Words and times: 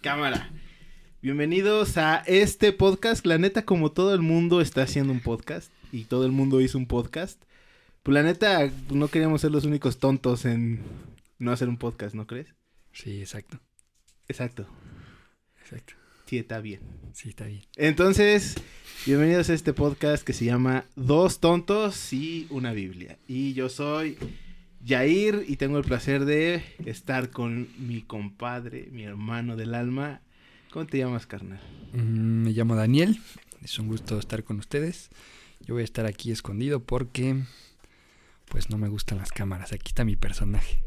Cámara. 0.00 0.50
Bienvenidos 1.22 1.96
a 1.96 2.18
este 2.26 2.72
podcast. 2.72 3.26
La 3.26 3.38
neta, 3.38 3.64
como 3.64 3.90
todo 3.90 4.14
el 4.14 4.20
mundo 4.20 4.60
está 4.60 4.82
haciendo 4.82 5.12
un 5.12 5.20
podcast 5.20 5.72
y 5.92 6.04
todo 6.04 6.24
el 6.26 6.32
mundo 6.32 6.60
hizo 6.60 6.78
un 6.78 6.86
podcast, 6.86 7.42
pues 8.02 8.14
la 8.14 8.22
neta, 8.22 8.70
no 8.90 9.08
queríamos 9.08 9.40
ser 9.40 9.50
los 9.50 9.64
únicos 9.64 9.98
tontos 9.98 10.44
en 10.44 10.80
no 11.38 11.50
hacer 11.50 11.68
un 11.68 11.76
podcast, 11.76 12.14
¿no 12.14 12.26
crees? 12.26 12.54
Sí, 12.92 13.20
exacto. 13.20 13.58
Exacto. 14.28 14.66
Exacto. 15.60 15.94
Sí, 16.26 16.38
está 16.38 16.60
bien. 16.60 16.80
Sí, 17.12 17.30
está 17.30 17.46
bien. 17.46 17.62
Entonces, 17.76 18.54
bienvenidos 19.06 19.50
a 19.50 19.54
este 19.54 19.72
podcast 19.72 20.24
que 20.24 20.32
se 20.32 20.44
llama 20.44 20.84
Dos 20.94 21.40
tontos 21.40 22.12
y 22.12 22.46
una 22.50 22.72
Biblia. 22.72 23.18
Y 23.26 23.54
yo 23.54 23.68
soy 23.68 24.18
Jair 24.86 25.44
y 25.48 25.56
tengo 25.56 25.78
el 25.78 25.84
placer 25.84 26.24
de 26.24 26.62
estar 26.84 27.30
con 27.30 27.68
mi 27.78 28.02
compadre, 28.02 28.88
mi 28.92 29.02
hermano 29.02 29.56
del 29.56 29.74
alma. 29.74 30.20
¿Cómo 30.70 30.86
te 30.86 30.98
llamas, 30.98 31.26
carnal? 31.26 31.60
Mm, 31.92 32.44
me 32.44 32.50
llamo 32.50 32.76
Daniel. 32.76 33.20
Es 33.62 33.78
un 33.80 33.88
gusto 33.88 34.18
estar 34.18 34.44
con 34.44 34.58
ustedes. 34.58 35.10
Yo 35.66 35.74
voy 35.74 35.80
a 35.80 35.84
estar 35.84 36.06
aquí 36.06 36.30
escondido 36.30 36.80
porque 36.80 37.42
pues 38.48 38.70
no 38.70 38.78
me 38.78 38.88
gustan 38.88 39.18
las 39.18 39.32
cámaras. 39.32 39.72
Aquí 39.72 39.88
está 39.88 40.04
mi 40.04 40.14
personaje. 40.14 40.80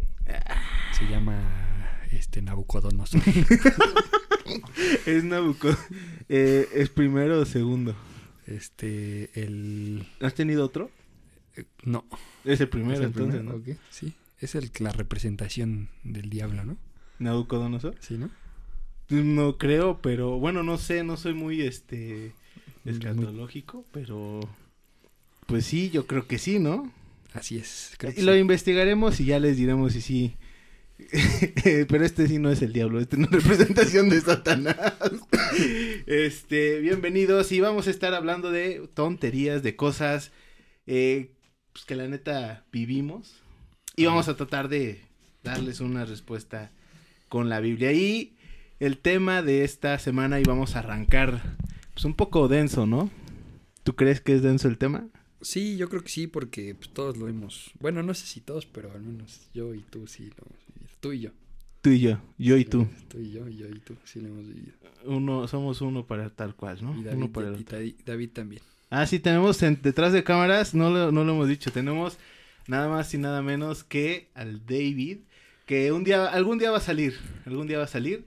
Se 0.98 1.06
llama 1.10 2.00
este 2.12 2.42
Nabucodonosor. 2.42 3.22
es 5.06 5.24
Nabucodonosor. 5.26 5.86
Eh, 6.30 6.70
¿Es 6.74 6.90
primero 6.90 7.40
o 7.40 7.46
segundo? 7.46 7.96
Este, 8.46 9.30
el... 9.34 10.08
¿Has 10.22 10.36
tenido 10.36 10.64
otro? 10.64 10.90
Eh, 11.60 11.66
no. 11.84 12.06
Es 12.46 12.62
el 12.62 12.70
primero, 12.70 12.94
¿Es 12.94 13.00
el 13.00 13.06
entonces, 13.08 13.36
primero? 13.42 13.58
¿no? 13.58 13.72
Ok, 13.74 13.78
Sí, 13.90 14.14
es 14.40 14.56
el, 14.56 14.72
la 14.80 14.92
representación 14.92 15.90
del 16.04 16.30
diablo, 16.30 16.64
¿no? 16.64 16.78
¿Nabucodonosor? 17.20 17.96
Sí, 18.00 18.18
¿no? 18.18 18.30
No 19.10 19.58
creo, 19.58 20.02
pero 20.02 20.40
bueno, 20.40 20.64
no 20.64 20.78
sé, 20.78 21.04
no 21.04 21.18
soy 21.18 21.34
muy 21.34 21.62
este 21.62 22.34
escatológico, 22.86 23.84
pero 23.92 24.40
pues 25.48 25.66
sí, 25.66 25.90
yo 25.90 26.06
creo 26.06 26.28
que 26.28 26.38
sí, 26.38 26.60
¿no? 26.60 26.92
Así 27.34 27.58
es. 27.58 27.94
creo 27.98 28.14
que 28.14 28.22
Y 28.22 28.24
lo 28.24 28.34
sí. 28.34 28.40
investigaremos 28.40 29.20
y 29.20 29.26
ya 29.26 29.40
les 29.40 29.58
diremos 29.58 29.94
si 29.94 30.02
sí. 30.02 30.36
pero 31.88 32.06
este 32.06 32.28
sí 32.28 32.40
no 32.40 32.52
es 32.52 32.62
el 32.62 32.74
diablo, 32.74 33.00
este 33.00 33.18
no 33.18 33.26
es 33.26 33.32
representación 33.32 34.10
de 34.10 34.22
Satanás. 34.22 34.76
este, 36.06 36.80
bienvenidos 36.80 37.52
y 37.52 37.60
vamos 37.62 37.88
a 37.88 37.92
estar 37.92 38.14
hablando 38.14 38.52
de 38.52 38.88
tonterías, 38.94 39.64
de 39.64 39.76
cosas 39.76 40.32
eh, 40.88 41.32
pues 41.74 41.86
que 41.86 41.96
la 41.96 42.08
neta 42.08 42.66
vivimos 42.72 43.36
y 43.96 44.06
vamos 44.06 44.28
a 44.28 44.36
tratar 44.36 44.70
de 44.70 45.02
darles 45.44 45.80
una 45.80 46.06
respuesta 46.06 46.72
con 47.28 47.50
la 47.50 47.60
Biblia. 47.60 47.92
Y 47.94 48.36
el 48.80 48.98
tema 48.98 49.42
de 49.42 49.64
esta 49.64 49.98
semana 50.00 50.40
y 50.40 50.44
vamos 50.44 50.76
a 50.76 50.80
arrancar 50.80 51.56
pues 51.94 52.06
un 52.06 52.14
poco 52.14 52.48
denso, 52.48 52.86
¿no? 52.86 53.10
¿Tú 53.84 53.96
crees 53.96 54.22
que 54.22 54.36
es 54.36 54.42
denso 54.42 54.68
el 54.68 54.78
tema? 54.78 55.08
Sí, 55.42 55.78
yo 55.78 55.88
creo 55.90 56.04
que 56.04 56.10
sí, 56.10 56.28
porque 56.28 56.76
pues, 56.76 56.90
todos 56.92 57.18
lo 57.18 57.28
hemos. 57.30 57.72
Bueno, 57.80 58.04
no 58.04 58.14
sé 58.14 58.26
si 58.28 58.42
todos, 58.42 58.66
pero 58.66 58.92
al 58.92 59.02
menos 59.02 59.50
yo 59.54 59.74
y 59.74 59.80
tú 59.82 60.06
sí 60.08 60.26
lo 60.26 60.46
hemos 60.46 60.66
vivido. 60.68 60.94
Tú 61.00 61.12
y 61.14 61.20
yo. 61.22 61.32
Tú 61.82 61.92
y 61.92 62.00
yo, 62.02 62.20
yo 62.38 62.58
y 62.58 62.66
tú. 62.66 62.88
Tú 63.08 63.20
y 63.20 63.32
yo, 63.32 63.48
yo 63.48 63.68
y 63.70 63.80
tú, 63.80 63.96
sí 64.04 64.20
lo 64.20 64.28
hemos 64.28 64.46
vivido. 64.48 64.74
Uno, 65.06 65.48
somos 65.48 65.80
uno 65.80 66.06
para 66.06 66.30
tal 66.30 66.56
cual, 66.56 66.80
¿no? 66.84 66.94
Y 67.00 67.04
David, 67.04 67.18
uno 67.18 67.32
para 67.32 67.48
el 67.48 67.54
y 67.58 67.62
otro. 67.62 67.78
David- 67.78 67.96
David 68.06 68.30
también. 68.32 68.62
Ah, 68.90 69.06
sí, 69.06 69.20
tenemos 69.20 69.62
en- 69.64 69.82
detrás 69.82 70.14
de 70.14 70.24
cámaras, 70.24 70.74
no 70.74 70.90
lo, 70.90 71.12
no 71.12 71.24
lo 71.24 71.34
hemos 71.34 71.48
dicho, 71.48 71.72
tenemos 71.72 72.18
nada 72.68 72.88
más 72.90 73.14
y 73.14 73.18
nada 73.18 73.42
menos 73.42 73.84
que 73.84 74.30
al 74.34 74.66
David, 74.66 75.20
que 75.66 75.92
un 75.92 76.04
día, 76.04 76.26
algún 76.28 76.58
día 76.58 76.72
va 76.72 76.78
a 76.78 76.82
salir, 76.82 77.18
algún 77.46 77.68
día 77.68 77.78
va 77.78 77.84
a 77.84 77.88
salir, 77.88 78.26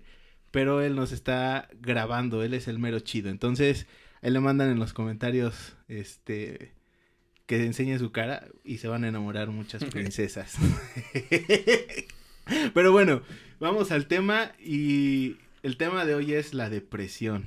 pero 0.52 0.80
él 0.82 0.94
nos 0.94 1.12
está 1.12 1.68
grabando, 1.80 2.42
él 2.44 2.54
es 2.54 2.68
el 2.68 2.78
mero 2.78 3.00
chido. 3.00 3.30
Entonces, 3.30 3.86
él 4.20 4.34
le 4.34 4.40
mandan 4.40 4.70
en 4.70 4.78
los 4.78 4.92
comentarios, 4.92 5.74
este, 5.88 6.72
que 7.46 7.64
enseñe 7.64 7.98
su 7.98 8.12
cara 8.12 8.46
y 8.64 8.78
se 8.78 8.86
van 8.88 9.04
a 9.04 9.08
enamorar 9.08 9.48
muchas 9.48 9.84
princesas. 9.84 10.56
pero 12.74 12.92
bueno, 12.92 13.22
vamos 13.60 13.90
al 13.90 14.06
tema 14.06 14.52
y 14.60 15.36
el 15.62 15.76
tema 15.76 16.04
de 16.04 16.14
hoy 16.14 16.34
es 16.34 16.54
la 16.54 16.70
depresión. 16.70 17.44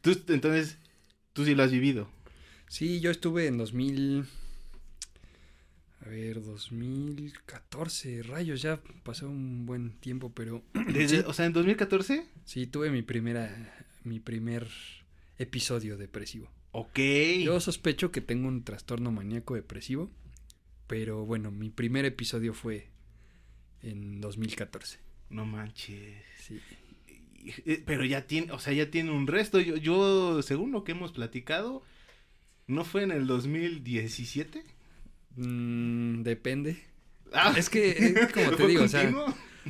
Tú, 0.00 0.18
entonces, 0.28 0.78
tú 1.34 1.44
sí 1.44 1.54
lo 1.54 1.62
has 1.62 1.70
vivido. 1.70 2.08
Sí, 2.68 3.00
yo 3.00 3.10
estuve 3.10 3.46
en 3.46 3.58
2000. 3.58 4.24
A 6.00 6.08
ver, 6.08 6.42
2014. 6.42 8.22
Rayos, 8.24 8.62
ya 8.62 8.80
pasó 9.02 9.28
un 9.28 9.66
buen 9.66 9.90
tiempo, 10.00 10.32
pero. 10.32 10.62
Desde- 10.92 11.18
Sí. 11.20 11.24
O 11.26 11.32
sea, 11.32 11.46
en 11.46 11.52
2014. 11.52 12.26
Sí, 12.44 12.66
tuve 12.66 12.90
mi 12.90 13.02
primera. 13.02 13.86
Mi 14.04 14.20
primer 14.20 14.68
episodio 15.38 15.96
depresivo. 15.96 16.50
Ok. 16.72 16.98
Yo 17.44 17.58
sospecho 17.60 18.10
que 18.12 18.20
tengo 18.20 18.48
un 18.48 18.64
trastorno 18.64 19.10
maníaco 19.12 19.54
depresivo. 19.54 20.10
Pero 20.86 21.24
bueno, 21.24 21.50
mi 21.50 21.70
primer 21.70 22.04
episodio 22.04 22.52
fue 22.52 22.88
en 23.82 24.20
2014. 24.20 24.98
No 25.30 25.46
manches. 25.46 26.22
Sí. 26.38 26.60
Eh, 27.44 27.82
Pero 27.84 28.04
ya 28.04 28.26
tiene, 28.26 28.52
o 28.52 28.58
sea, 28.58 28.72
ya 28.72 28.90
tiene 28.90 29.10
un 29.10 29.26
resto. 29.26 29.60
Yo, 29.60 29.76
yo, 29.76 30.42
según 30.42 30.72
lo 30.72 30.84
que 30.84 30.92
hemos 30.92 31.12
platicado, 31.12 31.82
¿no 32.66 32.84
fue 32.84 33.02
en 33.02 33.10
el 33.10 33.26
2017? 33.26 34.64
Mm, 35.36 36.22
depende. 36.22 36.82
Ah, 37.32 37.52
Es 37.56 37.68
que, 37.68 37.90
es 37.90 38.32
como 38.32 38.50
te 38.50 38.56
¿fue 38.56 38.68
digo, 38.68 38.84
o 38.84 38.88
sea? 38.88 39.12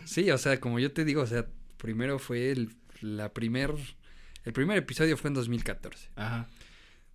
Sí, 0.04 0.30
o 0.30 0.38
sea, 0.38 0.60
como 0.60 0.78
yo 0.78 0.92
te 0.92 1.04
digo, 1.04 1.22
o 1.22 1.26
sea, 1.26 1.46
primero 1.78 2.18
fue 2.18 2.50
el, 2.50 2.74
la 3.00 3.32
primer, 3.32 3.72
el 4.44 4.52
primer 4.52 4.76
episodio 4.78 5.16
fue 5.16 5.28
en 5.28 5.34
2014. 5.34 6.10
Ajá. 6.16 6.48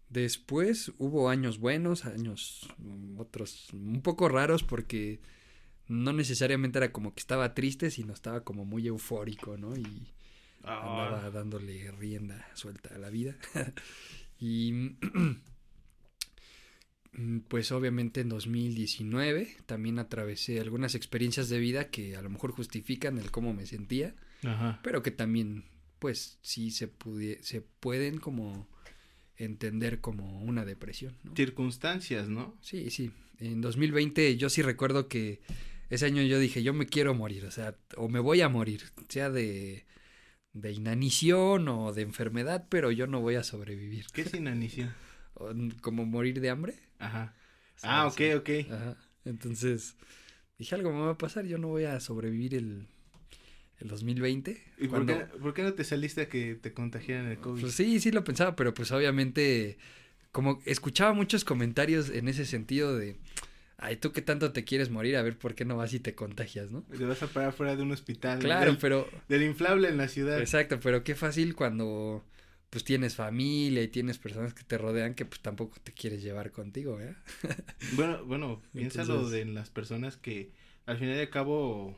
Después 0.10 0.92
hubo 0.98 1.30
años 1.30 1.60
buenos, 1.60 2.06
años 2.06 2.68
mm, 2.80 3.20
otros 3.20 3.68
un 3.74 4.02
poco 4.02 4.28
raros 4.28 4.64
porque 4.64 5.20
no 5.88 6.14
necesariamente 6.14 6.80
era 6.80 6.92
como 6.92 7.14
que 7.14 7.20
estaba 7.20 7.54
triste, 7.54 7.92
sino 7.92 8.14
estaba 8.14 8.44
como 8.44 8.66
muy 8.66 8.88
eufórico, 8.88 9.58
¿no? 9.58 9.76
Y 9.78 10.14
andaba 10.64 11.30
dándole 11.32 11.92
rienda 11.92 12.48
suelta 12.54 12.94
a 12.96 12.98
la 12.98 13.10
vida. 13.10 13.36
y 14.40 14.72
mm, 17.14 17.40
pues 17.48 17.72
obviamente 17.72 18.22
en 18.22 18.30
2019 18.30 19.58
también 19.66 20.00
atravesé 20.00 20.60
algunas 20.60 20.96
experiencias 20.96 21.50
de 21.50 21.60
vida 21.60 21.90
que 21.90 22.16
a 22.16 22.22
lo 22.22 22.30
mejor 22.30 22.52
justifican 22.52 23.18
el 23.18 23.32
cómo 23.32 23.54
me 23.54 23.66
sentía, 23.66 24.16
Ajá. 24.44 24.80
pero 24.84 25.04
que 25.04 25.12
también 25.12 25.66
pues 26.00 26.40
sí 26.42 26.72
se, 26.72 26.92
se 27.42 27.62
pueden 27.62 28.20
como 28.20 28.68
entender 29.36 30.02
como 30.02 30.42
una 30.42 30.66
depresión. 30.66 31.16
¿no? 31.24 31.36
Circunstancias, 31.36 32.28
¿no? 32.28 32.58
Sí, 32.62 32.90
sí. 32.90 33.12
En 33.40 33.62
2020 33.62 34.36
yo 34.38 34.50
sí 34.50 34.62
recuerdo 34.62 35.08
que 35.08 35.40
ese 35.90 36.06
año 36.06 36.22
yo 36.22 36.40
dije, 36.40 36.62
yo 36.62 36.74
me 36.74 36.86
quiero 36.86 37.14
morir, 37.16 37.46
o 37.46 37.52
sea, 37.52 37.76
o 37.98 38.10
me 38.10 38.20
voy 38.20 38.42
a 38.42 38.50
morir, 38.50 38.84
sea 39.08 39.30
de, 39.30 39.86
de 40.54 40.72
inanición 40.72 41.68
o 41.68 41.94
de 41.94 42.02
enfermedad, 42.02 42.66
pero 42.70 42.92
yo 42.92 43.08
no 43.08 43.22
voy 43.22 43.36
a 43.36 43.44
sobrevivir. 43.44 44.06
¿Qué 44.14 44.22
es 44.22 44.34
inanición? 44.34 44.94
Como 45.82 46.06
morir 46.06 46.42
de 46.42 46.50
hambre. 46.50 46.76
Ajá. 46.98 47.36
Ah, 47.84 48.08
ok, 48.08 48.22
ok. 48.38 48.50
Ajá. 48.72 48.98
Entonces, 49.26 49.96
dije, 50.58 50.76
algo 50.76 50.92
me 50.92 51.00
va 51.02 51.12
a 51.12 51.18
pasar, 51.18 51.46
yo 51.46 51.58
no 51.58 51.68
voy 51.70 51.86
a 51.86 52.00
sobrevivir 52.00 52.56
el, 52.56 52.88
el 53.78 53.88
2020. 53.88 54.62
¿Y 54.80 54.88
por 54.88 55.06
Cuando- 55.06 55.18
qué, 55.18 55.26
por 55.40 55.54
qué 55.54 55.64
no 55.64 55.74
te 55.74 55.84
saliste 55.84 56.22
a 56.22 56.30
que 56.30 56.56
te 56.56 56.74
contagiaran 56.74 57.28
el 57.28 57.38
COVID? 57.40 57.62
Pues 57.62 57.74
sí, 57.76 58.00
sí 58.00 58.12
lo 58.12 58.24
pensaba, 58.24 58.56
pero 58.56 58.74
pues 58.74 58.92
obviamente 58.92 59.78
como 60.32 60.60
escuchaba 60.66 61.14
muchos 61.14 61.44
comentarios 61.46 62.10
en 62.10 62.28
ese 62.28 62.46
sentido 62.46 62.96
de, 62.98 63.18
ay, 63.80 63.96
tú 63.98 64.12
qué 64.12 64.22
tanto 64.22 64.52
te 64.52 64.64
quieres 64.64 64.90
morir, 64.90 65.16
a 65.18 65.22
ver 65.22 65.38
por 65.38 65.56
qué 65.56 65.66
no 65.66 65.78
vas 65.78 65.94
y 65.94 66.00
te 66.00 66.16
contagias, 66.16 66.72
¿no? 66.72 66.84
Te 66.84 67.06
vas 67.06 67.22
a 67.24 67.28
parar 67.28 67.54
fuera 67.54 67.76
de 67.76 67.84
un 67.84 67.92
hospital. 67.92 68.40
Claro, 68.40 68.68
del, 68.72 68.78
pero 68.78 69.08
del 69.28 69.44
inflable 69.44 69.90
en 69.90 69.98
la 69.98 70.08
ciudad. 70.08 70.40
exacto, 70.40 70.80
pero 70.82 71.04
qué 71.04 71.16
fácil 71.16 71.56
cuando 71.56 72.24
pues 72.70 72.84
tienes 72.84 73.16
familia 73.16 73.82
y 73.82 73.88
tienes 73.88 74.20
personas 74.20 74.54
que 74.54 74.64
te 74.64 74.78
rodean 74.78 75.16
que 75.16 75.26
pues 75.26 75.42
tampoco 75.42 75.78
te 75.84 75.92
quieres 75.92 76.22
llevar 76.22 76.52
contigo, 76.52 77.00
¿eh? 77.02 77.16
Bueno, 77.94 78.24
bueno, 78.26 78.62
piénsalo 78.74 79.16
Entonces- 79.16 79.32
de 79.48 79.52
las 79.52 79.70
personas 79.72 80.18
que 80.18 80.52
al 80.86 80.98
final 80.98 81.16
y 81.18 81.20
al 81.22 81.30
cabo 81.30 81.98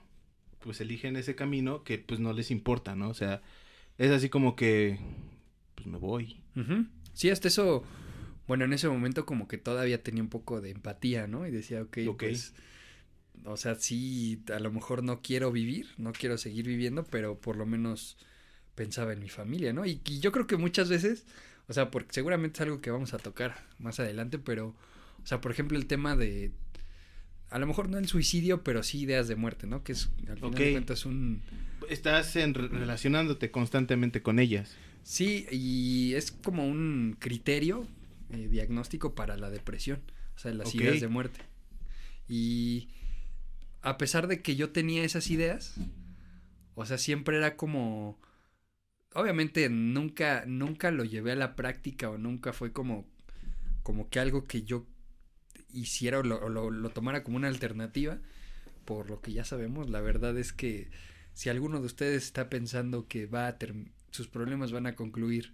pues 0.59 0.79
eligen 0.79 1.15
ese 1.15 1.35
camino 1.35 1.83
que 1.83 1.97
pues 1.97 2.19
no 2.19 2.31
les 2.33 2.51
importa, 2.51 2.95
¿no? 2.95 3.09
O 3.09 3.13
sea, 3.13 3.41
es 3.97 4.11
así 4.11 4.29
como 4.29 4.55
que 4.55 4.97
pues 5.75 5.87
me 5.87 5.97
voy. 5.97 6.39
Ujú. 6.55 6.85
Sí, 7.13 7.29
hasta 7.29 7.47
eso, 7.49 7.83
bueno, 8.51 8.65
en 8.65 8.73
ese 8.73 8.89
momento 8.89 9.25
como 9.25 9.47
que 9.47 9.57
todavía 9.57 10.03
tenía 10.03 10.21
un 10.21 10.27
poco 10.27 10.59
de 10.59 10.71
empatía, 10.71 11.25
¿no? 11.25 11.47
Y 11.47 11.51
decía, 11.51 11.83
ok, 11.83 11.99
Ok. 12.09 12.19
pues, 12.19 12.53
o 13.45 13.55
sea, 13.55 13.75
sí, 13.75 14.43
a 14.53 14.59
lo 14.59 14.73
mejor 14.73 15.03
no 15.03 15.21
quiero 15.21 15.53
vivir, 15.53 15.87
no 15.95 16.11
quiero 16.11 16.37
seguir 16.37 16.67
viviendo, 16.67 17.05
pero 17.05 17.39
por 17.39 17.55
lo 17.55 17.65
menos 17.65 18.17
pensaba 18.75 19.13
en 19.13 19.21
mi 19.21 19.29
familia, 19.29 19.71
¿no? 19.71 19.85
Y, 19.85 20.01
y 20.05 20.19
yo 20.19 20.33
creo 20.33 20.47
que 20.47 20.57
muchas 20.57 20.89
veces, 20.89 21.23
o 21.69 21.73
sea, 21.73 21.91
porque 21.91 22.09
seguramente 22.11 22.57
es 22.57 22.61
algo 22.63 22.81
que 22.81 22.91
vamos 22.91 23.13
a 23.13 23.19
tocar 23.19 23.55
más 23.79 24.01
adelante, 24.01 24.37
pero, 24.37 24.75
o 25.23 25.25
sea, 25.25 25.39
por 25.39 25.53
ejemplo, 25.53 25.77
el 25.77 25.85
tema 25.85 26.17
de, 26.17 26.51
a 27.51 27.57
lo 27.57 27.67
mejor 27.67 27.87
no 27.87 27.99
el 27.99 28.09
suicidio, 28.09 28.65
pero 28.65 28.83
sí 28.83 28.99
ideas 28.99 29.29
de 29.29 29.37
muerte, 29.37 29.65
¿no? 29.65 29.81
Que 29.81 29.93
es, 29.93 30.09
al 30.27 30.35
final 30.39 30.53
de 30.55 30.71
cuentas, 30.73 31.05
un... 31.05 31.41
Estás 31.87 32.35
en, 32.35 32.53
relacionándote 32.53 33.49
constantemente 33.49 34.21
con 34.21 34.39
ellas. 34.39 34.75
Sí, 35.03 35.47
y 35.51 36.15
es 36.15 36.33
como 36.33 36.67
un 36.67 37.15
criterio 37.17 37.87
eh, 38.31 38.47
diagnóstico 38.47 39.15
para 39.15 39.37
la 39.37 39.49
depresión, 39.49 40.01
o 40.35 40.39
sea, 40.39 40.53
las 40.53 40.73
ideas 40.73 41.01
de 41.01 41.07
muerte. 41.07 41.39
Y 42.27 42.89
a 43.81 43.97
pesar 43.97 44.27
de 44.27 44.41
que 44.41 44.55
yo 44.55 44.71
tenía 44.71 45.03
esas 45.03 45.29
ideas, 45.29 45.75
o 46.75 46.85
sea, 46.85 46.97
siempre 46.97 47.37
era 47.37 47.55
como... 47.55 48.19
Obviamente 49.13 49.67
nunca, 49.69 50.45
nunca 50.45 50.91
lo 50.91 51.03
llevé 51.03 51.33
a 51.33 51.35
la 51.35 51.57
práctica 51.57 52.09
o 52.09 52.17
nunca 52.17 52.53
fue 52.53 52.71
como, 52.71 53.05
como 53.83 54.09
que 54.09 54.19
algo 54.19 54.47
que 54.47 54.63
yo 54.63 54.87
hiciera 55.73 56.19
o 56.19 56.23
lo, 56.23 56.89
tomara 56.91 57.23
como 57.23 57.37
una 57.37 57.49
alternativa, 57.49 58.19
por 58.85 59.09
lo 59.09 59.21
que 59.21 59.33
ya 59.33 59.43
sabemos, 59.43 59.89
la 59.89 59.99
verdad 59.99 60.37
es 60.37 60.53
que 60.53 60.89
si 61.33 61.49
alguno 61.49 61.79
de 61.79 61.85
ustedes 61.85 62.23
está 62.23 62.49
pensando 62.49 63.07
que 63.07 63.25
va 63.25 63.47
a 63.47 63.57
sus 64.11 64.27
problemas 64.27 64.71
van 64.71 64.87
a 64.87 64.95
concluir 64.95 65.53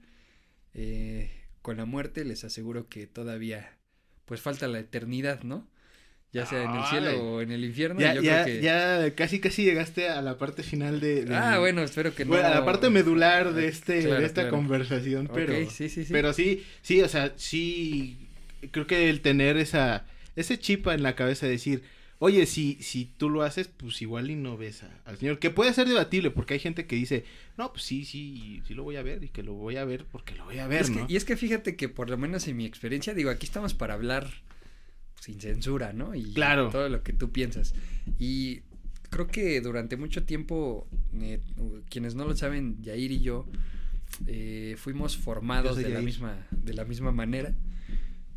eh, 0.74 1.47
con 1.68 1.76
la 1.76 1.84
muerte, 1.84 2.24
les 2.24 2.46
aseguro 2.46 2.88
que 2.88 3.08
todavía 3.08 3.78
pues 4.24 4.40
falta 4.40 4.70
la 4.70 4.80
eternidad, 4.80 5.44
¿no? 5.44 5.68
Ya 6.32 6.46
sea 6.46 6.64
en 6.64 6.72
el 6.72 6.86
cielo 6.86 7.22
o 7.22 7.42
en 7.42 7.52
el 7.52 7.66
infierno. 7.66 8.00
Ya, 8.00 8.48
ya, 8.48 9.14
casi 9.16 9.42
casi 9.42 9.66
llegaste 9.66 10.08
a 10.08 10.22
la 10.22 10.38
parte 10.38 10.64
final 10.64 11.02
de... 11.02 11.28
ah, 11.30 11.60
bueno, 11.60 11.82
espero 11.84 12.16
que 12.16 12.24
no. 12.24 12.36
a 12.36 12.50
la 12.50 12.64
parte 12.64 12.90
medular 12.90 13.54
de, 13.54 13.68
este, 13.68 14.02
de 14.02 14.26
esta 14.26 14.48
conversación, 14.48 15.30
pero... 15.34 15.54
sí, 15.70 15.90
sí, 15.90 16.06
sí. 16.06 16.08
Pero 16.10 16.32
sí, 16.32 16.64
sí, 16.82 17.02
o 17.02 17.10
sea, 17.10 17.34
sí 17.36 18.30
creo 18.72 18.88
que 18.88 19.10
el 19.10 19.20
tener 19.20 19.58
esa, 19.58 20.06
ese 20.38 20.58
chip 20.58 20.88
en 20.88 21.04
la 21.04 21.16
cabeza 21.18 21.48
de 21.48 21.52
decir, 21.52 21.84
oye, 22.20 22.46
si, 22.46 22.78
si 22.82 23.06
tú 23.06 23.30
lo 23.30 23.44
haces, 23.44 23.68
pues 23.68 24.02
igual 24.02 24.30
y 24.32 24.36
no 24.36 24.58
ves 24.58 24.84
al 25.06 25.18
Señor, 25.18 25.40
que 25.40 25.50
puede 25.50 25.74
ser 25.74 25.88
debatible, 25.88 26.32
porque 26.32 26.56
hay 26.56 26.60
gente 26.60 26.86
que 26.86 26.96
dice, 26.96 27.26
no, 27.58 27.72
pues 27.72 27.84
sí, 27.84 28.06
sí, 28.06 28.62
sí 28.68 28.74
lo 28.74 28.84
voy 28.84 28.96
a 28.96 29.04
ver, 29.04 29.24
y 29.24 29.30
que 29.30 29.44
lo 29.44 29.54
voy 29.54 29.78
a 29.78 29.86
ver 29.86 30.06
porque 30.12 30.36
lo 30.36 30.46
voy 30.46 30.60
a 30.60 30.68
ver, 30.68 30.90
¿no? 30.90 31.06
y 31.08 31.16
es 31.16 31.26
que 31.26 31.38
fíjate 31.38 31.76
que 31.76 31.90
por 31.90 32.10
lo 32.10 32.18
menos 32.18 32.48
en 32.48 32.58
mi 32.58 32.66
experiencia, 32.66 33.14
digo, 33.14 33.30
aquí 33.30 33.46
estamos 33.46 33.74
para 33.74 33.94
hablar 33.94 34.30
sin 35.20 35.40
censura, 35.40 35.94
¿no? 35.94 36.16
Y 36.16 36.34
claro. 36.34 36.70
todo 36.70 36.90
lo 36.90 37.04
que 37.04 37.12
tú 37.12 37.32
piensas. 37.32 37.74
Y 38.20 38.62
creo 39.10 39.28
que 39.28 39.62
durante 39.62 39.98
mucho 39.98 40.24
tiempo, 40.24 40.88
eh, 41.20 41.40
quienes 41.90 42.16
no 42.16 42.26
lo 42.26 42.36
saben, 42.36 42.82
Yair 42.82 43.12
y 43.12 43.20
yo, 43.22 43.48
eh, 44.28 44.76
fuimos 44.78 45.18
formados 45.18 45.78
de 45.78 45.90
la, 45.90 46.02
misma, 46.02 46.48
de 46.52 46.74
la 46.74 46.86
misma 46.86 47.12
manera 47.12 47.54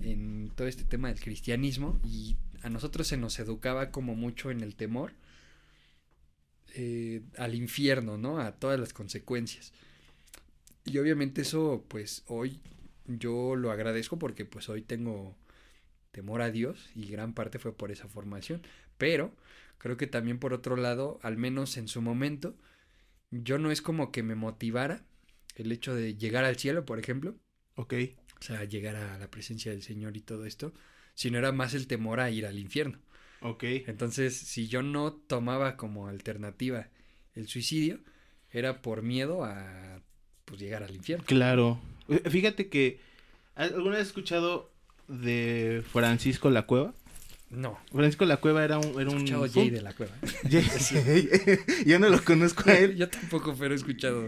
en 0.00 0.50
todo 0.56 0.67
este 0.67 0.85
tema 0.85 1.09
del 1.09 1.21
cristianismo 1.21 2.00
y 2.05 2.37
a 2.62 2.71
nosotros 2.71 3.07
se 3.07 3.17
nos 3.17 3.39
educaba 3.39 3.91
como 3.91 4.15
mucho 4.15 4.51
en 4.51 4.61
el 4.61 4.75
temor 4.77 5.12
eh, 6.75 7.23
al 7.37 7.55
infierno, 7.55 8.19
¿no? 8.19 8.39
A 8.39 8.53
todas 8.53 8.79
las 8.79 8.93
consecuencias. 8.93 9.73
Y 10.85 10.99
obviamente 10.99 11.43
eso, 11.43 11.85
pues 11.89 12.23
hoy 12.27 12.61
yo 13.07 13.57
lo 13.57 13.71
agradezco 13.71 14.19
porque 14.19 14.45
pues 14.45 14.69
hoy 14.69 14.83
tengo 14.83 15.37
temor 16.12 16.43
a 16.43 16.51
Dios 16.51 16.91
y 16.95 17.07
gran 17.07 17.35
parte 17.35 17.59
fue 17.59 17.77
por 17.77 17.91
esa 17.91 18.09
formación. 18.09 18.62
Pero 18.99 19.35
creo 19.79 19.97
que 19.97 20.07
también 20.07 20.39
por 20.39 20.53
otro 20.53 20.77
lado, 20.77 21.19
al 21.23 21.37
menos 21.37 21.77
en 21.77 21.89
su 21.89 22.03
momento, 22.03 22.57
yo 23.31 23.59
no 23.59 23.71
es 23.71 23.83
como 23.83 24.12
que 24.12 24.23
me 24.23 24.35
motivara 24.35 25.05
el 25.57 25.73
hecho 25.73 25.95
de 25.95 26.17
llegar 26.17 26.45
al 26.45 26.57
cielo, 26.57 26.85
por 26.85 26.99
ejemplo. 26.99 27.37
Ok 27.75 27.95
o 28.41 28.43
sea, 28.43 28.65
llegar 28.65 28.97
a 28.97 29.19
la 29.19 29.31
presencia 29.31 29.71
del 29.71 29.83
Señor 29.83 30.17
y 30.17 30.21
todo 30.21 30.47
esto, 30.47 30.73
sino 31.20 31.37
era 31.37 31.52
más 31.52 31.75
el 31.75 31.87
temor 31.87 32.19
a 32.19 32.31
ir 32.31 32.46
al 32.46 32.58
infierno. 32.58 32.99
Ok. 33.43 33.62
Entonces, 33.87 34.34
si 34.34 34.69
yo 34.69 34.82
no 34.82 35.12
tomaba 35.12 35.76
como 35.76 36.08
alternativa 36.08 36.88
el 37.34 37.46
suicidio, 37.46 38.00
era 38.50 38.81
por 38.81 39.02
miedo 39.02 39.44
a 39.44 40.00
pues, 40.46 40.58
llegar 40.58 40.82
al 40.82 40.94
infierno. 40.94 41.26
Claro. 41.26 41.78
Fíjate 42.25 42.70
que, 42.70 43.00
¿alguna 43.55 43.96
vez 43.96 44.00
has 44.00 44.06
escuchado 44.06 44.72
de 45.08 45.84
Francisco 45.93 46.49
La 46.49 46.62
Cueva? 46.62 46.94
No. 47.50 47.79
Francisco 47.91 48.25
La 48.25 48.37
Cueva 48.37 48.64
era 48.64 48.79
un... 48.79 49.00
Era 49.00 49.11
un 49.11 49.26
Jay 49.26 49.70
de 49.70 49.82
La 49.82 49.93
Cueva. 49.93 50.12
Yo 51.87 51.99
no 51.99 52.08
lo 52.08 52.23
conozco 52.23 52.70
a 52.70 52.75
él. 52.75 52.97
Yo 52.99 53.08
tampoco, 53.08 53.56
pero 53.58 53.75
he 53.75 53.76
escuchado. 53.76 54.25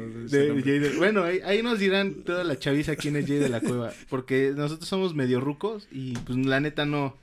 Bueno, 0.98 1.22
ahí, 1.22 1.62
nos 1.62 1.78
dirán 1.78 2.24
toda 2.24 2.42
la 2.42 2.58
chaviza 2.58 2.96
quién 2.96 3.16
es 3.16 3.26
Jay 3.26 3.38
de 3.38 3.48
La 3.48 3.60
Cueva. 3.60 3.92
Porque 4.08 4.52
nosotros 4.56 4.88
somos 4.88 5.14
medio 5.14 5.40
rucos 5.40 5.86
y 5.92 6.14
pues 6.18 6.36
la 6.38 6.58
neta 6.58 6.84
no, 6.84 7.16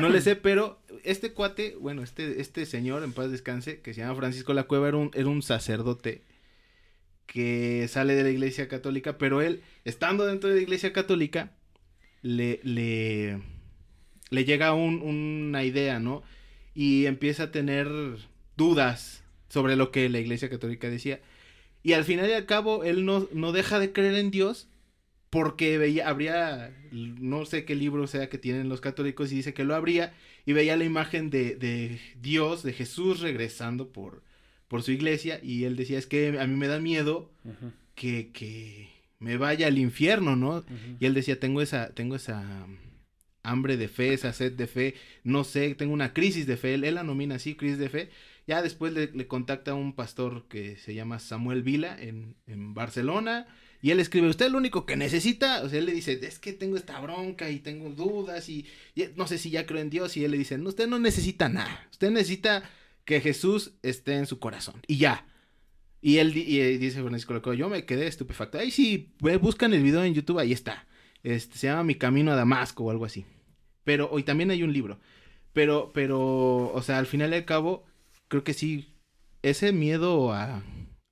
no 0.00 0.08
le 0.08 0.22
sé, 0.22 0.34
pero 0.34 0.80
este 1.04 1.32
cuate, 1.32 1.76
bueno, 1.78 2.02
este, 2.02 2.40
este 2.40 2.64
señor, 2.64 3.04
en 3.04 3.12
paz 3.12 3.30
descanse, 3.30 3.80
que 3.80 3.92
se 3.92 4.00
llama 4.00 4.16
Francisco 4.16 4.54
La 4.54 4.62
Cueva, 4.64 4.88
era 4.88 4.96
un, 4.96 5.10
era 5.12 5.28
un 5.28 5.42
sacerdote 5.42 6.22
que 7.26 7.86
sale 7.88 8.14
de 8.14 8.22
la 8.22 8.30
iglesia 8.30 8.68
católica, 8.68 9.18
pero 9.18 9.42
él, 9.42 9.62
estando 9.84 10.24
dentro 10.24 10.48
de 10.48 10.56
la 10.56 10.62
iglesia 10.62 10.94
católica, 10.94 11.52
le... 12.22 12.60
le 12.62 13.53
le 14.34 14.44
llega 14.44 14.74
una 14.74 15.64
idea, 15.64 16.00
¿no? 16.00 16.22
Y 16.74 17.06
empieza 17.06 17.44
a 17.44 17.50
tener 17.50 17.88
dudas 18.56 19.22
sobre 19.48 19.76
lo 19.76 19.90
que 19.90 20.08
la 20.08 20.18
Iglesia 20.18 20.50
Católica 20.50 20.90
decía. 20.90 21.20
Y 21.82 21.92
al 21.92 22.04
final 22.04 22.28
y 22.28 22.32
al 22.32 22.46
cabo, 22.46 22.84
él 22.84 23.04
no, 23.04 23.28
no 23.32 23.52
deja 23.52 23.78
de 23.78 23.92
creer 23.92 24.14
en 24.14 24.30
Dios 24.30 24.68
porque 25.30 25.78
veía, 25.78 26.08
habría, 26.08 26.72
no 26.92 27.44
sé 27.44 27.64
qué 27.64 27.74
libro 27.74 28.06
sea 28.06 28.28
que 28.28 28.38
tienen 28.38 28.68
los 28.68 28.80
católicos 28.80 29.32
y 29.32 29.36
dice 29.36 29.52
que 29.52 29.64
lo 29.64 29.74
habría 29.74 30.14
y 30.46 30.52
veía 30.52 30.76
la 30.76 30.84
imagen 30.84 31.28
de, 31.28 31.56
de 31.56 32.00
Dios, 32.20 32.62
de 32.62 32.72
Jesús 32.72 33.20
regresando 33.20 33.88
por, 33.88 34.22
por 34.68 34.82
su 34.82 34.92
iglesia 34.92 35.40
y 35.42 35.64
él 35.64 35.76
decía, 35.76 35.98
es 35.98 36.06
que 36.06 36.38
a 36.38 36.46
mí 36.46 36.56
me 36.56 36.68
da 36.68 36.78
miedo 36.78 37.30
que, 37.96 38.30
que 38.32 38.88
me 39.18 39.36
vaya 39.36 39.66
al 39.66 39.78
infierno, 39.78 40.36
¿no? 40.36 40.64
Y 41.00 41.06
él 41.06 41.14
decía, 41.14 41.40
tengo 41.40 41.62
esa, 41.62 41.90
tengo 41.94 42.14
esa 42.14 42.66
hambre 43.44 43.76
de 43.76 43.88
fe, 43.88 44.12
esa 44.12 44.32
sed 44.32 44.52
de 44.52 44.66
fe, 44.66 44.94
no 45.22 45.44
sé, 45.44 45.74
tengo 45.76 45.92
una 45.92 46.12
crisis 46.12 46.46
de 46.46 46.56
fe, 46.56 46.74
él, 46.74 46.94
la 46.94 47.04
nomina 47.04 47.36
así, 47.36 47.54
crisis 47.54 47.78
de 47.78 47.88
fe. 47.88 48.10
Ya 48.46 48.60
después 48.60 48.92
le, 48.92 49.26
contacta 49.26 49.70
a 49.70 49.74
un 49.74 49.94
pastor 49.94 50.46
que 50.48 50.76
se 50.76 50.94
llama 50.94 51.18
Samuel 51.18 51.62
Vila 51.62 51.96
en, 51.98 52.36
en, 52.46 52.74
Barcelona 52.74 53.46
y 53.80 53.90
él 53.90 54.00
escribe, 54.00 54.28
usted 54.28 54.46
es 54.46 54.52
lo 54.52 54.58
único 54.58 54.84
que 54.84 54.96
necesita, 54.96 55.62
o 55.62 55.68
sea, 55.68 55.78
él 55.78 55.86
le 55.86 55.92
dice, 55.92 56.18
es 56.22 56.38
que 56.38 56.52
tengo 56.52 56.76
esta 56.76 57.00
bronca 57.00 57.50
y 57.50 57.60
tengo 57.60 57.90
dudas 57.90 58.48
y, 58.48 58.66
no 59.16 59.26
sé 59.26 59.38
si 59.38 59.50
ya 59.50 59.66
creo 59.66 59.80
en 59.80 59.90
Dios 59.90 60.16
y 60.16 60.24
él 60.24 60.32
le 60.32 60.38
dice, 60.38 60.58
no, 60.58 60.68
usted 60.70 60.88
no 60.88 60.98
necesita 60.98 61.48
nada, 61.48 61.86
usted 61.90 62.10
necesita 62.10 62.68
que 63.04 63.20
Jesús 63.20 63.72
esté 63.82 64.14
en 64.14 64.26
su 64.26 64.38
corazón 64.38 64.80
y 64.86 64.96
ya. 64.96 65.26
Y 66.00 66.18
él 66.18 66.36
y, 66.36 66.58
dice 66.76 67.02
Francisco 67.02 67.54
yo 67.54 67.70
me 67.70 67.86
quedé 67.86 68.06
estupefacto. 68.06 68.58
Ahí 68.58 68.70
sí, 68.70 69.14
buscan 69.40 69.72
el 69.72 69.82
video 69.82 70.04
en 70.04 70.12
YouTube, 70.12 70.38
ahí 70.38 70.52
está. 70.52 70.86
Este, 71.22 71.56
se 71.56 71.66
llama 71.68 71.82
Mi 71.82 71.94
Camino 71.94 72.30
a 72.30 72.36
Damasco 72.36 72.84
o 72.84 72.90
algo 72.90 73.06
así. 73.06 73.24
Pero 73.84 74.08
hoy 74.10 74.22
también 74.22 74.50
hay 74.50 74.62
un 74.62 74.72
libro. 74.72 74.98
Pero, 75.52 75.92
pero, 75.94 76.72
o 76.72 76.82
sea, 76.82 76.98
al 76.98 77.06
final 77.06 77.32
y 77.32 77.36
al 77.36 77.44
cabo, 77.44 77.84
creo 78.28 78.42
que 78.42 78.54
sí, 78.54 78.88
ese 79.42 79.72
miedo 79.72 80.32
a, 80.32 80.62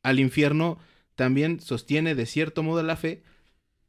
al 0.03 0.19
infierno 0.19 0.79
también 1.15 1.61
sostiene 1.61 2.15
de 2.15 2.27
cierto 2.27 2.63
modo 2.63 2.83
la 2.83 2.97
fe, 2.97 3.23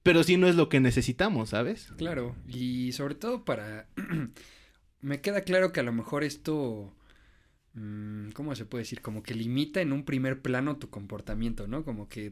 pero 0.04 0.24
sí 0.24 0.38
no 0.38 0.48
es 0.48 0.56
lo 0.56 0.70
que 0.70 0.80
necesitamos, 0.80 1.50
¿sabes? 1.50 1.92
Claro, 1.98 2.36
y 2.48 2.92
sobre 2.92 3.16
todo 3.16 3.46
para... 3.46 3.88
Me 5.02 5.20
queda 5.20 5.42
claro 5.42 5.74
que 5.74 5.80
a 5.80 5.84
lo 5.84 5.92
mejor 5.92 6.24
esto... 6.24 6.96
Mm, 7.74 8.30
¿Cómo 8.32 8.56
se 8.56 8.66
puede 8.66 8.84
decir? 8.84 9.02
Como 9.02 9.24
que 9.24 9.34
limita 9.34 9.82
en 9.82 9.94
un 9.94 10.06
primer 10.06 10.42
plano 10.42 10.78
tu 10.78 10.90
comportamiento, 10.90 11.68
¿no? 11.68 11.84
Como 11.84 12.08
que 12.08 12.32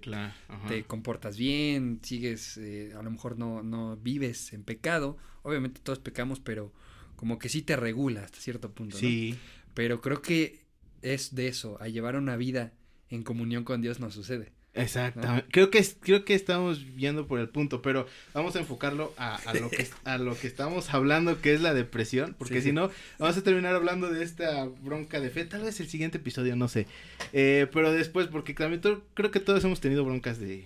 te 0.68 0.84
comportas 0.84 1.38
bien, 1.38 2.00
sigues, 2.04 2.58
eh, 2.58 2.94
a 2.98 3.02
lo 3.02 3.10
mejor 3.10 3.40
no, 3.40 3.64
no 3.64 3.98
vives 3.98 4.54
en 4.54 4.64
pecado, 4.64 5.18
Obviamente 5.44 5.82
todos 5.82 6.00
pecamos, 6.00 6.40
pero 6.40 6.72
como 7.16 7.40
que 7.40 7.50
sí 7.50 7.62
te 7.62 7.76
regula 7.76 8.24
hasta 8.24 8.40
cierto 8.40 8.72
punto. 8.72 8.98
Sí. 8.98 9.38
Pero 9.74 10.02
creo 10.02 10.22
que 10.22 10.62
es 11.02 11.34
de 11.34 11.48
eso, 11.48 11.82
a 11.82 11.88
llevar 11.88 12.16
una 12.16 12.36
vida 12.36 12.74
en 13.10 13.24
comunión 13.24 13.64
con 13.64 13.82
Dios 13.82 14.00
no 14.00 14.12
sucede. 14.12 14.52
Exactamente. 14.74 15.48
Creo 15.52 15.70
que 15.70 15.86
creo 16.00 16.24
que 16.24 16.34
estamos 16.34 16.96
viendo 16.96 17.28
por 17.28 17.40
el 17.40 17.50
punto, 17.50 17.82
pero 17.82 18.08
vamos 18.34 18.56
a 18.56 18.60
enfocarlo 18.60 19.14
a, 19.18 19.40
lo 19.54 19.70
que 19.70 19.88
a 20.06 20.18
lo 20.18 20.38
que 20.38 20.48
estamos 20.48 20.94
hablando, 20.94 21.42
que 21.42 21.54
es 21.54 21.62
la 21.62 21.74
depresión, 21.74 22.36
porque 22.38 22.62
si 22.62 22.72
no 22.72 22.90
vamos 23.20 23.38
a 23.38 23.44
terminar 23.44 23.76
hablando 23.76 24.10
de 24.10 24.24
esta 24.24 24.66
bronca 24.66 25.20
de 25.20 25.30
fe, 25.30 25.44
tal 25.44 25.64
vez 25.64 25.80
el 25.82 25.90
siguiente 25.90 26.20
episodio, 26.20 26.56
no 26.56 26.70
sé, 26.70 26.88
eh, 27.34 27.68
pero 27.74 27.92
después, 27.92 28.28
porque 28.28 28.54
también 28.54 28.82
creo 29.14 29.32
que 29.32 29.40
todos 29.42 29.64
hemos 29.66 29.82
tenido 29.82 30.06
broncas 30.06 30.40
de, 30.40 30.66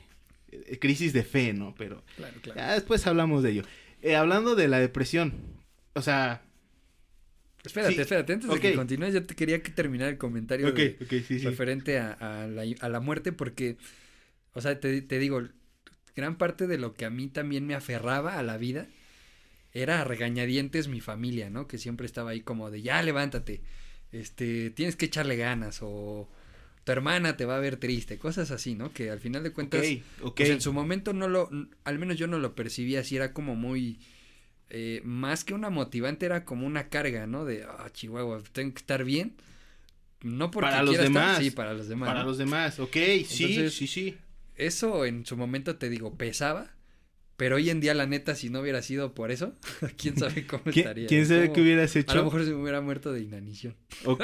crisis 0.80 1.12
de 1.12 1.24
fe, 1.24 1.54
¿no? 1.54 1.74
Pero 1.76 2.04
ya 2.56 2.74
después 2.74 3.06
hablamos 3.08 3.42
de 3.42 3.52
ello. 3.52 3.64
Eh, 4.04 4.16
hablando 4.16 4.56
de 4.56 4.68
la 4.68 4.80
depresión, 4.80 5.34
o 5.94 6.02
sea... 6.02 6.42
Espérate, 7.66 8.02
espérate, 8.02 8.34
antes 8.34 8.50
de 8.50 8.60
que 8.60 8.74
continúes, 8.74 9.14
yo 9.14 9.24
te 9.24 9.36
quería 9.36 9.62
que 9.62 9.72
terminar 9.72 10.10
el 10.10 10.18
comentario 10.18 10.74
referente 11.44 12.00
a, 12.00 12.48
la, 12.48 13.00
muerte, 13.00 13.32
porque, 13.32 13.78
o 14.54 14.62
sea, 14.62 14.80
te, 14.80 15.02
digo, 15.02 15.48
gran 16.16 16.38
parte 16.38 16.68
de 16.68 16.78
lo 16.78 16.94
que 16.94 17.06
a 17.06 17.10
mí 17.10 17.28
también 17.28 17.66
me 17.66 17.76
aferraba 17.76 18.38
a 18.38 18.44
la 18.44 18.58
vida 18.58 18.88
era 19.74 20.02
a 20.02 20.04
regañadientes 20.06 20.88
mi 20.88 21.02
familia, 21.02 21.50
¿no? 21.50 21.68
Que 21.68 21.78
siempre 21.78 22.06
estaba 22.06 22.32
ahí 22.32 22.42
como 22.42 22.72
de, 22.72 22.82
ya 22.82 23.02
levántate, 23.02 23.62
este, 24.12 24.70
tienes 24.70 24.96
que 24.96 25.06
echarle 25.06 25.36
ganas 25.36 25.80
o 25.82 26.30
tu 26.86 26.92
hermana 26.92 27.36
te 27.36 27.46
va 27.46 27.58
a 27.58 27.60
ver 27.60 27.78
triste, 27.78 28.18
cosas 28.18 28.52
así, 28.52 28.76
¿no? 28.76 28.94
Que 28.94 29.10
al 29.10 29.20
final 29.20 29.44
de 29.44 29.52
cuentas, 29.52 29.84
pues 30.36 30.50
en 30.50 30.62
su 30.62 30.72
momento 30.72 31.14
no 31.14 31.28
lo, 31.28 31.50
al 31.84 32.00
menos 32.00 32.18
yo 32.18 32.28
no 32.28 32.38
lo 32.38 32.56
percibía 32.56 33.02
así, 33.02 33.16
era 33.16 33.34
como 33.34 33.56
muy, 33.56 34.00
eh, 34.70 35.02
más 35.04 35.44
que 35.44 35.54
una 35.54 35.70
motivante, 35.70 36.26
era 36.26 36.46
como 36.46 36.66
una 36.68 36.90
carga, 36.90 37.28
¿no? 37.28 37.46
De, 37.46 37.64
ah, 37.64 37.90
Chihuahua, 37.94 38.42
tengo 38.52 38.74
que 38.74 38.80
estar 38.80 39.04
bien. 39.04 39.36
No 40.22 40.50
porque 40.52 40.70
Para 40.70 40.82
los 40.82 40.90
quiera 40.96 41.04
estar- 41.06 41.22
demás. 41.28 41.44
sí, 41.44 41.52
para 41.52 41.74
los 41.74 41.88
demás. 41.88 42.08
Para 42.08 42.22
¿no? 42.22 42.26
los 42.28 42.38
demás, 42.38 42.80
ok, 42.80 42.94
sí, 42.94 43.44
Entonces, 43.46 43.74
sí, 43.76 43.88
sí. 43.88 44.18
Eso 44.56 45.06
en 45.06 45.26
su 45.26 45.38
momento 45.38 45.76
te 45.76 45.90
digo, 45.90 46.16
pesaba. 46.16 46.72
Pero 47.38 47.58
hoy 47.58 47.70
en 47.70 47.82
día, 47.82 47.94
la 47.94 48.06
neta, 48.08 48.34
si 48.34 48.50
no 48.50 48.62
hubiera 48.62 48.82
sido 48.82 49.14
por 49.14 49.30
eso, 49.30 49.54
quién 49.98 50.18
sabe 50.18 50.48
cómo 50.48 50.64
¿Quién, 50.64 50.78
estaría. 50.80 51.08
quién 51.08 51.26
sabe 51.28 51.42
Cómo- 51.48 51.54
qué 51.56 51.62
hubieras 51.62 51.92
A 51.92 52.00
lo 52.00 52.02
hecho? 52.02 52.24
mejor 52.24 52.44
se 52.46 52.52
me 52.52 52.62
hubiera 52.62 52.80
muerto 52.82 53.12
de 53.12 53.22
inanición. 53.22 53.76
O- 54.06 54.18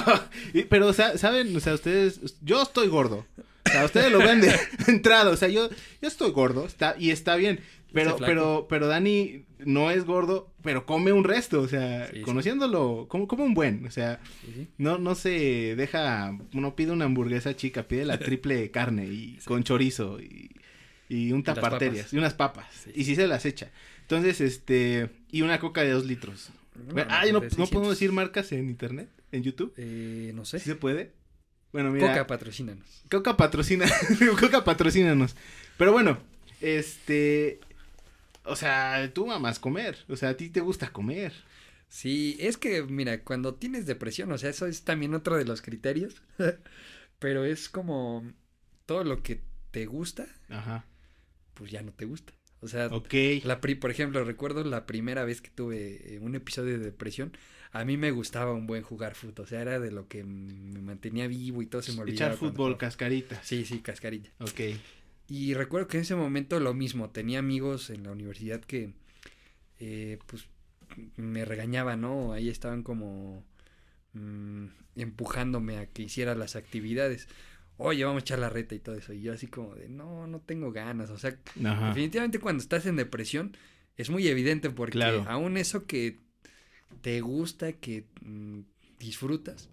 Y- 0.54 0.62
Pero, 0.64 0.86
o 0.86 0.92
sea, 0.92 1.18
¿saben? 1.18 1.54
O 1.56 1.60
sea, 1.60 1.74
ustedes... 1.74 2.20
Yo 2.42 2.62
estoy 2.62 2.86
gordo. 2.88 3.26
O 3.66 3.70
sea, 3.70 3.84
ustedes 3.84 4.12
lo 4.12 4.18
ven 4.18 4.40
de 4.40 4.54
entrada. 4.86 5.30
O 5.30 5.36
sea, 5.36 5.48
yo, 5.48 5.68
yo 6.00 6.08
estoy 6.08 6.30
gordo. 6.30 6.64
Está, 6.66 6.94
y 6.98 7.10
está 7.10 7.34
bien. 7.36 7.60
Pero, 7.94 8.16
pero, 8.18 8.66
pero 8.68 8.86
Dani 8.86 9.44
no 9.64 9.90
es 9.90 10.04
gordo, 10.04 10.52
pero 10.62 10.84
come 10.84 11.12
un 11.12 11.24
resto. 11.24 11.60
O 11.60 11.68
sea, 11.68 12.08
Sí, 12.08 12.16
sí. 12.18 12.22
conociéndolo, 12.22 13.06
como, 13.08 13.26
como 13.28 13.44
un 13.44 13.54
buen. 13.54 13.86
O 13.86 13.90
sea, 13.90 14.20
Sí, 14.54 14.68
no, 14.78 14.98
no 14.98 15.14
se 15.14 15.74
deja... 15.76 16.36
No 16.52 16.76
pide 16.76 16.92
una 16.92 17.06
hamburguesa 17.06 17.56
chica, 17.56 17.84
pide 17.88 18.04
la 18.04 18.18
triple 18.18 18.70
carne 18.70 19.06
y 19.06 19.38
con 19.44 19.62
chorizo 19.62 20.20
y, 20.20 20.50
y 21.08 21.32
un 21.32 21.42
taparterias. 21.42 22.12
Y 22.12 22.18
unas 22.18 22.34
papas. 22.34 22.86
Y 22.94 23.04
sí 23.04 23.14
se 23.16 23.26
las 23.26 23.46
echa. 23.46 23.70
Entonces, 24.02 24.40
este... 24.40 25.10
Y 25.30 25.42
una 25.42 25.58
coca 25.60 25.82
de 25.82 25.90
dos 25.90 26.04
litros. 26.04 26.50
No, 26.74 26.94
de 26.94 27.32
no 27.32 27.40
600. 27.40 27.70
podemos 27.70 27.90
decir 27.90 28.10
marcas 28.12 28.50
en 28.52 28.68
internet, 28.68 29.08
en 29.30 29.42
YouTube. 29.44 29.72
Eh, 29.76 30.32
no 30.34 30.44
sé. 30.44 30.58
¿Sí 30.58 30.66
se 30.66 30.74
puede? 30.74 31.12
Bueno, 31.72 31.90
mira. 31.90 32.06
Coca, 32.08 32.18
Coca, 32.20 32.26
patrocínanos. 32.26 33.04
patrocina. 33.36 33.86
Coca 34.40 34.64
patrocínanos. 34.64 35.34
Pero 35.76 35.92
bueno, 35.92 36.18
este. 36.60 37.58
O 38.44 38.56
sea, 38.56 39.10
tú 39.14 39.30
amas 39.32 39.58
comer. 39.58 39.96
O 40.08 40.16
sea, 40.16 40.30
a 40.30 40.36
ti 40.36 40.50
te 40.50 40.60
gusta 40.60 40.92
comer. 40.92 41.32
Sí, 41.88 42.36
es 42.40 42.56
que, 42.56 42.82
mira, 42.82 43.22
cuando 43.22 43.54
tienes 43.54 43.86
depresión, 43.86 44.30
o 44.32 44.38
sea, 44.38 44.50
eso 44.50 44.66
es 44.66 44.82
también 44.84 45.14
otro 45.14 45.36
de 45.36 45.44
los 45.44 45.62
criterios. 45.62 46.22
Pero 47.18 47.44
es 47.44 47.68
como 47.68 48.30
todo 48.86 49.04
lo 49.04 49.22
que 49.22 49.40
te 49.70 49.86
gusta, 49.86 50.26
Ajá. 50.48 50.84
pues 51.54 51.70
ya 51.70 51.82
no 51.82 51.92
te 51.92 52.04
gusta. 52.04 52.32
O 52.60 52.68
sea. 52.68 52.88
La 53.44 53.60
pri- 53.60 53.74
por 53.76 53.90
ejemplo, 53.90 54.24
recuerdo 54.24 54.64
la 54.64 54.86
primera 54.86 55.24
vez 55.24 55.40
que 55.40 55.50
tuve 55.50 56.14
eh, 56.14 56.18
un 56.20 56.34
episodio 56.34 56.78
de 56.78 56.84
depresión, 56.84 57.36
a 57.72 57.84
mí 57.84 57.96
me 57.96 58.10
gustaba 58.10 58.52
un 58.52 58.66
buen 58.66 58.82
jugar 58.82 59.14
fútbol, 59.14 59.44
o 59.44 59.46
sea, 59.48 59.60
era 59.60 59.78
de 59.80 59.90
lo 59.90 60.06
que 60.08 60.24
me 60.24 60.80
mantenía 60.80 61.26
vivo 61.26 61.60
y 61.62 61.66
todo 61.66 61.82
se 61.82 61.92
me 61.92 62.00
olvidaba. 62.02 62.28
Echar 62.32 62.38
fútbol, 62.38 62.54
jugaba. 62.72 62.78
cascaritas. 62.78 63.40
Sí, 63.46 63.64
sí, 63.64 63.80
cascarilla. 63.80 64.30
Ok. 64.40 64.60
Y 65.28 65.54
recuerdo 65.54 65.88
que 65.88 65.96
en 65.98 66.02
ese 66.02 66.14
momento 66.16 66.60
lo 66.60 66.74
mismo, 66.74 67.10
tenía 67.10 67.38
amigos 67.38 67.90
en 67.90 68.02
la 68.04 68.12
universidad 68.12 68.60
que, 68.60 68.92
eh, 69.80 70.18
pues, 70.26 70.46
me 71.16 71.44
regañaban, 71.44 72.00
¿no? 72.02 72.32
Ahí 72.32 72.48
estaban 72.48 72.82
como 72.82 73.44
mm, 74.14 74.66
empujándome 74.96 75.78
a 75.78 75.86
que 75.86 76.02
hiciera 76.04 76.34
las 76.34 76.56
actividades. 76.56 77.28
Oye, 77.76 78.04
vamos 78.04 78.22
a 78.22 78.24
echar 78.24 78.38
la 78.38 78.50
reta 78.50 78.74
y 78.74 78.78
todo 78.80 78.96
eso. 78.96 79.12
Y 79.12 79.22
yo 79.22 79.32
así 79.32 79.46
como 79.48 79.74
de, 79.74 79.88
no, 79.88 80.26
no 80.26 80.40
tengo 80.40 80.72
ganas. 80.72 81.10
O 81.10 81.18
sea, 81.18 81.36
Ajá. 81.64 81.88
Definitivamente 81.88 82.38
cuando 82.38 82.62
estás 82.62 82.86
en 82.86 82.96
depresión 82.96 83.56
es 83.96 84.10
muy 84.10 84.28
evidente 84.28 84.70
porque 84.70 84.92
Claro. 84.92 85.24
aún 85.28 85.56
eso 85.56 85.86
que 85.86 86.18
te 87.02 87.20
gusta, 87.20 87.72
que 87.72 88.04
mm, 88.22 88.60
disfrutas, 88.98 89.68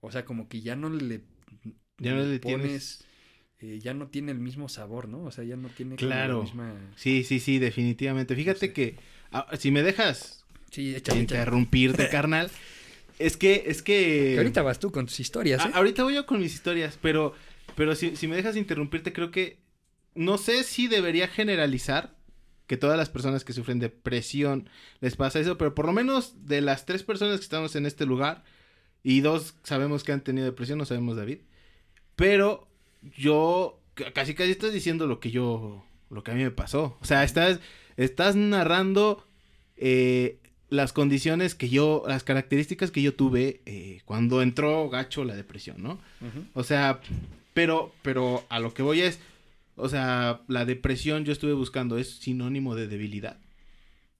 o 0.00 0.10
sea, 0.10 0.24
como 0.24 0.48
que 0.48 0.60
ya 0.60 0.76
no 0.76 0.90
le, 0.90 1.22
Ya 1.98 2.14
no 2.14 2.22
le 2.24 2.38
pones, 2.40 3.04
eh, 3.62 3.78
ya 3.80 3.94
no 3.94 4.08
tiene 4.08 4.32
el 4.32 4.38
mismo 4.38 4.68
sabor, 4.68 5.08
¿no? 5.08 5.24
O 5.24 5.30
sea, 5.30 5.44
ya 5.44 5.56
no 5.56 5.68
tiene 5.68 5.96
como 5.96 6.08
la 6.08 6.14
Claro. 6.16 6.42
misma... 6.42 6.74
Sí, 6.96 7.24
sí, 7.24 7.40
sí, 7.40 7.58
definitivamente. 7.58 8.34
Fíjate 8.34 8.58
sé. 8.68 8.72
que 8.72 8.96
si 9.58 9.70
me 9.70 9.82
dejas 9.82 10.44
Sí, 10.70 10.94
échale, 10.94 11.20
échale. 11.22 11.40
interrumpirte, 11.40 12.08
carnal, 12.10 12.50
es 13.18 13.36
que, 13.36 13.64
es 13.66 13.82
que. 13.82 14.32
Que 14.34 14.38
ahorita 14.38 14.62
vas 14.62 14.78
tú 14.78 14.90
con 14.92 15.06
tus 15.06 15.20
historias, 15.20 15.60
A- 15.64 15.68
¿eh? 15.68 15.72
ahorita 15.74 16.04
voy 16.04 16.14
yo 16.14 16.26
con 16.26 16.40
mis 16.40 16.54
historias, 16.54 16.98
pero, 17.02 17.34
pero 17.76 17.94
si, 17.94 18.16
si 18.16 18.28
me 18.28 18.36
dejas 18.36 18.56
interrumpirte, 18.56 19.12
creo 19.12 19.30
que 19.30 19.58
no 20.14 20.38
sé 20.38 20.62
si 20.64 20.88
debería 20.88 21.28
generalizar 21.28 22.16
que 22.66 22.76
todas 22.76 22.96
las 22.96 23.10
personas 23.10 23.44
que 23.44 23.52
sufren 23.52 23.78
depresión 23.80 24.68
les 25.00 25.16
pasa 25.16 25.40
eso, 25.40 25.58
pero 25.58 25.74
por 25.74 25.86
lo 25.86 25.92
menos 25.92 26.46
de 26.46 26.60
las 26.60 26.86
tres 26.86 27.02
personas 27.02 27.38
que 27.40 27.44
estamos 27.44 27.74
en 27.76 27.84
este 27.84 28.06
lugar 28.06 28.44
y 29.02 29.20
dos 29.22 29.54
sabemos 29.64 30.04
que 30.04 30.12
han 30.12 30.22
tenido 30.22 30.46
depresión, 30.46 30.78
no 30.78 30.84
sabemos 30.84 31.16
David, 31.16 31.38
pero 32.16 32.68
yo 33.16 33.80
casi 34.14 34.34
casi 34.34 34.50
estás 34.50 34.72
diciendo 34.72 35.06
lo 35.06 35.20
que 35.20 35.30
yo, 35.30 35.84
lo 36.10 36.22
que 36.22 36.30
a 36.30 36.34
mí 36.34 36.42
me 36.42 36.50
pasó, 36.50 36.96
o 37.00 37.04
sea, 37.04 37.24
estás, 37.24 37.60
estás 37.96 38.36
narrando 38.36 39.26
eh, 39.76 40.38
las 40.68 40.92
condiciones 40.92 41.54
que 41.54 41.68
yo, 41.68 42.04
las 42.06 42.22
características 42.24 42.90
que 42.90 43.02
yo 43.02 43.14
tuve 43.14 43.60
eh, 43.66 44.00
cuando 44.04 44.42
entró 44.42 44.88
gacho 44.88 45.24
la 45.24 45.34
depresión, 45.34 45.82
¿no? 45.82 45.98
O 46.54 46.62
sea, 46.62 47.00
pero, 47.54 47.92
pero 48.02 48.44
a 48.48 48.60
lo 48.60 48.72
que 48.72 48.82
voy 48.82 49.00
es, 49.00 49.18
o 49.76 49.88
sea, 49.88 50.42
la 50.46 50.64
depresión 50.64 51.24
yo 51.24 51.32
estuve 51.32 51.52
buscando 51.54 51.98
es 51.98 52.16
sinónimo 52.16 52.74
de 52.76 52.86
debilidad. 52.86 53.38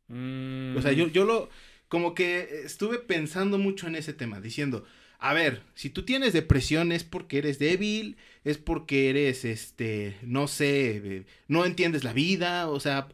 Mm, 0.08 0.76
O 0.76 0.82
sea, 0.82 0.92
yo, 0.92 1.06
yo 1.08 1.25
lo, 1.25 1.49
como 1.88 2.14
que 2.14 2.62
estuve 2.64 2.99
pensando 2.99 3.58
mucho 3.58 3.87
en 3.87 3.94
ese 3.94 4.12
tema, 4.12 4.40
diciendo, 4.40 4.84
a 5.21 5.35
ver, 5.35 5.62
si 5.75 5.91
tú 5.91 6.05
tienes 6.05 6.33
depresión 6.33 6.93
es 6.93 7.05
porque 7.05 7.39
eres 7.39 7.59
débil, 7.59 8.17
es 8.43 8.57
porque 8.57 9.11
eres, 9.11 9.45
este, 9.45 10.17
no 10.23 10.49
sé, 10.49 10.97
eh, 10.97 11.27
no 11.47 11.67
entiendes 11.67 12.05
la 12.05 12.15
vida, 12.15 12.69
o 12.69 12.81
sea, 12.81 13.09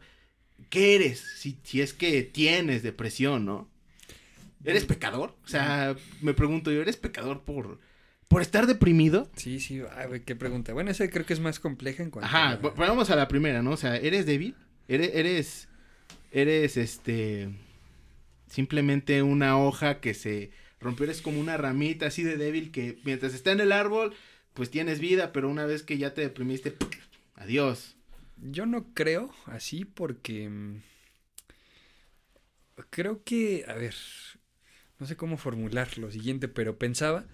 ¿qué 0.69 0.95
eres? 0.95 1.19
Si, 1.37 1.57
si 1.63 1.81
es 1.81 1.93
que 1.93 2.23
tienes 2.23 2.81
depresión, 2.81 3.45
¿no? 3.45 3.69
¿Eres 4.63 4.85
pecador? 4.85 5.35
O 5.43 5.47
sea, 5.47 5.95
me 6.21 6.33
pregunto 6.33 6.71
yo, 6.71 6.81
¿eres 6.81 6.97
pecador 6.97 7.43
por, 7.43 7.79
por 8.27 8.41
estar 8.41 8.67
deprimido? 8.67 9.29
Sí, 9.35 9.59
sí, 9.59 9.81
ay, 9.95 10.21
qué 10.21 10.35
pregunta. 10.35 10.73
Bueno, 10.73 10.91
esa 10.91 11.09
creo 11.09 11.25
que 11.25 11.33
es 11.33 11.39
más 11.41 11.59
compleja 11.59 12.03
en 12.03 12.09
cuanto 12.09 12.27
Ajá, 12.27 12.51
a... 12.51 12.55
vamos 12.55 13.09
a 13.09 13.15
la 13.15 13.27
primera, 13.27 13.61
¿no? 13.61 13.71
O 13.71 13.77
sea, 13.77 13.97
¿eres 13.97 14.25
débil? 14.25 14.55
¿Eres, 14.87 15.11
eres, 15.13 15.67
eres, 16.31 16.77
este, 16.77 17.49
simplemente 18.49 19.21
una 19.23 19.57
hoja 19.57 19.99
que 19.99 20.13
se 20.13 20.51
rompió? 20.79 21.05
Eres 21.05 21.21
como 21.21 21.39
una 21.39 21.57
ramita 21.57 22.07
así 22.07 22.23
de 22.23 22.37
débil 22.37 22.71
que 22.71 22.99
mientras 23.03 23.33
está 23.33 23.51
en 23.51 23.59
el 23.59 23.71
árbol, 23.71 24.13
pues 24.53 24.69
tienes 24.69 24.99
vida, 24.99 25.31
pero 25.31 25.49
una 25.49 25.65
vez 25.65 25.83
que 25.83 25.97
ya 25.97 26.13
te 26.13 26.21
deprimiste, 26.21 26.75
adiós. 27.35 27.95
Yo 28.37 28.65
no 28.65 28.93
creo 28.93 29.33
así 29.45 29.85
porque 29.85 30.49
mm, 30.49 30.81
creo 32.89 33.23
que, 33.23 33.65
a 33.67 33.73
ver, 33.73 33.95
no 34.99 35.05
sé 35.05 35.15
cómo 35.15 35.37
formular 35.37 35.97
lo 35.97 36.11
siguiente, 36.11 36.47
pero 36.47 36.77
pensaba 36.77 37.25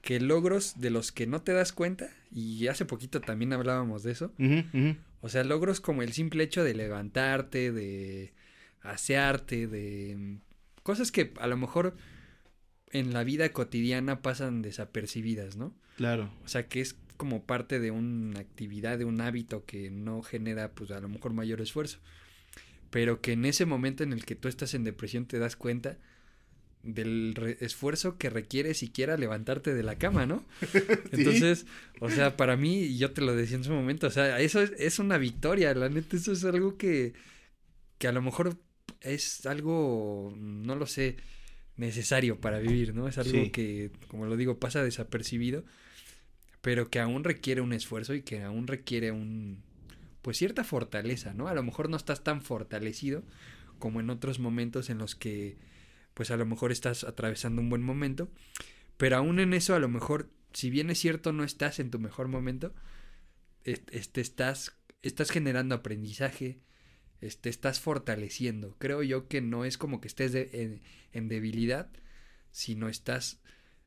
que 0.00 0.20
logros 0.20 0.80
de 0.80 0.90
los 0.90 1.12
que 1.12 1.26
no 1.26 1.42
te 1.42 1.52
das 1.52 1.72
cuenta, 1.72 2.10
y 2.30 2.66
hace 2.66 2.84
poquito 2.84 3.20
también 3.20 3.52
hablábamos 3.52 4.02
de 4.02 4.12
eso, 4.12 4.32
o 5.20 5.28
sea, 5.28 5.44
logros 5.44 5.80
como 5.80 6.02
el 6.02 6.12
simple 6.12 6.42
hecho 6.42 6.64
de 6.64 6.74
levantarte, 6.74 7.70
de 7.70 8.32
asearte, 8.80 9.68
de 9.68 10.16
mm, 10.16 10.40
cosas 10.82 11.12
que 11.12 11.32
a 11.38 11.46
lo 11.46 11.56
mejor 11.56 11.96
en 12.92 13.12
la 13.12 13.24
vida 13.24 13.50
cotidiana 13.50 14.22
pasan 14.22 14.62
desapercibidas, 14.62 15.56
¿no? 15.56 15.74
Claro. 15.96 16.30
O 16.44 16.48
sea, 16.48 16.68
que 16.68 16.80
es 16.80 16.96
como 17.16 17.44
parte 17.44 17.80
de 17.80 17.90
una 17.90 18.40
actividad, 18.40 18.98
de 18.98 19.04
un 19.04 19.20
hábito 19.20 19.64
que 19.64 19.90
no 19.90 20.22
genera, 20.22 20.72
pues 20.72 20.90
a 20.90 21.00
lo 21.00 21.08
mejor 21.08 21.32
mayor 21.32 21.60
esfuerzo. 21.60 21.98
Pero 22.90 23.20
que 23.20 23.32
en 23.32 23.44
ese 23.44 23.64
momento 23.64 24.02
en 24.02 24.12
el 24.12 24.24
que 24.24 24.34
tú 24.34 24.48
estás 24.48 24.74
en 24.74 24.84
depresión 24.84 25.26
te 25.26 25.38
das 25.38 25.56
cuenta 25.56 25.98
del 26.82 27.56
esfuerzo 27.60 28.18
que 28.18 28.28
requiere 28.28 28.74
siquiera 28.74 29.16
levantarte 29.16 29.72
de 29.72 29.82
la 29.82 29.96
cama, 29.96 30.26
¿no? 30.26 30.44
Entonces, 31.12 31.66
o 32.00 32.10
sea, 32.10 32.36
para 32.36 32.56
mí, 32.56 32.80
y 32.80 32.98
yo 32.98 33.12
te 33.12 33.20
lo 33.20 33.34
decía 33.34 33.56
en 33.56 33.64
su 33.64 33.72
momento, 33.72 34.08
o 34.08 34.10
sea, 34.10 34.40
eso 34.40 34.60
es, 34.60 34.72
es 34.78 34.98
una 34.98 35.16
victoria, 35.16 35.72
la 35.74 35.88
neta, 35.88 36.16
eso 36.16 36.32
es 36.32 36.44
algo 36.44 36.76
que, 36.76 37.14
que 37.98 38.08
a 38.08 38.12
lo 38.12 38.20
mejor 38.20 38.58
es 39.00 39.46
algo, 39.46 40.34
no 40.36 40.74
lo 40.74 40.86
sé, 40.86 41.16
necesario 41.76 42.40
para 42.40 42.58
vivir, 42.58 42.94
¿no? 42.94 43.08
Es 43.08 43.18
algo 43.18 43.44
Sí. 43.44 43.50
que, 43.50 43.90
como 44.08 44.26
lo 44.26 44.36
digo, 44.36 44.58
pasa 44.58 44.82
desapercibido, 44.84 45.64
pero 46.60 46.90
que 46.90 47.00
aún 47.00 47.24
requiere 47.24 47.60
un 47.60 47.72
esfuerzo 47.72 48.14
y 48.14 48.22
que 48.22 48.42
aún 48.42 48.66
requiere 48.66 49.10
un, 49.10 49.62
pues 50.22 50.36
cierta 50.38 50.64
fortaleza, 50.64 51.34
¿no? 51.34 51.48
A 51.48 51.54
lo 51.54 51.62
mejor 51.62 51.88
no 51.88 51.96
estás 51.96 52.22
tan 52.22 52.42
fortalecido 52.42 53.22
como 53.78 54.00
en 54.00 54.10
otros 54.10 54.38
momentos 54.38 54.90
en 54.90 54.98
los 54.98 55.16
que, 55.16 55.56
pues 56.14 56.30
a 56.30 56.36
lo 56.36 56.46
mejor 56.46 56.70
estás 56.70 57.02
atravesando 57.04 57.60
un 57.60 57.68
buen 57.70 57.82
momento, 57.82 58.28
pero 58.96 59.16
aún 59.16 59.40
en 59.40 59.54
eso 59.54 59.74
a 59.74 59.80
lo 59.80 59.88
mejor, 59.88 60.28
si 60.52 60.70
bien 60.70 60.90
es 60.90 60.98
cierto 61.00 61.32
no 61.32 61.42
estás 61.42 61.80
en 61.80 61.90
tu 61.90 61.98
mejor 61.98 62.28
momento, 62.28 62.72
est- 63.64 63.92
este, 63.92 64.20
estás, 64.20 64.76
estás 65.02 65.30
generando 65.30 65.74
aprendizaje, 65.74 66.60
te 67.40 67.48
estás 67.48 67.80
fortaleciendo. 67.80 68.76
Creo 68.78 69.02
yo 69.02 69.28
que 69.28 69.40
no 69.40 69.64
es 69.64 69.78
como 69.78 70.00
que 70.00 70.08
estés 70.08 70.34
en, 70.34 71.28
debilidad, 71.28 71.88
sino 72.50 72.88
estás... 72.88 73.40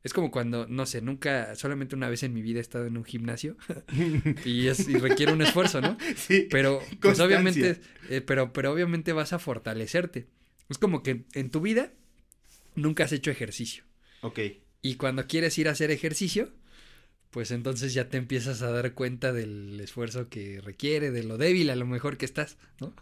Es 0.04 0.14
como 0.14 0.30
cuando, 0.30 0.68
no 0.68 0.86
sé, 0.86 1.02
nunca, 1.02 1.56
solamente 1.56 1.96
una 1.96 2.10
vez 2.10 2.22
en 2.22 2.34
mi 2.34 2.44
vida 2.44 2.60
he 2.60 2.62
estado 2.62 2.86
en 2.86 2.96
un 2.96 3.04
gimnasio 3.04 3.58
y, 4.46 4.68
es, 4.68 4.92
requiere 5.02 5.34
un 5.34 5.42
esfuerzo, 5.42 5.82
¿no? 5.82 5.98
Sí. 6.16 6.48
Pero, 6.52 6.80
pues 7.02 7.20
obviamente, 7.20 7.82
eh, 8.10 8.22
pero, 8.22 8.54
pero 8.54 8.72
obviamente 8.72 9.14
vas 9.14 9.34
a 9.34 9.40
fortalecerte. 9.40 10.28
Es 10.70 10.78
como 10.78 11.02
que 11.02 11.26
en 11.34 11.50
tu 11.50 11.60
vida 11.60 11.92
nunca 12.76 13.06
has 13.06 13.12
hecho 13.12 13.32
ejercicio. 13.32 13.84
Ok. 14.22 14.40
Y 14.84 14.96
cuando 14.96 15.26
quieres 15.26 15.58
ir 15.58 15.68
a 15.68 15.72
hacer 15.72 15.90
ejercicio, 15.90 16.54
pues 17.32 17.52
entonces 17.52 17.94
ya 17.94 18.08
te 18.08 18.18
empiezas 18.18 18.62
a 18.62 18.72
dar 18.72 18.94
cuenta 18.94 19.34
del 19.34 19.80
esfuerzo 19.82 20.30
que 20.30 20.62
requiere, 20.62 21.12
de 21.12 21.24
lo 21.24 21.38
débil 21.38 21.70
a 21.72 21.76
lo 21.76 21.86
mejor 21.86 22.18
que 22.18 22.26
estás, 22.26 22.58
¿no? 22.80 22.94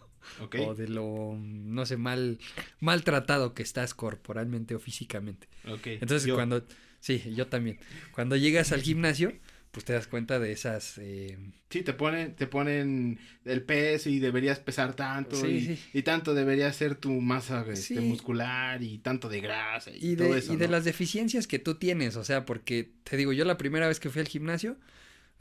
O 0.66 0.76
de 0.76 0.88
lo, 0.88 1.38
no 1.38 1.86
sé, 1.86 1.98
mal, 1.98 2.40
maltratado 2.80 3.54
que 3.54 3.64
estás 3.64 3.94
corporalmente 3.94 4.76
o 4.76 4.80
físicamente. 4.80 5.48
Entonces 5.86 6.32
cuando, 6.32 6.64
sí, 7.00 7.24
yo 7.36 7.48
también. 7.48 7.80
Cuando 8.14 8.36
llegas 8.36 8.72
al 8.72 8.82
gimnasio, 8.82 9.34
pues 9.74 9.86
te 9.86 9.94
das 9.94 10.06
cuenta 10.06 10.38
de 10.38 10.52
esas... 10.52 11.00
Eh... 11.00 11.36
Sí, 11.72 11.82
te 11.82 11.94
ponen, 11.94 12.36
te 12.36 12.46
ponen 12.46 13.18
el 13.44 13.64
peso 13.64 14.08
y 14.08 14.20
deberías 14.20 14.60
pesar 14.60 14.96
tanto 14.96 15.36
y, 15.50 16.04
tanto 16.04 16.36
debería 16.36 16.72
ser 16.72 16.94
tu 16.94 17.10
masa 17.10 17.66
este, 17.68 18.00
muscular 18.00 18.84
y 18.84 19.00
tanto 19.00 19.30
de 19.30 19.42
grasa 19.42 19.90
y, 19.92 20.16
todo 20.16 20.36
eso. 20.36 20.54
Y 20.54 20.58
de 20.58 20.68
las 20.68 20.86
deficiencias 20.86 21.48
que 21.48 21.58
tú 21.58 21.74
tienes, 21.74 22.18
o 22.18 22.24
sea, 22.24 22.46
porque 22.46 22.92
te 23.04 23.18
digo, 23.18 23.34
yo 23.34 23.46
la 23.46 23.58
primera 23.58 23.88
vez 23.88 24.00
que 24.00 24.12
fui 24.12 24.22
al 24.22 24.28
gimnasio, 24.28 24.78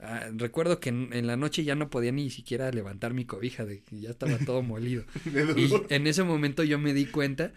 ah, 0.02 0.28
recuerdo 0.34 0.80
que 0.80 0.90
en, 0.90 1.26
la 1.26 1.36
noche 1.36 1.64
ya 1.64 1.74
no 1.74 1.90
podía 1.90 2.12
ni 2.12 2.30
siquiera 2.30 2.70
levantar 2.70 3.14
mi 3.14 3.24
cobija, 3.24 3.64
de 3.64 3.82
que 3.82 4.00
ya 4.00 4.10
estaba 4.10 4.38
todo 4.38 4.62
molido. 4.62 5.04
y 5.56 5.70
en 5.88 6.06
ese 6.06 6.22
momento 6.22 6.64
yo 6.64 6.78
me 6.78 6.92
di 6.92 7.06
cuenta 7.06 7.52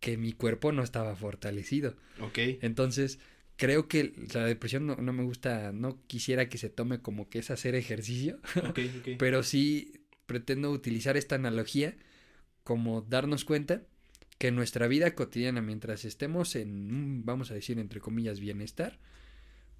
que 0.00 0.16
mi 0.16 0.32
cuerpo 0.32 0.72
no 0.72 0.82
estaba 0.82 1.16
fortalecido. 1.16 1.94
Ok. 2.20 2.38
Entonces 2.62 3.18
creo 3.56 3.88
que 3.88 4.14
la 4.32 4.44
depresión 4.44 4.86
no, 4.86 5.12
me 5.12 5.24
gusta, 5.24 5.72
no 5.72 6.00
quisiera 6.06 6.48
que 6.48 6.58
se 6.58 6.70
tome 6.70 7.00
como 7.00 7.28
que 7.28 7.40
es 7.40 7.50
hacer 7.50 7.74
ejercicio, 7.74 8.38
pero 9.18 9.42
sí 9.42 9.92
pretendo 10.26 10.70
utilizar 10.70 11.16
esta 11.16 11.34
analogía 11.34 11.96
como 12.62 13.02
darnos 13.02 13.44
cuenta 13.44 13.82
que 14.38 14.48
en 14.48 14.54
nuestra 14.54 14.86
vida 14.86 15.14
cotidiana, 15.14 15.60
mientras 15.60 16.04
estemos 16.04 16.54
en, 16.54 17.24
vamos 17.24 17.50
a 17.50 17.54
decir, 17.54 17.78
entre 17.80 18.00
comillas, 18.00 18.38
bienestar, 18.38 18.98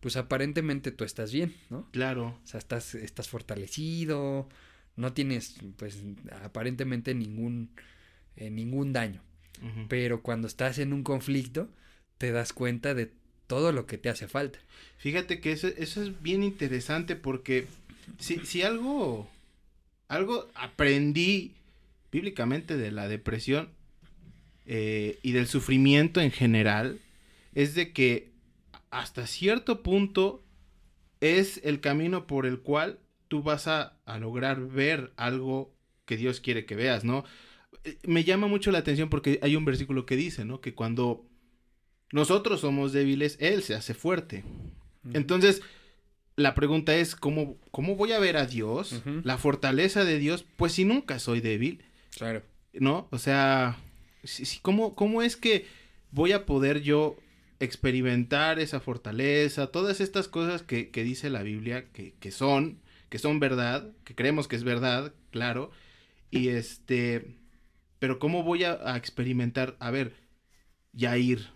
pues 0.00 0.16
aparentemente 0.16 0.92
tú 0.92 1.04
estás 1.04 1.32
bien, 1.32 1.54
¿no? 1.70 1.88
Claro. 1.90 2.38
O 2.42 2.46
sea, 2.46 2.58
estás, 2.58 2.94
estás 2.94 3.28
fortalecido, 3.28 4.48
no 4.96 5.12
tienes, 5.12 5.56
pues, 5.76 6.02
aparentemente 6.44 7.14
ningún, 7.14 7.70
eh, 8.36 8.50
ningún 8.50 8.92
daño. 8.92 9.22
Pero 9.88 10.22
cuando 10.22 10.46
estás 10.46 10.78
en 10.78 10.92
un 10.92 11.02
conflicto, 11.02 11.68
te 12.16 12.30
das 12.30 12.52
cuenta 12.52 12.94
de 12.94 13.10
todo 13.48 13.72
lo 13.72 13.86
que 13.86 13.98
te 13.98 14.08
hace 14.08 14.28
falta. 14.28 14.60
Fíjate 14.98 15.40
que 15.40 15.50
eso, 15.50 15.66
eso 15.66 16.00
es 16.00 16.22
bien 16.22 16.44
interesante 16.44 17.16
porque 17.16 17.66
si, 18.20 18.38
si 18.46 18.62
algo, 18.62 19.28
algo 20.06 20.48
aprendí 20.54 21.54
bíblicamente 22.12 22.76
de 22.76 22.92
la 22.92 23.08
depresión 23.08 23.70
eh, 24.66 25.18
y 25.22 25.32
del 25.32 25.48
sufrimiento 25.48 26.20
en 26.20 26.30
general, 26.30 27.00
es 27.54 27.74
de 27.74 27.92
que 27.92 28.30
hasta 28.90 29.26
cierto 29.26 29.82
punto 29.82 30.44
es 31.20 31.60
el 31.64 31.80
camino 31.80 32.26
por 32.26 32.46
el 32.46 32.60
cual 32.60 32.98
tú 33.28 33.42
vas 33.42 33.66
a, 33.66 33.98
a 34.06 34.18
lograr 34.18 34.66
ver 34.68 35.12
algo 35.16 35.74
que 36.04 36.16
Dios 36.16 36.40
quiere 36.40 36.64
que 36.64 36.74
veas, 36.74 37.04
¿no? 37.04 37.24
Eh, 37.84 37.98
me 38.04 38.24
llama 38.24 38.46
mucho 38.46 38.70
la 38.70 38.78
atención 38.78 39.08
porque 39.08 39.38
hay 39.42 39.56
un 39.56 39.64
versículo 39.64 40.06
que 40.06 40.16
dice, 40.16 40.44
¿no? 40.44 40.60
Que 40.60 40.74
cuando 40.74 41.26
nosotros 42.12 42.60
somos 42.60 42.92
débiles, 42.92 43.36
Él 43.40 43.62
se 43.62 43.74
hace 43.74 43.94
fuerte. 43.94 44.44
Entonces, 45.12 45.62
la 46.36 46.54
pregunta 46.54 46.94
es, 46.94 47.14
¿cómo, 47.14 47.56
cómo 47.70 47.96
voy 47.96 48.12
a 48.12 48.18
ver 48.18 48.36
a 48.36 48.46
Dios? 48.46 49.02
La 49.24 49.38
fortaleza 49.38 50.04
de 50.04 50.18
Dios, 50.18 50.44
pues 50.56 50.72
si 50.72 50.84
nunca 50.84 51.18
soy 51.18 51.40
débil. 51.40 51.82
Claro. 52.16 52.42
¿No? 52.72 53.08
O 53.10 53.18
sea, 53.18 53.78
si, 54.24 54.58
¿cómo, 54.60 54.94
¿cómo 54.94 55.22
es 55.22 55.36
que 55.36 55.66
voy 56.10 56.32
a 56.32 56.46
poder 56.46 56.82
yo 56.82 57.16
experimentar 57.60 58.58
esa 58.58 58.80
fortaleza? 58.80 59.68
Todas 59.68 60.00
estas 60.00 60.28
cosas 60.28 60.62
que, 60.62 60.90
que 60.90 61.04
dice 61.04 61.30
la 61.30 61.42
Biblia, 61.42 61.90
que, 61.92 62.14
que, 62.20 62.30
son, 62.30 62.80
que 63.08 63.18
son 63.18 63.40
verdad, 63.40 63.90
que 64.04 64.14
creemos 64.14 64.48
que 64.48 64.56
es 64.56 64.64
verdad, 64.64 65.12
claro. 65.30 65.70
Y 66.30 66.48
este, 66.48 67.38
pero 67.98 68.18
¿cómo 68.18 68.42
voy 68.42 68.64
a, 68.64 68.96
experimentar? 68.96 69.76
A 69.80 69.90
ver, 69.90 70.14
ir 70.92 71.48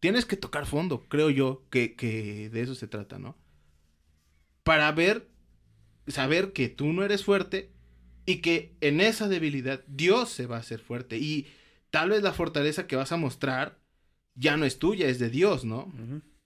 tienes 0.00 0.24
que 0.26 0.36
tocar 0.36 0.66
fondo, 0.66 1.06
creo 1.08 1.30
yo, 1.30 1.64
que, 1.70 1.94
que 1.94 2.50
de 2.50 2.60
eso 2.60 2.74
se 2.74 2.88
trata, 2.88 3.20
¿no? 3.20 3.36
Para 4.64 4.90
ver, 4.90 5.28
saber 6.08 6.52
que 6.52 6.68
tú 6.68 6.92
no 6.92 7.04
eres 7.04 7.24
fuerte 7.24 7.70
y 8.26 8.38
que 8.40 8.74
en 8.80 9.00
esa 9.00 9.28
debilidad 9.28 9.84
Dios 9.86 10.28
se 10.30 10.46
va 10.46 10.56
a 10.56 10.60
hacer 10.60 10.80
fuerte. 10.80 11.18
Y 11.18 11.46
tal 11.90 12.10
vez 12.10 12.22
la 12.22 12.32
fortaleza 12.32 12.88
que 12.88 12.96
vas 12.96 13.12
a 13.12 13.16
mostrar 13.16 13.78
ya 14.34 14.56
no 14.56 14.64
es 14.64 14.78
tuya, 14.78 15.08
es 15.08 15.18
de 15.18 15.30
Dios, 15.30 15.64
¿no? 15.64 15.92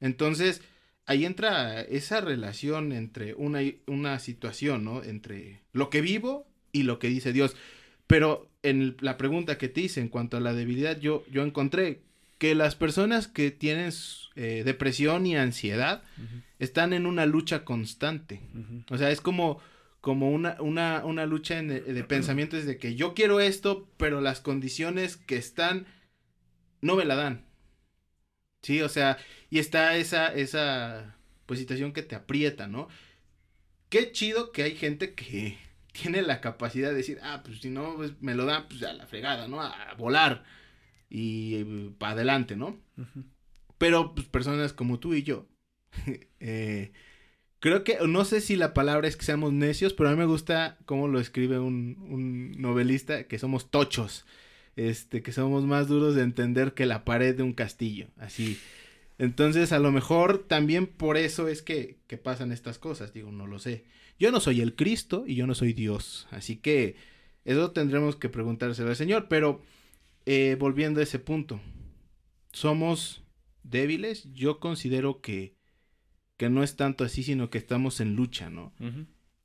Entonces, 0.00 0.62
ahí 1.06 1.24
entra 1.24 1.80
esa 1.80 2.20
relación 2.20 2.92
entre 2.92 3.34
una, 3.34 3.60
una 3.86 4.18
situación, 4.18 4.84
¿no? 4.84 5.02
Entre 5.02 5.62
lo 5.72 5.90
que 5.90 6.00
vivo 6.00 6.46
y 6.72 6.82
lo 6.82 6.98
que 6.98 7.08
dice 7.08 7.32
Dios. 7.32 7.56
Pero 8.06 8.50
en 8.62 8.96
la 9.00 9.16
pregunta 9.16 9.58
que 9.58 9.68
te 9.68 9.82
hice 9.82 10.00
en 10.00 10.08
cuanto 10.08 10.36
a 10.36 10.40
la 10.40 10.52
debilidad, 10.52 10.98
yo, 11.00 11.24
yo 11.30 11.42
encontré 11.42 12.02
que 12.38 12.54
las 12.54 12.74
personas 12.74 13.28
que 13.28 13.50
tienen 13.50 13.92
eh, 14.34 14.62
depresión 14.64 15.26
y 15.26 15.36
ansiedad 15.36 16.02
están 16.58 16.92
en 16.92 17.06
una 17.06 17.24
lucha 17.26 17.64
constante. 17.64 18.40
O 18.90 18.98
sea, 18.98 19.10
es 19.10 19.20
como, 19.20 19.60
como 20.00 20.30
una, 20.30 20.56
una, 20.60 21.04
una 21.04 21.24
lucha 21.24 21.58
en, 21.58 21.68
de 21.68 22.04
pensamientos 22.04 22.66
de 22.66 22.76
que 22.76 22.94
yo 22.94 23.14
quiero 23.14 23.40
esto, 23.40 23.88
pero 23.96 24.20
las 24.20 24.40
condiciones 24.40 25.16
que 25.16 25.36
están 25.36 25.86
no 26.82 26.96
me 26.96 27.04
la 27.04 27.16
dan. 27.16 27.45
Sí, 28.66 28.82
o 28.82 28.88
sea, 28.88 29.16
y 29.48 29.60
está 29.60 29.96
esa, 29.96 30.34
esa 30.34 31.14
pues, 31.46 31.60
situación 31.60 31.92
que 31.92 32.02
te 32.02 32.16
aprieta, 32.16 32.66
¿no? 32.66 32.88
Qué 33.90 34.10
chido 34.10 34.50
que 34.50 34.64
hay 34.64 34.74
gente 34.74 35.14
que 35.14 35.56
tiene 35.92 36.20
la 36.20 36.40
capacidad 36.40 36.88
de 36.88 36.96
decir, 36.96 37.20
ah, 37.22 37.42
pues 37.44 37.60
si 37.60 37.70
no 37.70 37.94
pues, 37.94 38.20
me 38.20 38.34
lo 38.34 38.44
dan, 38.44 38.66
pues 38.66 38.82
a 38.82 38.92
la 38.92 39.06
fregada, 39.06 39.46
¿no? 39.46 39.62
A 39.62 39.94
volar 39.96 40.42
y 41.08 41.54
eh, 41.54 41.92
para 41.96 42.14
adelante, 42.14 42.56
¿no? 42.56 42.76
Pero 43.78 44.16
pues, 44.16 44.26
personas 44.26 44.72
como 44.72 44.98
tú 44.98 45.14
y 45.14 45.22
yo, 45.22 45.46
eh, 46.40 46.90
creo 47.60 47.84
que, 47.84 47.98
no 48.08 48.24
sé 48.24 48.40
si 48.40 48.56
la 48.56 48.74
palabra 48.74 49.06
es 49.06 49.16
que 49.16 49.26
seamos 49.26 49.52
necios, 49.52 49.92
pero 49.92 50.08
a 50.08 50.12
mí 50.12 50.18
me 50.18 50.26
gusta 50.26 50.76
cómo 50.86 51.06
lo 51.06 51.20
escribe 51.20 51.60
un, 51.60 52.04
un 52.10 52.60
novelista, 52.60 53.28
que 53.28 53.38
somos 53.38 53.70
tochos, 53.70 54.26
este, 54.76 55.22
que 55.22 55.32
somos 55.32 55.64
más 55.64 55.88
duros 55.88 56.14
de 56.14 56.22
entender 56.22 56.74
que 56.74 56.86
la 56.86 57.04
pared 57.04 57.34
de 57.34 57.42
un 57.42 57.54
castillo, 57.54 58.08
así. 58.18 58.58
Entonces, 59.18 59.72
a 59.72 59.78
lo 59.78 59.90
mejor 59.90 60.44
también 60.46 60.86
por 60.86 61.16
eso 61.16 61.48
es 61.48 61.62
que, 61.62 61.98
que 62.06 62.18
pasan 62.18 62.52
estas 62.52 62.78
cosas, 62.78 63.12
digo, 63.12 63.32
no 63.32 63.46
lo 63.46 63.58
sé. 63.58 63.84
Yo 64.18 64.30
no 64.30 64.40
soy 64.40 64.60
el 64.60 64.74
Cristo 64.76 65.24
y 65.26 65.34
yo 65.34 65.46
no 65.46 65.54
soy 65.54 65.72
Dios, 65.72 66.28
así 66.30 66.56
que 66.56 66.96
eso 67.44 67.70
tendremos 67.70 68.16
que 68.16 68.28
preguntárselo 68.28 68.90
al 68.90 68.96
Señor, 68.96 69.28
pero 69.28 69.62
eh, 70.26 70.56
volviendo 70.58 71.00
a 71.00 71.04
ese 71.04 71.18
punto, 71.18 71.60
somos 72.52 73.22
débiles. 73.62 74.32
Yo 74.32 74.58
considero 74.58 75.20
que, 75.20 75.54
que 76.36 76.50
no 76.50 76.62
es 76.62 76.76
tanto 76.76 77.04
así, 77.04 77.22
sino 77.22 77.48
que 77.48 77.58
estamos 77.58 78.00
en 78.00 78.16
lucha, 78.16 78.50
¿no? 78.50 78.72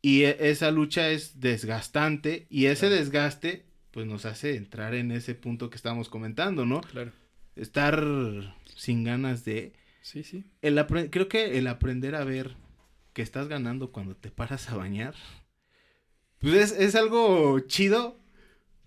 Y 0.02 0.24
e, 0.24 0.50
esa 0.50 0.72
lucha 0.72 1.12
es 1.12 1.39
desgastante 1.39 2.48
y 2.50 2.65
ese 2.65 2.89
desgaste 2.89 3.65
pues 3.91 4.08
nos 4.08 4.25
hace 4.25 4.56
entrar 4.56 4.95
en 4.95 5.12
ese 5.12 5.36
punto 5.36 5.69
que 5.69 5.75
estamos 5.75 6.10
comentando, 6.10 6.65
¿no? 6.65 6.82
Claro. 6.82 7.12
Estar 7.56 8.04
sin 8.75 9.04
ganas 9.04 9.45
de... 9.45 9.73
Sí, 10.01 10.23
sí. 10.23 10.45
El 10.62 10.84
creo 11.10 11.27
que 11.27 11.58
el 11.58 11.67
aprender 11.67 12.15
a 12.15 12.23
ver 12.23 12.56
que 13.13 13.21
estás 13.21 13.47
ganando 13.47 13.91
cuando 13.91 14.15
te 14.15 14.32
paras 14.32 14.69
a 14.69 14.77
bañar, 14.77 15.15
pues 16.39 16.56
es, 16.56 16.71
es 16.80 16.95
algo 16.95 17.60
chido, 17.60 18.17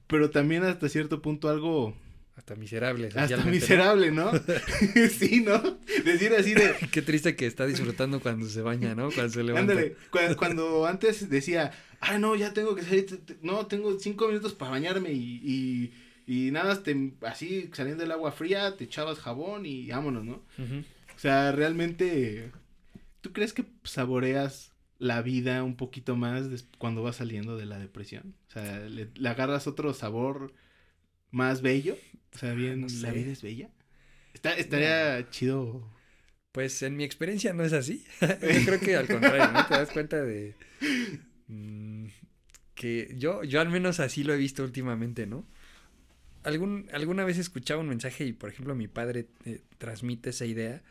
pero 0.06 0.30
también 0.30 0.64
hasta 0.64 0.88
cierto 0.88 1.22
punto 1.22 1.48
algo... 1.48 1.94
Hasta 2.36 2.56
miserable. 2.56 3.10
Hasta 3.14 3.44
miserable, 3.44 4.10
¿no? 4.10 4.32
sí, 5.18 5.40
¿no? 5.40 5.78
Decir 6.04 6.32
así 6.32 6.54
de... 6.54 6.74
Qué 6.92 7.00
triste 7.00 7.36
que 7.36 7.46
está 7.46 7.66
disfrutando 7.66 8.20
cuando 8.20 8.46
se 8.48 8.60
baña, 8.60 8.94
¿no? 8.94 9.10
Cuando 9.10 9.32
se 9.32 9.42
levanta. 9.42 9.72
Ándale, 9.72 9.96
cuando, 10.36 10.86
antes 10.86 11.30
decía, 11.30 11.72
ay, 12.00 12.18
no, 12.18 12.34
ya 12.34 12.52
tengo 12.52 12.74
que 12.74 12.82
salir, 12.82 13.20
no, 13.42 13.66
tengo 13.66 13.98
cinco 13.98 14.26
minutos 14.26 14.52
para 14.52 14.72
bañarme 14.72 15.12
y, 15.12 15.92
y, 16.26 16.50
nada, 16.50 16.82
te, 16.82 17.12
así 17.22 17.70
saliendo 17.72 18.02
del 18.02 18.12
agua 18.12 18.32
fría, 18.32 18.76
te 18.76 18.84
echabas 18.84 19.20
jabón 19.20 19.64
y 19.64 19.88
vámonos, 19.88 20.24
¿no? 20.24 20.42
O 20.58 21.18
sea, 21.18 21.52
realmente, 21.52 22.50
¿tú 23.20 23.32
crees 23.32 23.52
que 23.52 23.64
saboreas 23.84 24.74
la 24.98 25.22
vida 25.22 25.62
un 25.62 25.76
poquito 25.76 26.16
más 26.16 26.46
cuando 26.78 27.02
vas 27.02 27.16
saliendo 27.16 27.56
de 27.56 27.66
la 27.66 27.78
depresión. 27.78 28.34
O 28.48 28.52
sea, 28.52 28.80
le, 28.80 29.10
agarras 29.28 29.66
otro 29.66 29.92
sabor 29.92 30.52
más 31.34 31.60
bello. 31.60 31.98
O 32.34 32.38
sea, 32.38 32.54
bien, 32.54 32.86
la 33.02 33.10
vida 33.10 33.32
es 33.32 33.42
bella. 33.42 33.70
Está, 34.32 34.54
estaría 34.54 35.28
chido. 35.30 35.86
Pues 36.52 36.82
en 36.82 36.96
mi 36.96 37.04
experiencia 37.04 37.52
no 37.52 37.64
es 37.64 37.72
así. 37.72 38.04
yo 38.20 38.64
creo 38.64 38.80
que 38.80 38.96
al 38.96 39.06
contrario, 39.06 39.52
¿no? 39.52 39.66
Te 39.66 39.74
das 39.74 39.90
cuenta 39.90 40.22
de 40.22 40.54
mm, 41.48 42.06
que 42.74 43.14
yo, 43.18 43.42
yo 43.44 43.60
al 43.60 43.68
menos 43.68 44.00
así 44.00 44.24
lo 44.24 44.32
he 44.32 44.36
visto 44.36 44.62
últimamente, 44.62 45.26
¿no? 45.26 45.44
Algún, 46.44 46.88
alguna 46.92 47.24
vez 47.24 47.38
escuchaba 47.38 47.80
un 47.80 47.88
mensaje 47.88 48.24
y, 48.24 48.32
por 48.32 48.50
ejemplo, 48.50 48.74
mi 48.74 48.86
padre 48.86 49.26
eh, 49.44 49.62
transmite 49.78 50.30
esa 50.30 50.44
idea 50.44 50.82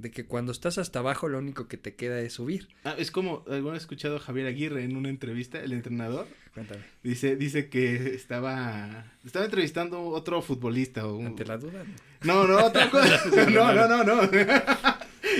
de 0.00 0.10
que 0.10 0.24
cuando 0.24 0.50
estás 0.50 0.78
hasta 0.78 1.00
abajo 1.00 1.28
lo 1.28 1.38
único 1.38 1.68
que 1.68 1.76
te 1.76 1.94
queda 1.94 2.20
es 2.20 2.32
subir. 2.32 2.68
Ah, 2.84 2.94
es 2.96 3.10
como, 3.10 3.44
¿alguna 3.50 3.74
vez 3.74 3.82
escuchado 3.82 4.16
a 4.16 4.20
Javier 4.20 4.46
Aguirre 4.46 4.82
en 4.82 4.96
una 4.96 5.10
entrevista, 5.10 5.60
el 5.62 5.72
entrenador? 5.72 6.26
Cuéntame. 6.54 6.80
Dice, 7.02 7.36
dice 7.36 7.68
que 7.68 8.14
estaba, 8.14 9.04
estaba 9.24 9.44
entrevistando 9.44 10.02
otro 10.02 10.40
futbolista. 10.40 11.06
O 11.06 11.24
¿Ante 11.24 11.44
la 11.44 11.58
duda? 11.58 11.84
No, 12.22 12.46
no, 12.46 12.64
otra 12.64 12.90
cosa. 12.90 13.22
no, 13.50 13.74
no, 13.74 13.86
no, 13.86 14.04
no. 14.04 14.30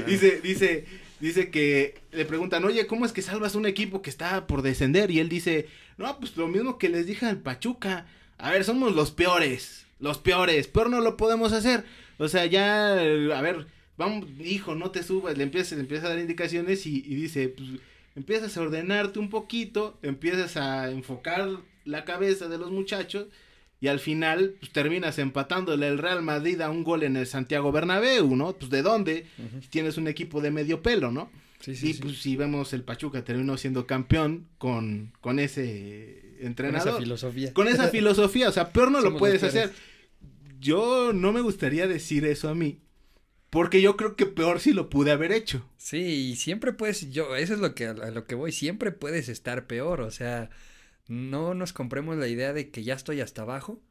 dice, 0.07 0.41
dice, 0.43 0.85
dice 1.21 1.51
que 1.51 2.03
le 2.13 2.27
preguntan, 2.27 2.63
oye, 2.65 2.87
¿cómo 2.87 3.07
es 3.07 3.13
que 3.13 3.23
salvas 3.23 3.55
un 3.55 3.65
equipo 3.65 4.03
que 4.03 4.11
está 4.11 4.47
por 4.47 4.61
descender? 4.61 5.11
Y 5.11 5.21
él 5.21 5.31
dice, 5.31 5.69
no, 5.97 6.19
pues 6.19 6.37
lo 6.37 6.49
mismo 6.49 6.77
que 6.77 6.91
les 6.91 7.07
dije 7.07 7.25
al 7.25 7.39
Pachuca. 7.39 8.07
A 8.37 8.51
ver, 8.51 8.65
somos 8.65 8.95
los 8.95 9.11
peores, 9.11 9.87
los 9.99 10.19
peores, 10.19 10.67
peor 10.69 10.91
no 10.91 11.01
lo 11.01 11.17
podemos 11.17 11.53
hacer. 11.55 11.85
O 12.19 12.29
sea, 12.29 12.45
ya, 12.45 12.93
a 12.93 13.41
ver 13.41 13.67
vamos, 14.01 14.27
hijo, 14.43 14.75
no 14.75 14.91
te 14.91 15.03
subas, 15.03 15.37
le 15.37 15.45
empiezas, 15.45 15.79
le 15.79 15.99
a 15.99 16.01
dar 16.01 16.19
indicaciones 16.19 16.87
y, 16.87 17.03
dice, 17.03 17.51
pues 17.51 17.69
empiezas 18.17 18.57
a 18.57 18.63
ordenarte 18.63 19.19
un 19.19 19.29
poquito, 19.29 19.99
empiezas 20.03 20.57
a 20.57 20.91
enfocar 20.91 21.49
la 21.85 22.07
cabeza 22.07 22.49
de 22.49 22.57
los 22.57 22.71
muchachos 22.71 23.27
y 23.79 23.89
al 23.89 24.01
final 24.01 24.55
pues, 24.59 24.73
terminas 24.73 25.19
empatándole 25.19 25.87
el 25.87 25.99
Real 25.99 26.23
Madrid 26.23 26.61
a 26.63 26.71
un 26.71 26.83
gol 26.83 27.03
en 27.03 27.17
el 27.17 27.27
Santiago 27.27 27.73
Bernabéu, 27.73 28.35
¿no? 28.35 28.55
Pues 28.55 28.71
de 28.71 28.81
dónde? 28.81 29.27
Tienes 29.69 29.99
un 29.99 30.09
equipo 30.09 30.41
de 30.41 30.51
medio 30.51 30.83
pelo, 30.83 31.13
¿no? 31.13 31.31
Sí, 31.61 31.77
sí, 31.77 31.91
y 31.91 31.95
pues 31.95 32.23
si 32.23 32.37
vemos 32.37 32.73
el 32.73 32.83
Pachuca 32.83 33.23
terminó 33.23 33.59
siendo 33.59 33.87
campeón 33.87 34.47
con, 34.57 35.13
con 35.21 35.39
ese 35.39 36.39
entrenador. 36.41 36.85
Con 36.85 36.93
esa 36.93 37.03
filosofía. 37.03 37.53
Con 37.53 37.69
esa 37.69 37.89
filosofía, 37.91 38.49
o 38.49 38.53
sea, 38.53 38.73
peor 38.73 38.91
no 38.91 39.03
lo 39.03 39.19
puedes 39.19 39.43
hacer. 39.43 39.71
Yo 40.59 41.13
no 41.13 41.33
me 41.33 41.43
gustaría 41.43 41.87
decir 41.87 42.25
eso 42.25 42.49
a 42.49 42.55
mí, 42.55 42.79
porque 43.51 43.83
yo 43.83 43.97
creo 43.97 44.15
que 44.15 44.27
peor 44.27 44.61
si 44.61 44.73
lo 44.73 44.89
pude 44.89 45.11
haber 45.11 45.33
hecho. 45.33 45.69
Sí, 45.77 45.99
y 46.31 46.37
siempre 46.37 46.73
puedes, 46.73 47.11
yo, 47.11 47.35
eso 47.37 47.55
es 47.55 47.61
lo 47.61 47.75
que, 47.75 47.87
a 47.87 47.95
lo 47.95 48.25
que 48.25 48.37
voy, 48.37 48.53
siempre 48.53 48.93
puedes 48.93 49.29
estar 49.29 49.67
peor, 49.67 50.01
o 50.01 50.11
sea, 50.13 50.51
no 51.09 51.55
nos 51.55 51.73
compremos 51.73 52.17
la 52.17 52.29
idea 52.29 52.53
de 52.53 52.71
que 52.71 52.85
ya 52.85 52.95
estoy 52.95 53.21
hasta 53.21 53.43
abajo. 53.43 53.83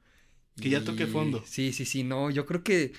Que 0.59 0.69
ya 0.69 0.83
toqué 0.83 1.07
fondo. 1.07 1.43
Sí, 1.45 1.73
sí, 1.73 1.85
sí, 1.85 2.03
no, 2.03 2.29
yo 2.31 2.45
creo 2.45 2.63
que 2.63 2.93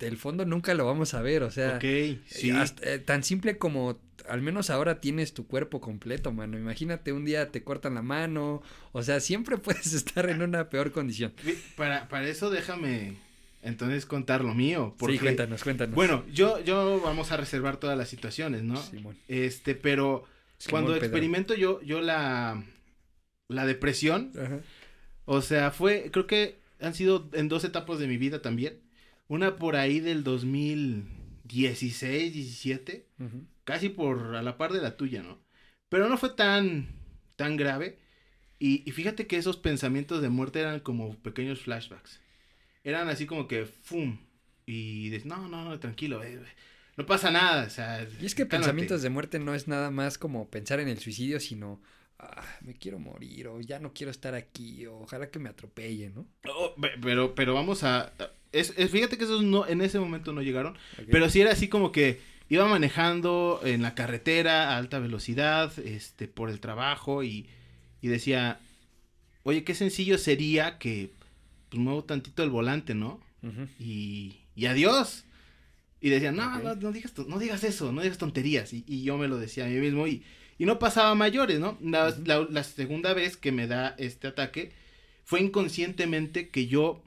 el 0.00 0.16
fondo 0.16 0.44
nunca 0.44 0.74
lo 0.74 0.84
vamos 0.84 1.14
a 1.14 1.22
ver, 1.22 1.42
o 1.42 1.50
sea, 1.50 1.76
okay, 1.76 2.22
sí. 2.26 2.52
Eh, 2.82 2.98
tan 2.98 3.22
simple 3.22 3.58
como 3.58 4.00
al 4.28 4.42
menos 4.42 4.70
ahora 4.70 5.00
tienes 5.00 5.34
tu 5.34 5.46
cuerpo 5.46 5.80
completo, 5.80 6.32
mano. 6.32 6.58
Imagínate 6.58 7.12
un 7.12 7.24
día 7.24 7.50
te 7.50 7.62
cortan 7.62 7.94
la 7.94 8.02
mano, 8.02 8.62
o 8.92 9.02
sea, 9.02 9.20
siempre 9.20 9.56
puedes 9.58 9.92
estar 9.94 10.28
en 10.28 10.42
una 10.42 10.68
peor 10.68 10.92
condición. 10.92 11.32
Para, 11.76 12.08
para 12.08 12.28
eso 12.28 12.50
déjame 12.50 13.16
entonces 13.62 14.06
contar 14.06 14.44
lo 14.44 14.54
mío. 14.54 14.94
Porque, 14.98 15.16
sí, 15.16 15.20
cuéntanos, 15.20 15.62
cuéntanos. 15.62 15.94
Bueno, 15.94 16.24
yo, 16.32 16.58
yo 16.60 17.00
vamos 17.00 17.32
a 17.32 17.36
reservar 17.36 17.78
todas 17.78 17.96
las 17.96 18.08
situaciones, 18.08 18.64
¿no? 18.64 18.82
Este, 19.28 19.74
pero 19.74 20.24
cuando 20.68 20.96
experimento 20.96 21.54
yo, 21.54 21.80
yo 21.82 22.00
la, 22.00 22.62
la 23.48 23.64
depresión, 23.64 24.32
o 25.24 25.40
sea, 25.40 25.70
fue, 25.70 26.10
creo 26.12 26.26
que 26.26 26.56
han 26.80 26.94
sido 26.94 27.30
en 27.32 27.48
dos 27.48 27.64
etapas 27.64 28.00
de 28.00 28.08
mi 28.08 28.16
vida 28.16 28.42
también. 28.42 28.80
Una 29.28 29.56
por 29.56 29.76
ahí 29.76 30.00
del 30.00 30.24
2016, 30.24 32.34
17, 32.34 33.06
casi 33.64 33.88
por 33.88 34.34
a 34.34 34.42
la 34.42 34.58
par 34.58 34.72
de 34.72 34.82
la 34.82 34.96
tuya, 34.96 35.22
¿no? 35.22 35.38
Pero 35.88 36.08
no 36.08 36.18
fue 36.18 36.30
tan, 36.30 36.88
tan 37.36 37.56
grave. 37.56 37.98
Y, 38.58 38.88
y 38.88 38.92
fíjate 38.92 39.26
que 39.26 39.36
esos 39.36 39.56
pensamientos 39.56 40.20
de 40.20 40.28
muerte 40.28 40.60
eran 40.60 40.80
como 40.80 41.16
pequeños 41.18 41.60
flashbacks 41.60 42.21
eran 42.84 43.08
así 43.08 43.26
como 43.26 43.48
que, 43.48 43.66
¡fum! 43.66 44.18
Y 44.66 45.10
dices, 45.10 45.26
no, 45.26 45.48
no, 45.48 45.64
no, 45.64 45.78
tranquilo, 45.78 46.22
eh, 46.22 46.40
no 46.96 47.06
pasa 47.06 47.30
nada, 47.30 47.64
o 47.66 47.70
sea. 47.70 48.06
Y 48.20 48.26
es 48.26 48.34
que 48.34 48.46
pensamientos 48.46 49.02
de 49.02 49.10
muerte 49.10 49.38
no 49.38 49.54
es 49.54 49.66
nada 49.68 49.90
más 49.90 50.18
como 50.18 50.48
pensar 50.48 50.80
en 50.80 50.88
el 50.88 50.98
suicidio, 50.98 51.40
sino, 51.40 51.80
ah, 52.18 52.44
me 52.60 52.74
quiero 52.74 52.98
morir, 52.98 53.48
o 53.48 53.60
ya 53.60 53.78
no 53.78 53.92
quiero 53.92 54.10
estar 54.10 54.34
aquí, 54.34 54.86
o 54.86 55.00
ojalá 55.00 55.30
que 55.30 55.38
me 55.38 55.48
atropelle, 55.48 56.10
¿no? 56.10 56.26
Oh, 56.48 56.74
pero, 57.00 57.34
pero 57.34 57.54
vamos 57.54 57.82
a. 57.82 58.12
Es, 58.52 58.74
fíjate 58.74 59.16
que 59.16 59.24
esos 59.24 59.42
no, 59.42 59.66
en 59.66 59.80
ese 59.80 59.98
momento 59.98 60.32
no 60.32 60.42
llegaron, 60.42 60.76
pero 61.10 61.30
sí 61.30 61.40
era 61.40 61.52
así 61.52 61.68
como 61.68 61.90
que 61.90 62.20
iba 62.50 62.68
manejando 62.68 63.60
en 63.64 63.80
la 63.80 63.94
carretera 63.94 64.70
a 64.70 64.76
alta 64.76 64.98
velocidad, 64.98 65.72
este, 65.78 66.28
por 66.28 66.50
el 66.50 66.60
trabajo, 66.60 67.24
y, 67.24 67.48
y 68.02 68.08
decía, 68.08 68.60
oye, 69.42 69.64
qué 69.64 69.74
sencillo 69.74 70.18
sería 70.18 70.78
que 70.78 71.10
pues 71.72 71.82
muevo 71.82 72.04
tantito 72.04 72.42
el 72.42 72.50
volante, 72.50 72.94
¿no? 72.94 73.18
y, 73.78 74.36
y 74.54 74.66
adiós. 74.66 75.24
Y 76.02 76.10
decían, 76.10 76.36
no, 76.36 76.58
no, 76.58 76.74
no, 76.74 76.92
digas, 76.92 77.14
no 77.26 77.38
digas 77.38 77.64
eso, 77.64 77.92
no 77.92 78.02
digas 78.02 78.18
tonterías. 78.18 78.74
Y, 78.74 78.84
y, 78.86 79.04
yo 79.04 79.16
me 79.16 79.26
lo 79.26 79.38
decía 79.38 79.64
a 79.64 79.68
mí 79.68 79.76
mismo 79.76 80.06
y, 80.06 80.22
y 80.58 80.66
no 80.66 80.78
pasaba 80.78 81.14
mayores, 81.14 81.60
¿no? 81.60 81.78
La, 81.80 82.14
la, 82.26 82.62
segunda 82.62 83.14
vez 83.14 83.38
que 83.38 83.52
me 83.52 83.66
da 83.66 83.94
este 83.96 84.26
ataque 84.26 84.72
fue 85.24 85.40
inconscientemente 85.40 86.50
que 86.50 86.66
yo, 86.66 87.02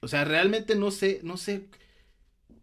o 0.00 0.08
sea, 0.08 0.26
realmente 0.26 0.74
no 0.74 0.90
sé, 0.90 1.20
no 1.22 1.38
sé, 1.38 1.68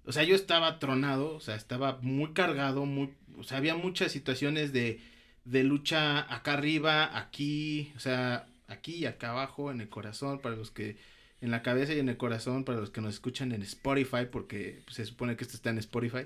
o 0.05 0.11
sea, 0.11 0.23
yo 0.23 0.35
estaba 0.35 0.77
tronado, 0.77 1.33
o 1.33 1.39
sea, 1.39 1.55
estaba 1.55 1.97
muy 2.03 2.33
cargado, 2.33 2.85
muy, 2.85 3.15
o 3.35 3.43
sea, 3.43 3.57
había 3.57 3.75
muchas 3.75 4.11
situaciones 4.11 4.73
de, 4.73 4.99
de 5.43 5.63
lucha 5.63 6.31
acá 6.31 6.53
arriba, 6.53 7.17
aquí, 7.17 7.93
o 7.95 7.99
sea, 7.99 8.45
aquí 8.73 8.95
y 8.95 9.05
acá 9.05 9.31
abajo 9.31 9.71
en 9.71 9.81
el 9.81 9.89
corazón 9.89 10.39
para 10.39 10.55
los 10.55 10.71
que 10.71 10.97
en 11.41 11.51
la 11.51 11.61
cabeza 11.61 11.93
y 11.93 11.99
en 11.99 12.09
el 12.09 12.17
corazón 12.17 12.63
para 12.63 12.79
los 12.79 12.89
que 12.89 13.01
nos 13.01 13.15
escuchan 13.15 13.51
en 13.51 13.63
Spotify 13.63 14.27
porque 14.31 14.81
pues, 14.85 14.95
se 14.95 15.05
supone 15.05 15.35
que 15.35 15.43
esto 15.43 15.55
está 15.55 15.69
en 15.69 15.77
Spotify. 15.79 16.25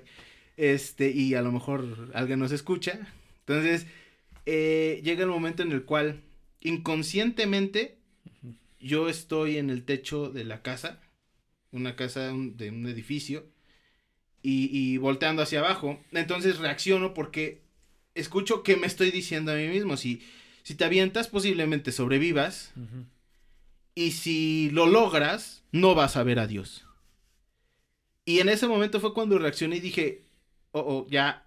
Este 0.56 1.10
y 1.10 1.34
a 1.34 1.42
lo 1.42 1.52
mejor 1.52 2.10
alguien 2.14 2.38
nos 2.38 2.52
escucha. 2.52 2.98
Entonces 3.40 3.86
eh, 4.46 5.00
llega 5.04 5.22
el 5.22 5.30
momento 5.30 5.62
en 5.62 5.72
el 5.72 5.84
cual 5.84 6.22
inconscientemente 6.60 7.98
yo 8.80 9.08
estoy 9.08 9.58
en 9.58 9.70
el 9.70 9.84
techo 9.84 10.30
de 10.30 10.44
la 10.44 10.62
casa 10.62 11.00
una 11.70 11.96
casa 11.96 12.32
de 12.32 12.70
un 12.70 12.86
edificio 12.86 13.46
y, 14.42 14.70
y 14.72 14.96
volteando 14.98 15.42
hacia 15.42 15.60
abajo. 15.60 16.00
Entonces 16.12 16.58
reacciono 16.58 17.14
porque 17.14 17.62
escucho 18.14 18.62
que 18.62 18.76
me 18.76 18.86
estoy 18.86 19.10
diciendo 19.10 19.52
a 19.52 19.56
mí 19.56 19.68
mismo. 19.68 19.96
Si 19.96 20.22
si 20.68 20.74
te 20.74 20.84
avientas, 20.84 21.28
posiblemente 21.28 21.92
sobrevivas. 21.92 22.74
Y 23.94 24.10
si 24.10 24.68
lo 24.68 24.84
logras, 24.86 25.62
no 25.72 25.94
vas 25.94 26.18
a 26.18 26.22
ver 26.24 26.38
a 26.38 26.46
Dios. 26.46 26.84
Y 28.26 28.40
en 28.40 28.50
ese 28.50 28.68
momento 28.68 29.00
fue 29.00 29.14
cuando 29.14 29.38
reaccioné 29.38 29.76
y 29.76 29.80
dije, 29.80 30.24
oh, 30.72 30.80
oh, 30.80 31.06
ya, 31.08 31.46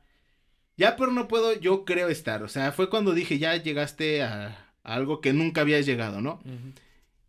ya, 0.75 0.95
pero 0.95 1.11
no 1.11 1.27
puedo, 1.27 1.53
yo 1.53 1.85
creo 1.85 2.09
estar. 2.09 2.41
O 2.41 2.47
sea, 2.47 2.71
fue 2.71 2.89
cuando 2.89 3.13
dije, 3.13 3.37
ya 3.37 3.55
llegaste 3.57 4.23
a, 4.23 4.73
algo 4.81 5.21
que 5.21 5.33
nunca 5.33 5.61
habías 5.61 5.85
llegado, 5.85 6.19
¿no? 6.19 6.41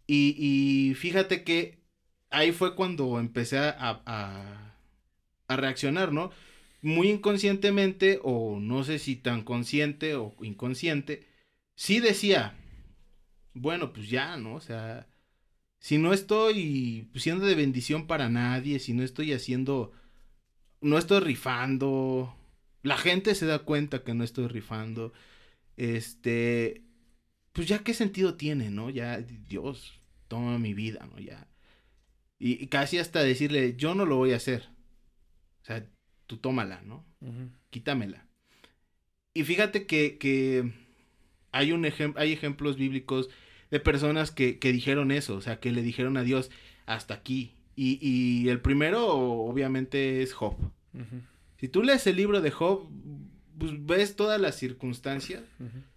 y, 0.07 0.35
y, 0.39 0.95
fíjate 0.95 1.45
que 1.45 1.79
ahí 2.31 2.53
fue 2.53 2.75
cuando 2.75 3.21
empecé 3.21 3.59
a, 3.59 4.01
a, 4.07 4.75
a, 5.47 5.57
reaccionar, 5.57 6.11
¿no? 6.11 6.31
Muy 6.81 7.11
inconscientemente, 7.11 8.19
o 8.23 8.59
no 8.59 8.83
sé 8.83 8.99
si 8.99 9.15
tan 9.15 9.43
consciente 9.43 10.15
o 10.15 10.35
inconsciente, 10.41 11.31
sí 11.75 12.01
decía, 12.01 12.55
bueno, 13.55 13.93
pues 13.93 14.09
ya, 14.09 14.37
¿no? 14.37 14.55
O 14.55 14.61
sea, 14.61 15.09
si 15.81 15.99
no 15.99 16.13
estoy 16.13 17.11
siendo 17.15 17.47
de 17.47 17.55
bendición 17.55 18.07
para 18.07 18.29
nadie, 18.29 18.79
si 18.79 18.93
no 18.93 19.03
estoy 19.03 19.33
haciendo, 19.33 19.93
no 20.81 20.99
estoy 20.99 21.21
rifando, 21.21 22.37
la 22.83 22.97
gente 22.97 23.35
se 23.35 23.47
da 23.47 23.61
cuenta 23.61 24.05
que 24.05 24.15
no 24.15 24.25
estoy 24.25 24.49
rifando, 24.49 25.13
este, 25.77 26.83
pues 27.53 27.69
ya 27.69 27.81
qué 27.81 27.95
sentido 27.95 28.37
tiene, 28.37 28.71
¿no? 28.71 28.91
Ya, 28.91 29.19
Dios, 29.19 30.01
toma 30.29 30.59
mi 30.59 30.75
vida, 30.75 31.09
¿no? 31.11 31.19
Ya. 31.21 31.49
Y, 32.39 32.67
casi 32.69 32.99
hasta 32.99 33.23
decirle, 33.23 33.77
yo 33.77 33.95
no 33.95 34.05
lo 34.05 34.17
voy 34.17 34.33
a 34.33 34.37
hacer. 34.37 34.69
O 35.63 35.65
sea, 35.65 35.87
tú 36.27 36.39
tómala, 36.39 36.83
¿no? 36.83 37.05
Quítamela. 37.71 38.27
Y 39.35 39.45
fíjate 39.45 39.87
que, 39.87 40.19
que 40.19 40.73
hay, 41.53 41.73
un 41.73 41.87
hay 42.17 42.33
ejemplos 42.33 42.77
bíblicos 42.77 43.29
de 43.71 43.81
personas 43.81 44.31
que, 44.31 44.59
dijeron 44.61 45.13
eso, 45.13 45.37
o 45.37 45.41
sea, 45.41 45.61
que 45.61 45.71
le 45.71 45.83
dijeron 45.83 46.17
a 46.17 46.23
Dios 46.23 46.51
hasta 46.87 47.15
aquí. 47.15 47.55
Y, 47.75 48.49
el 48.49 48.61
primero, 48.61 49.07
obviamente, 49.07 50.23
es 50.23 50.35
Job. 50.35 50.57
Si 51.59 51.69
tú 51.69 51.83
lees 51.83 52.07
el 52.07 52.17
libro 52.17 52.41
de 52.41 52.51
Job, 52.51 52.89
pues 53.59 53.73
ves 53.87 54.17
todas 54.17 54.41
las 54.41 54.57
circunstancias 54.57 55.43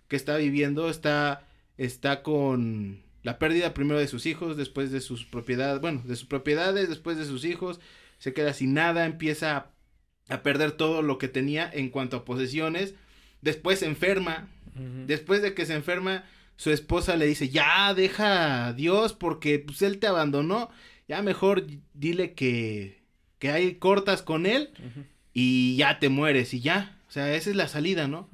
que 0.08 0.15
está 0.15 0.38
viviendo, 0.38 0.89
está, 0.89 1.48
está 1.78 2.22
con 2.24 3.04
la 3.24 3.39
pérdida 3.39 3.74
primero 3.74 4.00
de 4.00 4.08
sus 4.08 4.28
hijos, 4.28 4.56
después 4.56 4.91
de 4.91 5.02
sus 5.02 5.26
propiedades, 5.26 5.82
bueno, 5.82 6.04
de 6.06 6.15
sus 6.15 6.28
propiedades, 6.28 6.89
después 6.89 7.18
de 7.18 7.26
sus 7.26 7.44
hijos, 7.44 7.80
se 8.20 8.34
queda 8.34 8.54
sin 8.54 8.76
nada, 8.76 9.06
empieza 9.06 9.72
a, 10.30 10.44
perder 10.44 10.74
todo 10.74 11.02
lo 11.02 11.18
que 11.18 11.28
tenía 11.28 11.70
en 11.74 11.89
cuanto 11.89 12.18
a 12.18 12.26
posesiones, 12.26 12.94
después 13.41 13.80
se 13.80 13.88
enferma, 13.88 14.48
después 15.08 15.42
de 15.42 15.54
que 15.54 15.66
se 15.66 15.74
enferma, 15.74 16.26
su 16.58 16.72
esposa 16.72 17.16
le 17.16 17.26
dice, 17.26 17.50
ya 17.50 17.94
deja 17.94 18.68
a 18.68 18.74
Dios 18.74 19.14
porque 19.14 19.60
pues 19.60 19.82
él 19.82 20.00
te 20.00 20.08
abandonó, 20.08 20.70
ya 21.08 21.22
mejor 21.22 21.66
dile 21.94 22.34
que, 22.34 23.02
que 23.40 23.52
hay 23.52 23.76
cortas 23.76 24.22
con 24.22 24.46
él 24.46 24.70
y 25.34 25.76
ya 25.76 26.00
te 26.00 26.10
mueres 26.10 26.54
y 26.54 26.62
ya, 26.62 27.00
o 27.08 27.12
sea, 27.12 27.34
esa 27.34 27.50
es 27.50 27.56
la 27.56 27.68
salida, 27.68 28.08
¿no? 28.08 28.30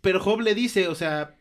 Pero 0.00 0.20
Job 0.20 0.40
le 0.40 0.54
dice, 0.54 0.88
o 0.88 0.94
sea, 0.94 1.34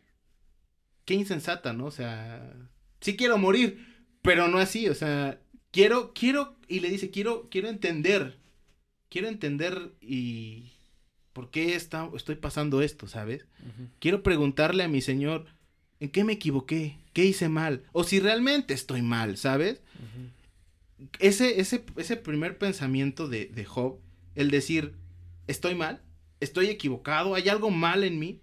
qué 1.06 1.14
insensata, 1.14 1.74
¿no? 1.74 1.86
O 1.86 1.92
sea, 1.92 2.54
sí 3.02 3.16
quiero 3.16 3.38
morir, 3.38 3.86
pero 4.22 4.48
no 4.48 4.58
así, 4.58 4.90
o 4.90 4.96
sea, 4.96 5.40
quiero, 5.72 6.14
quiero, 6.14 6.58
y 6.68 6.80
le 6.80 6.90
dice, 6.90 7.12
quiero, 7.12 7.48
quiero 7.50 7.70
entender, 7.70 8.38
quiero 9.10 9.28
entender 9.28 9.94
y 10.02 10.72
por 11.36 11.52
qué 11.52 11.76
está, 11.76 12.10
estoy 12.16 12.36
pasando 12.36 12.82
esto, 12.82 13.08
¿sabes? 13.08 13.46
Quiero 14.00 14.24
preguntarle 14.24 14.84
a 14.84 14.88
mi 14.88 15.02
Señor, 15.02 15.46
¿en 16.00 16.10
qué 16.10 16.24
me 16.24 16.34
equivoqué? 16.34 16.98
¿Qué 17.12 17.26
hice 17.26 17.50
mal? 17.50 17.84
O 17.92 18.06
si 18.06 18.22
realmente 18.22 18.74
estoy 18.74 19.02
mal, 19.02 19.36
¿sabes? 19.36 19.82
ese, 21.20 21.60
ese, 21.60 21.84
ese 21.98 22.16
primer 22.16 22.58
pensamiento 22.58 23.28
de, 23.28 23.48
de 23.48 23.66
Job, 23.66 24.00
el 24.36 24.50
decir, 24.50 24.96
estoy 25.48 25.76
mal, 25.76 26.02
estoy 26.40 26.68
equivocado, 26.68 27.36
hay 27.36 27.50
algo 27.50 27.70
mal 27.70 28.06
en 28.06 28.18
mí, 28.18 28.40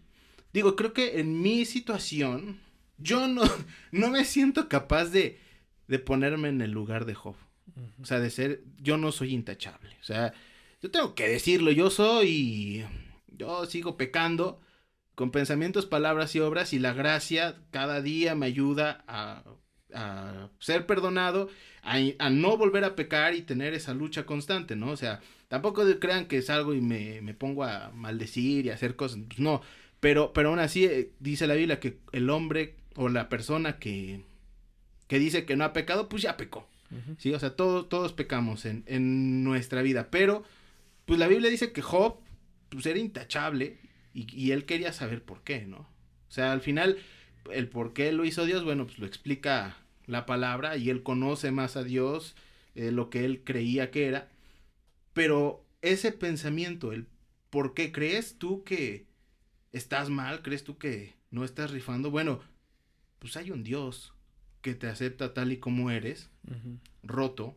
Digo, 0.52 0.76
creo 0.76 0.92
que 0.92 1.18
en 1.20 1.40
mi 1.40 1.64
situación, 1.64 2.60
yo 2.98 3.26
no, 3.26 3.42
no 3.90 4.10
me 4.10 4.24
siento 4.24 4.68
capaz 4.68 5.06
de, 5.06 5.40
de 5.88 5.98
ponerme 5.98 6.48
en 6.48 6.60
el 6.60 6.70
lugar 6.70 7.06
de 7.06 7.14
Job. 7.14 7.36
O 8.00 8.04
sea, 8.04 8.20
de 8.20 8.28
ser, 8.28 8.62
yo 8.78 8.98
no 8.98 9.12
soy 9.12 9.32
intachable. 9.32 9.96
O 10.00 10.04
sea, 10.04 10.34
yo 10.82 10.90
tengo 10.90 11.14
que 11.14 11.28
decirlo, 11.28 11.70
yo 11.70 11.90
soy, 11.90 12.84
yo 13.28 13.64
sigo 13.66 13.96
pecando 13.96 14.60
con 15.14 15.30
pensamientos, 15.30 15.86
palabras 15.86 16.34
y 16.34 16.40
obras 16.40 16.72
y 16.72 16.78
la 16.78 16.92
gracia 16.92 17.56
cada 17.70 18.02
día 18.02 18.34
me 18.34 18.46
ayuda 18.46 19.04
a, 19.06 19.44
a 19.94 20.48
ser 20.58 20.86
perdonado, 20.86 21.48
a, 21.82 21.96
a, 22.18 22.30
no 22.30 22.56
volver 22.56 22.84
a 22.84 22.96
pecar 22.96 23.34
y 23.34 23.42
tener 23.42 23.74
esa 23.74 23.94
lucha 23.94 24.26
constante, 24.26 24.76
¿no? 24.76 24.90
O 24.90 24.96
sea, 24.96 25.20
tampoco 25.48 25.84
crean 26.00 26.26
que 26.26 26.42
salgo 26.42 26.74
y 26.74 26.80
me, 26.80 27.20
me 27.22 27.34
pongo 27.34 27.64
a 27.64 27.90
maldecir 27.94 28.66
y 28.66 28.70
a 28.70 28.74
hacer 28.74 28.96
cosas, 28.96 29.20
pues 29.28 29.38
no, 29.38 29.62
pero, 30.02 30.32
pero 30.32 30.48
aún 30.48 30.58
así 30.58 30.84
eh, 30.84 31.12
dice 31.20 31.46
la 31.46 31.54
Biblia 31.54 31.78
que 31.78 31.98
el 32.10 32.28
hombre 32.28 32.74
o 32.96 33.08
la 33.08 33.28
persona 33.28 33.78
que, 33.78 34.24
que 35.06 35.20
dice 35.20 35.44
que 35.44 35.54
no 35.54 35.62
ha 35.62 35.72
pecado, 35.72 36.08
pues 36.08 36.22
ya 36.22 36.36
pecó. 36.36 36.68
Sí, 37.18 37.32
o 37.32 37.38
sea, 37.38 37.54
todos, 37.54 37.88
todos 37.88 38.12
pecamos 38.12 38.66
en, 38.66 38.82
en, 38.86 39.44
nuestra 39.44 39.80
vida. 39.80 40.08
Pero, 40.10 40.42
pues 41.06 41.18
la 41.18 41.28
Biblia 41.28 41.50
dice 41.50 41.72
que 41.72 41.82
Job, 41.82 42.20
pues 42.68 42.86
era 42.86 42.98
intachable 42.98 43.78
y, 44.14 44.26
y, 44.34 44.52
él 44.52 44.64
quería 44.66 44.92
saber 44.92 45.24
por 45.24 45.42
qué, 45.42 45.66
¿no? 45.66 45.78
O 45.78 46.30
sea, 46.30 46.52
al 46.52 46.60
final, 46.60 46.98
el 47.50 47.68
por 47.68 47.92
qué 47.92 48.12
lo 48.12 48.24
hizo 48.24 48.44
Dios, 48.44 48.64
bueno, 48.64 48.86
pues 48.86 48.98
lo 48.98 49.06
explica 49.06 49.76
la 50.06 50.26
palabra 50.26 50.76
y 50.76 50.90
él 50.90 51.02
conoce 51.02 51.50
más 51.50 51.76
a 51.76 51.84
Dios, 51.84 52.34
eh, 52.74 52.90
lo 52.90 53.10
que 53.10 53.24
él 53.24 53.42
creía 53.44 53.90
que 53.90 54.06
era. 54.06 54.28
Pero 55.12 55.64
ese 55.82 56.12
pensamiento, 56.12 56.92
el 56.92 57.06
por 57.50 57.74
qué 57.74 57.92
crees 57.92 58.38
tú 58.38 58.64
que, 58.64 59.06
¿Estás 59.72 60.10
mal? 60.10 60.42
¿Crees 60.42 60.64
tú 60.64 60.76
que 60.76 61.14
no 61.30 61.44
estás 61.44 61.70
rifando? 61.70 62.10
Bueno, 62.10 62.40
pues 63.18 63.36
hay 63.38 63.50
un 63.50 63.64
Dios 63.64 64.12
que 64.60 64.74
te 64.74 64.86
acepta 64.86 65.32
tal 65.32 65.50
y 65.50 65.56
como 65.56 65.90
eres, 65.90 66.30
roto, 67.02 67.56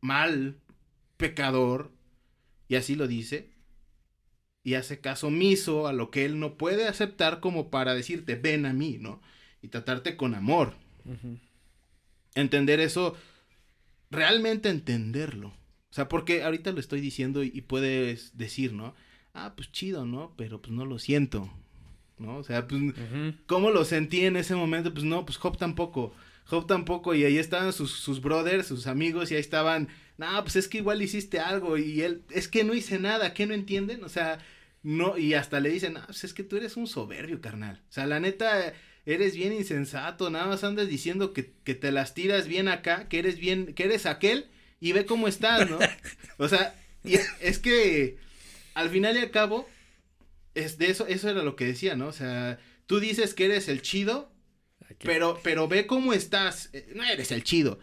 mal, 0.00 0.58
pecador, 1.16 1.92
y 2.68 2.76
así 2.76 2.94
lo 2.94 3.06
dice, 3.06 3.50
y 4.62 4.74
hace 4.74 5.00
caso 5.00 5.28
omiso 5.28 5.86
a 5.86 5.92
lo 5.92 6.10
que 6.10 6.24
él 6.24 6.38
no 6.38 6.56
puede 6.56 6.88
aceptar 6.88 7.40
como 7.40 7.70
para 7.70 7.94
decirte, 7.94 8.34
ven 8.34 8.66
a 8.66 8.72
mí, 8.72 8.98
¿no? 8.98 9.20
Y 9.62 9.68
tratarte 9.68 10.16
con 10.16 10.34
amor. 10.34 10.74
Entender 12.34 12.80
eso, 12.80 13.14
realmente 14.10 14.70
entenderlo. 14.70 15.48
O 15.48 15.94
sea, 15.94 16.08
porque 16.08 16.42
ahorita 16.42 16.72
lo 16.72 16.80
estoy 16.80 17.00
diciendo 17.00 17.42
y 17.44 17.60
puedes 17.60 18.36
decir, 18.36 18.72
¿no? 18.72 18.94
ah, 19.34 19.52
pues 19.54 19.70
chido, 19.72 20.06
¿no? 20.06 20.32
Pero 20.36 20.62
pues 20.62 20.72
no 20.72 20.86
lo 20.86 20.98
siento, 20.98 21.50
¿no? 22.18 22.38
O 22.38 22.44
sea, 22.44 22.66
pues, 22.66 22.80
¿cómo 23.46 23.70
lo 23.70 23.84
sentí 23.84 24.24
en 24.24 24.36
ese 24.36 24.54
momento? 24.54 24.94
Pues 24.94 25.04
no, 25.04 25.26
pues 25.26 25.36
Job 25.36 25.58
tampoco. 25.58 26.14
Job 26.46 26.66
tampoco, 26.66 27.14
y 27.14 27.24
ahí 27.24 27.36
estaban 27.38 27.72
sus, 27.72 27.92
sus 27.92 28.20
brothers, 28.20 28.66
sus 28.66 28.86
amigos, 28.86 29.30
y 29.30 29.34
ahí 29.34 29.40
estaban, 29.40 29.88
no, 30.16 30.42
pues 30.42 30.56
es 30.56 30.68
que 30.68 30.78
igual 30.78 31.02
hiciste 31.02 31.40
algo, 31.40 31.76
y 31.78 32.02
él, 32.02 32.22
es 32.30 32.48
que 32.48 32.64
no 32.64 32.74
hice 32.74 32.98
nada, 32.98 33.34
¿qué 33.34 33.46
no 33.46 33.54
entienden? 33.54 34.04
O 34.04 34.08
sea, 34.08 34.38
no, 34.82 35.18
y 35.18 35.34
hasta 35.34 35.60
le 35.60 35.70
dicen, 35.70 35.96
ah, 35.96 36.04
pues 36.06 36.24
es 36.24 36.34
que 36.34 36.44
tú 36.44 36.56
eres 36.56 36.76
un 36.76 36.86
soberbio, 36.86 37.40
carnal. 37.40 37.82
O 37.88 37.92
sea, 37.92 38.06
la 38.06 38.20
neta, 38.20 38.74
eres 39.06 39.34
bien 39.34 39.52
insensato, 39.52 40.30
nada 40.30 40.46
más 40.46 40.64
andas 40.64 40.88
diciendo 40.88 41.32
que, 41.32 41.52
que 41.64 41.74
te 41.74 41.92
las 41.92 42.14
tiras 42.14 42.48
bien 42.48 42.68
acá, 42.68 43.08
que 43.08 43.18
eres 43.18 43.38
bien, 43.38 43.74
que 43.74 43.84
eres 43.84 44.06
aquel, 44.06 44.46
y 44.80 44.92
ve 44.92 45.06
cómo 45.06 45.28
estás, 45.28 45.68
¿no? 45.68 45.78
O 46.38 46.48
sea, 46.48 46.74
y 47.04 47.14
es 47.40 47.58
que 47.58 48.18
al 48.74 48.90
final 48.90 49.16
y 49.16 49.20
al 49.20 49.30
cabo, 49.30 49.68
es 50.54 50.78
de 50.78 50.90
eso, 50.90 51.06
eso 51.06 51.30
era 51.30 51.42
lo 51.42 51.56
que 51.56 51.66
decía, 51.66 51.96
¿no? 51.96 52.08
O 52.08 52.12
sea, 52.12 52.58
tú 52.86 53.00
dices 53.00 53.34
que 53.34 53.46
eres 53.46 53.68
el 53.68 53.82
chido, 53.82 54.32
pero, 55.02 55.40
pero 55.42 55.68
ve 55.68 55.86
cómo 55.86 56.12
estás. 56.12 56.70
Eh, 56.72 56.92
no 56.94 57.04
eres 57.04 57.32
el 57.32 57.44
chido. 57.44 57.78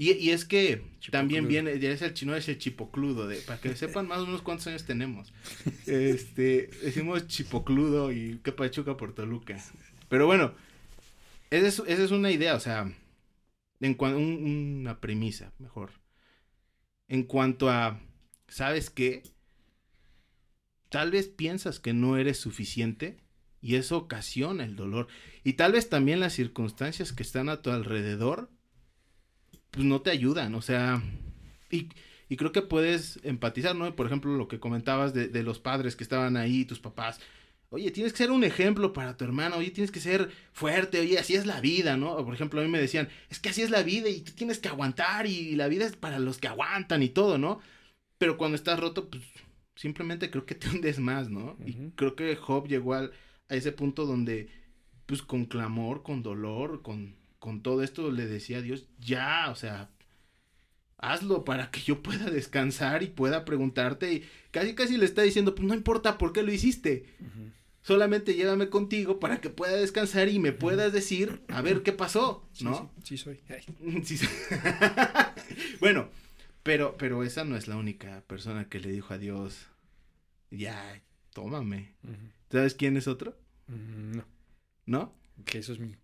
Y, 0.00 0.12
y 0.12 0.30
es 0.30 0.46
que 0.46 0.82
también 1.10 1.46
viene, 1.46 1.72
eres 1.72 2.00
el 2.00 2.14
chino, 2.14 2.34
es 2.34 2.48
el 2.48 2.56
chipocludo, 2.56 3.28
de, 3.28 3.36
para 3.42 3.60
que 3.60 3.76
sepan 3.76 4.08
más 4.08 4.20
o 4.20 4.24
menos 4.24 4.40
cuántos 4.40 4.66
años 4.68 4.86
tenemos. 4.86 5.30
Este, 5.86 6.70
decimos 6.82 7.26
chipocludo 7.26 8.10
y 8.10 8.40
que 8.42 8.50
pachuca 8.50 8.96
por 8.96 9.14
Toluca. 9.14 9.62
Pero 10.08 10.24
bueno, 10.24 10.54
esa 11.50 11.66
es, 11.66 11.82
esa 11.86 12.02
es 12.02 12.12
una 12.12 12.30
idea, 12.30 12.54
o 12.54 12.60
sea, 12.60 12.90
en 13.80 13.92
cuanto, 13.92 14.20
una 14.20 15.00
premisa, 15.00 15.52
mejor. 15.58 15.90
En 17.06 17.24
cuanto 17.24 17.68
a, 17.68 18.00
¿sabes 18.48 18.88
qué? 18.88 19.22
tal 20.88 21.10
vez 21.10 21.28
piensas 21.28 21.78
que 21.78 21.92
no 21.92 22.16
eres 22.16 22.38
suficiente 22.38 23.18
y 23.60 23.74
eso 23.74 23.98
ocasiona 23.98 24.64
el 24.64 24.76
dolor. 24.76 25.08
Y 25.44 25.52
tal 25.52 25.72
vez 25.72 25.90
también 25.90 26.20
las 26.20 26.32
circunstancias 26.32 27.12
que 27.12 27.22
están 27.22 27.50
a 27.50 27.60
tu 27.60 27.68
alrededor, 27.68 28.50
pues 29.70 29.84
no 29.84 30.00
te 30.02 30.10
ayudan, 30.10 30.54
o 30.54 30.62
sea, 30.62 31.02
y, 31.70 31.88
y 32.28 32.36
creo 32.36 32.52
que 32.52 32.62
puedes 32.62 33.20
empatizar, 33.22 33.74
¿no? 33.76 33.94
Por 33.96 34.06
ejemplo, 34.06 34.36
lo 34.36 34.48
que 34.48 34.60
comentabas 34.60 35.14
de, 35.14 35.28
de, 35.28 35.42
los 35.42 35.58
padres 35.58 35.96
que 35.96 36.04
estaban 36.04 36.36
ahí, 36.36 36.64
tus 36.64 36.80
papás. 36.80 37.20
Oye, 37.70 37.90
tienes 37.92 38.12
que 38.12 38.18
ser 38.18 38.32
un 38.32 38.42
ejemplo 38.42 38.92
para 38.92 39.16
tu 39.16 39.24
hermano, 39.24 39.56
oye, 39.56 39.70
tienes 39.70 39.92
que 39.92 40.00
ser 40.00 40.30
fuerte, 40.52 41.00
oye, 41.00 41.18
así 41.18 41.34
es 41.34 41.46
la 41.46 41.60
vida, 41.60 41.96
¿no? 41.96 42.16
Por 42.24 42.34
ejemplo, 42.34 42.60
a 42.60 42.64
mí 42.64 42.70
me 42.70 42.80
decían, 42.80 43.08
es 43.28 43.38
que 43.38 43.50
así 43.50 43.62
es 43.62 43.70
la 43.70 43.82
vida 43.84 44.08
y 44.08 44.22
tú 44.22 44.32
tienes 44.32 44.58
que 44.58 44.68
aguantar 44.68 45.26
y 45.26 45.54
la 45.54 45.68
vida 45.68 45.86
es 45.86 45.94
para 45.96 46.18
los 46.18 46.38
que 46.38 46.48
aguantan 46.48 47.02
y 47.02 47.10
todo, 47.10 47.38
¿no? 47.38 47.60
Pero 48.18 48.36
cuando 48.36 48.56
estás 48.56 48.80
roto, 48.80 49.08
pues 49.08 49.22
simplemente 49.76 50.30
creo 50.30 50.46
que 50.46 50.54
te 50.56 50.68
hundes 50.68 50.98
más, 50.98 51.30
¿no? 51.30 51.56
Y 51.64 51.90
creo 51.94 52.16
que 52.16 52.34
Job 52.36 52.66
llegó 52.68 52.94
a 52.94 53.10
ese 53.48 53.72
punto 53.72 54.04
donde, 54.04 54.50
pues 55.06 55.22
con 55.22 55.46
clamor, 55.46 56.02
con 56.02 56.22
dolor, 56.22 56.82
con, 56.82 57.19
con 57.40 57.62
todo 57.62 57.82
esto 57.82 58.12
le 58.12 58.26
decía 58.26 58.58
a 58.58 58.62
Dios, 58.62 58.86
ya, 59.00 59.48
o 59.50 59.56
sea, 59.56 59.90
hazlo 60.98 61.44
para 61.44 61.70
que 61.70 61.80
yo 61.80 62.02
pueda 62.02 62.30
descansar 62.30 63.02
y 63.02 63.08
pueda 63.08 63.44
preguntarte. 63.44 64.12
Y 64.12 64.24
casi, 64.52 64.74
casi 64.74 64.96
le 64.96 65.06
está 65.06 65.22
diciendo, 65.22 65.54
pues 65.54 65.66
no 65.66 65.74
importa 65.74 66.18
por 66.18 66.32
qué 66.32 66.42
lo 66.42 66.52
hiciste. 66.52 67.06
Solamente 67.82 68.34
llévame 68.34 68.68
contigo 68.68 69.18
para 69.18 69.40
que 69.40 69.48
pueda 69.48 69.74
descansar 69.76 70.28
y 70.28 70.38
me 70.38 70.52
puedas 70.52 70.92
decir, 70.92 71.40
a 71.48 71.62
ver 71.62 71.82
qué 71.82 71.92
pasó, 71.92 72.46
¿no? 72.60 72.92
Sí, 73.02 73.16
sí, 73.16 73.24
soy. 73.24 73.40
sí 74.04 74.18
soy. 74.18 74.28
bueno, 75.80 76.10
pero, 76.62 76.96
pero 76.98 77.24
esa 77.24 77.44
no 77.44 77.56
es 77.56 77.68
la 77.68 77.76
única 77.76 78.22
persona 78.26 78.68
que 78.68 78.80
le 78.80 78.92
dijo 78.92 79.14
a 79.14 79.18
Dios, 79.18 79.66
ya, 80.50 81.02
tómame. 81.32 81.94
¿Sabes 82.50 82.74
quién 82.74 82.98
es 82.98 83.08
otro? 83.08 83.34
Mm, 83.66 84.16
no. 84.18 84.24
¿No? 84.84 85.14
Jesús 85.46 85.78
mío. 85.78 85.96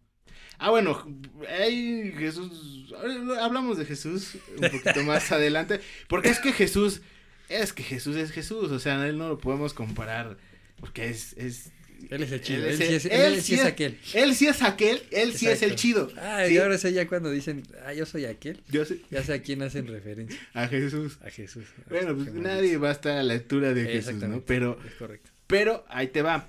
Ah, 0.59 0.71
bueno, 0.71 1.07
hey, 1.49 2.15
Jesús, 2.19 2.93
hablamos 3.41 3.77
de 3.79 3.85
Jesús 3.85 4.37
un 4.57 4.71
poquito 4.71 5.03
más 5.05 5.31
adelante, 5.33 5.81
porque 6.09 6.29
es 6.31 6.39
que 6.39 6.53
Jesús, 6.53 7.03
es 7.49 7.73
que 7.73 7.83
Jesús 7.83 8.17
es 8.17 8.31
Jesús, 8.33 8.71
o 8.73 8.79
sea, 8.79 9.07
él 9.07 9.19
no 9.19 9.29
lo 9.29 9.39
podemos 9.39 9.75
comparar, 9.75 10.37
porque 10.81 11.09
es, 11.11 11.35
es, 11.37 11.71
Él 12.11 12.23
es 12.23 12.33
el 12.33 12.41
chido. 12.41 12.67
Él 12.67 12.77
sí 12.77 12.85
es, 12.85 13.05
él 13.07 13.13
él 13.21 13.35
sí 13.37 13.43
sí 13.43 13.55
es 13.55 13.61
es- 13.61 13.67
aquel. 13.67 13.99
Él 14.15 14.35
sí 14.35 14.47
es 14.49 14.63
aquel, 14.63 15.03
él 15.11 15.35
sí 15.35 15.47
es 15.49 15.63
el 15.63 15.75
chido. 15.77 16.11
Ah, 16.17 16.45
¿sí? 16.47 16.55
y 16.55 16.59
ahora 16.59 16.79
sé 16.79 16.93
ya 16.93 17.07
cuando 17.07 17.31
dicen, 17.31 17.63
ah, 17.85 17.93
yo 17.93 18.07
soy 18.07 18.25
aquel. 18.25 18.63
Yo 18.71 18.85
sé, 18.85 19.01
Ya 19.11 19.23
sé 19.23 19.35
a 19.35 19.43
quién 19.43 19.63
hacen 19.63 19.87
referencia. 19.87 20.39
a 20.55 20.69
Jesús. 20.69 21.19
A 21.25 21.31
Jesús. 21.31 21.65
Bueno, 21.91 22.15
pues 22.17 22.33
nadie 22.33 22.77
va 22.79 22.89
a 22.89 22.93
estar 22.93 23.17
a 23.19 23.23
la 23.23 23.35
altura 23.35 23.75
de 23.75 23.85
Jesús, 23.87 24.15
¿no? 24.23 24.41
Pero, 24.41 24.79
Es 24.87 24.95
correcto. 24.95 25.31
pero 25.47 25.85
ahí 25.89 26.09
te 26.09 26.23
va. 26.23 26.49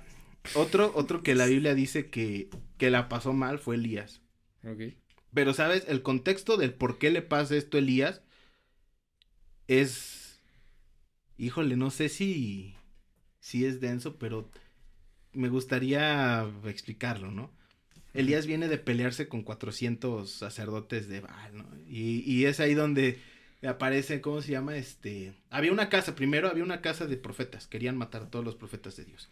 Otro, 0.54 0.92
otro 0.94 1.22
que 1.22 1.34
la 1.34 1.46
Biblia 1.46 1.74
dice 1.74 2.10
que, 2.10 2.48
que 2.76 2.90
la 2.90 3.08
pasó 3.08 3.32
mal 3.32 3.58
fue 3.58 3.76
Elías. 3.76 4.20
Pero, 5.32 5.54
¿sabes? 5.54 5.84
El 5.88 6.02
contexto 6.02 6.56
del 6.56 6.74
por 6.74 6.98
qué 6.98 7.10
le 7.10 7.22
pasa 7.22 7.56
esto 7.56 7.76
a 7.76 7.80
Elías 7.80 8.22
es. 9.66 10.40
Híjole, 11.36 11.76
no 11.76 11.90
sé 11.90 12.08
si. 12.08 12.74
Si 13.40 13.64
es 13.64 13.80
denso, 13.80 14.16
pero 14.18 14.50
me 15.32 15.48
gustaría 15.48 16.50
explicarlo, 16.64 17.30
¿no? 17.30 17.50
Elías 18.14 18.46
viene 18.46 18.68
de 18.68 18.78
pelearse 18.78 19.28
con 19.28 19.42
400 19.42 20.30
sacerdotes 20.30 21.08
de 21.08 21.20
Baal, 21.20 21.56
¿no? 21.56 21.66
Y, 21.86 22.22
y 22.30 22.46
es 22.46 22.58
ahí 22.58 22.74
donde 22.74 23.20
aparece, 23.66 24.20
¿cómo 24.20 24.42
se 24.42 24.52
llama? 24.52 24.76
Este. 24.76 25.34
Había 25.50 25.72
una 25.72 25.88
casa, 25.88 26.14
primero 26.14 26.48
había 26.48 26.64
una 26.64 26.80
casa 26.80 27.06
de 27.06 27.16
profetas, 27.16 27.66
querían 27.66 27.96
matar 27.96 28.22
a 28.22 28.30
todos 28.30 28.44
los 28.44 28.56
profetas 28.56 28.96
de 28.96 29.04
Dios. 29.04 29.28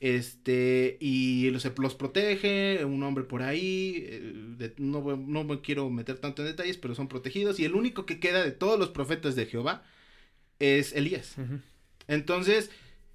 Este, 0.00 0.96
y 1.00 1.50
los, 1.50 1.64
los 1.78 1.94
protege, 1.94 2.84
un 2.84 3.02
hombre 3.02 3.24
por 3.24 3.42
ahí, 3.42 4.04
eh, 4.08 4.32
de- 4.58 4.74
no, 4.78 5.16
no 5.16 5.44
me 5.44 5.60
quiero 5.60 5.88
meter 5.90 6.18
tanto 6.18 6.42
en 6.42 6.48
detalles, 6.48 6.76
pero 6.78 6.94
son 6.94 7.08
protegidos, 7.08 7.58
y 7.60 7.64
el 7.64 7.74
único 7.74 8.06
que 8.06 8.20
queda 8.20 8.44
de 8.44 8.52
todos 8.52 8.78
los 8.78 8.90
profetas 8.90 9.36
de 9.36 9.46
Jehová 9.46 9.84
es 10.58 10.92
Elías. 10.94 11.36
Entonces, 12.08 12.70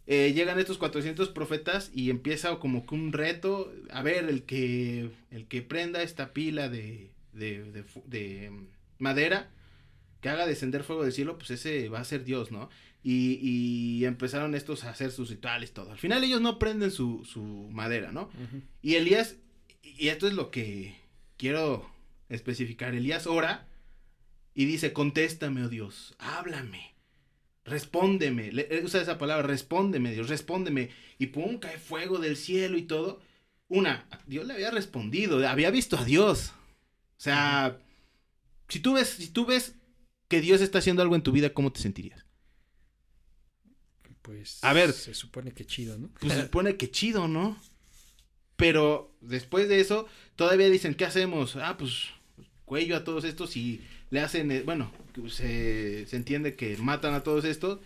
eh, 0.08 0.34
llegan 0.34 0.60
estos 0.60 0.78
400 0.78 1.30
profetas 1.30 1.92
y 1.94 2.10
empieza 2.10 2.58
como 2.60 2.86
que 2.86 2.96
un 2.96 3.14
reto, 3.14 3.72
a 3.92 4.02
ver, 4.04 4.26
el 4.26 4.44
que, 4.44 5.12
el 5.32 5.48
que 5.48 5.62
prenda 5.62 6.02
esta 6.04 6.34
pila 6.34 6.70
de, 6.70 7.12
de, 7.34 7.64
de 7.72 7.86
de, 8.06 8.50
mm, 8.52 8.68
madera, 9.00 9.52
que 10.22 10.30
haga 10.30 10.46
descender 10.48 10.84
fuego 10.84 11.04
del 11.04 11.14
cielo, 11.14 11.38
pues 11.38 11.52
ese 11.52 11.90
va 11.90 12.00
a 12.00 12.04
ser 12.06 12.24
Dios, 12.26 12.52
¿no? 12.52 12.70
Y, 13.02 13.40
y 13.42 14.06
empezaron 14.06 14.56
estos 14.56 14.84
a 14.84 14.90
hacer 14.90 15.12
sus 15.12 15.30
rituales, 15.30 15.72
todo. 15.74 15.92
Al 15.92 15.98
final 15.98 16.24
ellos 16.24 16.42
no 16.42 16.60
prenden 16.60 16.92
su, 16.92 17.24
su 17.26 17.42
madera, 17.72 18.12
¿no? 18.12 18.30
Y 18.82 18.96
Elías, 18.96 19.38
y 19.82 20.10
esto 20.10 20.28
es 20.28 20.34
lo 20.34 20.52
que 20.52 20.96
quiero 21.38 21.90
especificar, 22.28 22.94
Elías 22.94 23.26
ora 23.26 23.68
y 24.54 24.66
dice, 24.66 24.92
contéstame, 24.92 25.64
oh 25.64 25.70
Dios, 25.70 26.14
háblame, 26.20 26.94
respóndeme, 27.66 28.52
Le- 28.52 28.68
eh, 28.70 28.82
usa 28.84 29.02
esa 29.02 29.18
palabra, 29.18 29.48
respóndeme, 29.48 30.12
Dios, 30.12 30.28
respóndeme, 30.30 30.90
y 31.18 31.28
pum, 31.28 31.60
cae 31.60 31.78
fuego 31.78 32.20
del 32.20 32.36
cielo 32.36 32.78
y 32.78 32.84
todo. 32.84 33.22
Una, 33.70 34.08
Dios 34.26 34.46
le 34.48 34.54
había 34.56 34.72
respondido, 34.72 35.48
había 35.48 35.70
visto 35.72 35.98
a 35.98 36.04
Dios. 36.04 36.54
O 37.18 37.22
sea, 37.22 37.78
si 38.68 38.80
tú 38.80 38.94
ves, 38.94 39.10
si 39.10 39.30
tú 39.30 39.46
ves 39.46 39.76
que 40.28 40.42
Dios 40.42 40.62
está 40.62 40.80
haciendo 40.80 41.02
algo 41.02 41.16
en 41.16 41.24
tu 41.24 41.32
vida, 41.32 41.54
¿cómo 41.54 41.72
te 41.72 41.80
sentirías? 41.80 42.26
Pues. 44.30 44.64
A 44.64 44.74
ver. 44.74 44.94
Se 44.94 45.16
supone 45.16 45.54
que 45.54 45.66
chido, 45.66 45.98
¿no? 45.98 46.12
Pues 46.20 46.34
se 46.34 46.42
supone 46.44 46.78
que 46.78 46.92
chido, 46.92 47.28
¿no? 47.28 47.58
Pero 48.56 49.16
después 49.22 49.68
de 49.68 49.80
eso, 49.80 50.08
todavía 50.36 50.70
dicen, 50.70 50.94
¿qué 50.94 51.06
hacemos? 51.06 51.56
Ah, 51.56 51.78
pues 51.78 52.10
cuello 52.66 52.96
a 52.96 53.04
todos 53.04 53.24
estos 53.24 53.58
y 53.58 53.82
le 54.12 54.20
hacen, 54.20 54.52
eh, 54.52 54.62
bueno, 54.62 54.92
se, 55.30 56.06
se 56.06 56.16
entiende 56.16 56.56
que 56.56 56.78
matan 56.78 57.16
a 57.16 57.24
todos 57.24 57.44
estos. 57.44 57.80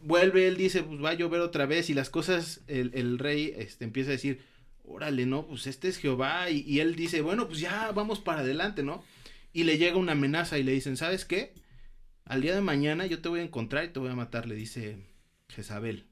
Vuelve, 0.00 0.48
él 0.48 0.56
dice, 0.56 0.82
pues 0.82 1.04
va 1.04 1.10
a 1.10 1.14
llover 1.14 1.42
otra 1.42 1.66
vez 1.66 1.90
y 1.90 1.94
las 1.94 2.08
cosas, 2.08 2.62
el, 2.66 2.92
el 2.94 3.18
rey 3.18 3.52
este, 3.58 3.84
empieza 3.84 4.10
a 4.10 4.12
decir, 4.12 4.40
órale, 4.84 5.26
no, 5.26 5.46
pues 5.46 5.66
este 5.66 5.88
es 5.88 5.98
Jehová. 5.98 6.48
Y, 6.48 6.60
y 6.60 6.80
él 6.80 6.96
dice, 6.96 7.20
bueno, 7.20 7.46
pues 7.46 7.60
ya 7.60 7.92
vamos 7.92 8.20
para 8.20 8.40
adelante, 8.40 8.82
¿no? 8.82 9.04
Y 9.52 9.64
le 9.64 9.76
llega 9.76 9.96
una 9.96 10.12
amenaza 10.12 10.56
y 10.58 10.62
le 10.62 10.72
dicen, 10.72 10.96
¿sabes 10.96 11.26
qué? 11.26 11.52
Al 12.24 12.40
día 12.40 12.54
de 12.54 12.62
mañana 12.62 13.04
yo 13.04 13.20
te 13.20 13.28
voy 13.28 13.40
a 13.40 13.44
encontrar 13.44 13.84
y 13.84 13.88
te 13.88 13.98
voy 13.98 14.08
a 14.08 14.14
matar, 14.14 14.46
le 14.46 14.54
dice 14.54 14.96
Jezabel 15.48 16.06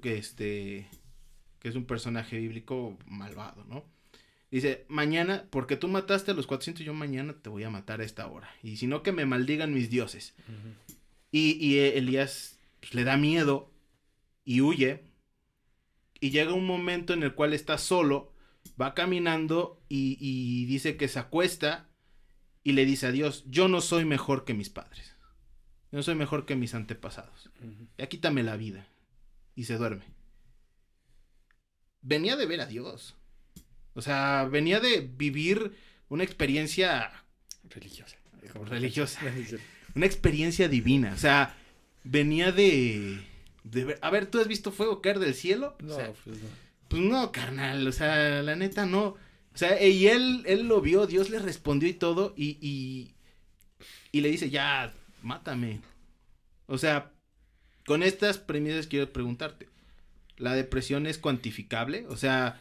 que, 0.00 0.18
este 0.18 0.88
que 1.58 1.68
es 1.68 1.74
un 1.74 1.86
personaje 1.86 2.38
bíblico 2.38 2.98
malvado, 3.06 3.64
¿no? 3.64 3.84
Dice, 4.50 4.84
mañana, 4.88 5.46
porque 5.50 5.76
tú 5.76 5.88
mataste 5.88 6.30
a 6.30 6.34
los 6.34 6.46
400, 6.46 6.84
yo 6.84 6.94
mañana 6.94 7.34
te 7.40 7.48
voy 7.48 7.64
a 7.64 7.70
matar 7.70 8.00
a 8.00 8.04
esta 8.04 8.28
hora. 8.28 8.48
Y 8.62 8.76
si 8.76 8.86
no, 8.86 9.02
que 9.02 9.10
me 9.10 9.26
maldigan 9.26 9.74
mis 9.74 9.90
dioses. 9.90 10.34
Y 11.32 11.78
eh, 11.78 11.98
Elías 11.98 12.60
pues, 12.80 12.94
le 12.94 13.02
da 13.02 13.16
miedo 13.16 13.72
y 14.44 14.60
huye. 14.60 15.02
Y 16.20 16.30
llega 16.30 16.52
un 16.52 16.66
momento 16.66 17.14
en 17.14 17.24
el 17.24 17.34
cual 17.34 17.52
está 17.52 17.78
solo, 17.78 18.32
va 18.80 18.94
caminando 18.94 19.82
y, 19.88 20.16
y 20.20 20.66
dice 20.66 20.96
que 20.96 21.08
se 21.08 21.18
acuesta 21.18 21.88
y 22.62 22.72
le 22.72 22.86
dice 22.86 23.06
a 23.06 23.12
Dios, 23.12 23.44
yo 23.48 23.66
no 23.66 23.80
soy 23.80 24.04
mejor 24.04 24.44
que 24.44 24.54
mis 24.54 24.70
padres. 24.70 25.13
Yo 25.94 25.98
no 25.98 26.02
soy 26.02 26.16
mejor 26.16 26.44
que 26.44 26.56
mis 26.56 26.74
antepasados. 26.74 27.50
Ya 27.98 28.08
quítame 28.08 28.42
la 28.42 28.56
vida. 28.56 28.84
Y 29.54 29.62
se 29.62 29.76
duerme. 29.76 30.02
Venía 32.02 32.34
de 32.34 32.46
ver 32.46 32.60
a 32.62 32.66
Dios. 32.66 33.14
O 33.94 34.02
sea, 34.02 34.42
venía 34.50 34.80
de 34.80 35.02
vivir 35.02 35.76
una 36.08 36.24
experiencia, 36.24 37.12
Religiosa. 37.70 38.16
Religiosa. 38.64 39.20
Religiosa. 39.20 39.62
una 39.94 40.06
experiencia 40.06 40.68
divina. 40.68 41.12
O 41.14 41.16
sea, 41.16 41.56
venía 42.02 42.50
de, 42.50 43.20
de 43.62 43.84
ver- 43.84 43.98
a 44.02 44.10
ver, 44.10 44.26
¿tú 44.26 44.40
has 44.40 44.48
visto 44.48 44.72
fuego 44.72 45.00
caer 45.00 45.20
del 45.20 45.34
cielo? 45.36 45.76
No, 45.78 45.94
O 45.94 45.96
sea, 45.96 46.12
pues 46.24 46.42
no. 46.42 46.48
pues 46.88 47.02
no, 47.02 47.30
carnal. 47.30 47.86
O 47.86 47.92
sea, 47.92 48.42
la 48.42 48.56
neta 48.56 48.84
no. 48.84 49.00
O 49.10 49.18
sea, 49.56 49.80
y 49.80 50.08
él, 50.08 50.42
él 50.46 50.66
lo 50.66 50.80
vio, 50.80 51.06
Dios 51.06 51.30
le 51.30 51.38
respondió 51.38 51.88
y 51.88 51.94
todo, 51.94 52.34
y, 52.36 52.58
y, 52.60 53.14
y 54.10 54.22
le 54.22 54.28
dice, 54.28 54.50
ya, 54.50 54.92
mátame. 55.24 55.80
O 56.66 56.78
sea, 56.78 57.10
con 57.86 58.02
estas 58.02 58.38
premisas 58.38 58.86
quiero 58.86 59.12
preguntarte, 59.12 59.68
¿la 60.36 60.54
depresión 60.54 61.06
es 61.06 61.18
cuantificable? 61.18 62.06
O 62.08 62.16
sea, 62.16 62.60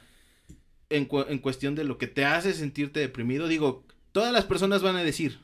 en, 0.89 1.06
cu- 1.06 1.26
en 1.28 1.39
cuestión 1.39 1.76
de 1.76 1.84
lo 1.84 1.97
que 1.97 2.08
te 2.08 2.26
hace 2.26 2.54
sentirte 2.54 2.99
deprimido, 2.99 3.47
digo, 3.47 3.86
todas 4.12 4.34
las 4.34 4.45
personas 4.45 4.82
van 4.82 4.95
a 4.95 5.04
decir, 5.04 5.39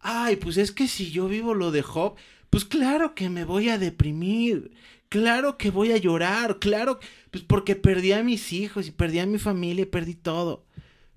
ay, 0.00 0.36
pues 0.36 0.56
es 0.56 0.72
que 0.72 0.88
si 0.88 1.10
yo 1.10 1.28
vivo 1.28 1.54
lo 1.54 1.70
de 1.70 1.82
Job, 1.82 2.16
pues 2.50 2.64
claro 2.64 3.14
que 3.14 3.28
me 3.28 3.44
voy 3.44 3.68
a 3.68 3.78
deprimir, 3.78 4.72
claro 5.08 5.56
que 5.58 5.70
voy 5.70 5.92
a 5.92 5.96
llorar, 5.96 6.58
claro, 6.58 6.98
pues 7.30 7.44
porque 7.44 7.76
perdí 7.76 8.12
a 8.12 8.22
mis 8.22 8.52
hijos 8.52 8.86
y 8.86 8.90
perdí 8.90 9.18
a 9.20 9.26
mi 9.26 9.38
familia 9.38 9.82
y 9.82 9.86
perdí 9.86 10.14
todo. 10.14 10.64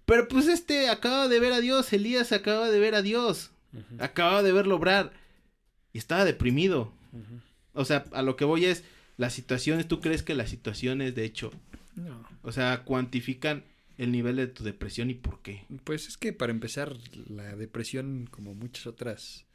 Pero 0.06 0.28
pues 0.28 0.48
este 0.48 0.90
acaba 0.90 1.28
de 1.28 1.40
ver 1.40 1.54
a 1.54 1.60
Dios, 1.60 1.92
Elías 1.94 2.32
acaba 2.32 2.70
de 2.70 2.80
ver 2.80 2.96
a 2.96 3.02
Dios, 3.02 3.52
Ujú. 3.74 4.04
acaba 4.04 4.42
de 4.42 4.52
verlo 4.52 4.76
obrar 4.78 5.12
estaba 6.00 6.26
deprimido. 6.26 6.92
O 7.74 7.86
sea, 7.86 8.06
a 8.12 8.22
lo 8.22 8.36
que 8.36 8.46
voy 8.46 8.66
es, 8.66 8.84
las 9.18 9.34
situaciones, 9.34 9.88
¿tú 9.88 10.00
crees 10.02 10.24
que 10.24 10.36
las 10.36 10.50
situaciones 10.50 11.16
de 11.16 11.26
hecho, 11.26 11.52
No. 11.96 12.26
o 12.42 12.52
sea, 12.52 12.84
cuantifican 12.84 13.64
el 13.98 14.12
nivel 14.12 14.38
de 14.38 14.48
tu 14.48 14.64
depresión 14.64 15.10
y 15.10 15.14
por 15.14 15.42
qué? 15.42 15.66
Pues 15.84 16.08
es 16.08 16.18
que 16.18 16.32
para 16.34 16.52
empezar, 16.52 16.96
la 17.28 17.56
depresión, 17.56 18.28
como 18.32 18.56
muchas 18.56 18.88
otras 18.88 19.46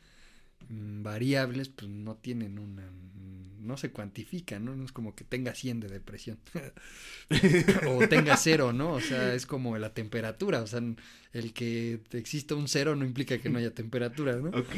mm, 0.68 1.02
variables, 1.02 1.68
pues 1.70 1.90
no 1.90 2.16
tienen 2.16 2.58
una... 2.58 2.82
mm, 2.90 3.66
no 3.66 3.78
se 3.78 3.90
cuantifican, 3.90 4.62
¿no? 4.66 4.76
No 4.76 4.84
es 4.84 4.92
como 4.92 5.14
que 5.14 5.24
tenga 5.24 5.54
100 5.54 5.80
de 5.80 5.88
depresión. 5.88 6.38
o 7.88 8.06
tenga 8.08 8.36
cero, 8.36 8.74
¿no? 8.74 8.92
O 8.92 9.00
sea, 9.00 9.32
es 9.34 9.46
como 9.46 9.78
la 9.78 9.94
temperatura. 9.94 10.60
O 10.62 10.66
sea, 10.66 10.82
el 11.32 11.52
que 11.54 12.00
exista 12.12 12.54
un 12.54 12.68
cero 12.68 12.94
no 12.96 13.06
implica 13.06 13.38
que 13.38 13.48
no 13.48 13.58
haya 13.58 13.72
temperatura, 13.72 14.36
¿no? 14.36 14.50
Ok. 14.50 14.76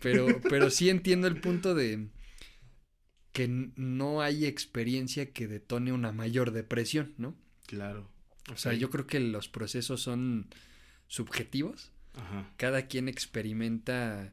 Pero, 0.00 0.40
pero 0.48 0.70
sí 0.70 0.90
entiendo 0.90 1.26
el 1.26 1.40
punto 1.40 1.74
de 1.74 2.08
que 3.32 3.48
no 3.48 4.20
hay 4.20 4.46
experiencia 4.46 5.32
que 5.32 5.46
detone 5.46 5.92
una 5.92 6.12
mayor 6.12 6.50
depresión, 6.52 7.14
¿no? 7.18 7.36
Claro. 7.66 8.10
O 8.52 8.56
sea, 8.56 8.72
yo 8.72 8.90
creo 8.90 9.06
que 9.06 9.20
los 9.20 9.48
procesos 9.48 10.00
son 10.00 10.48
subjetivos. 11.06 11.92
Ajá. 12.14 12.50
Cada 12.56 12.86
quien 12.86 13.08
experimenta 13.08 14.32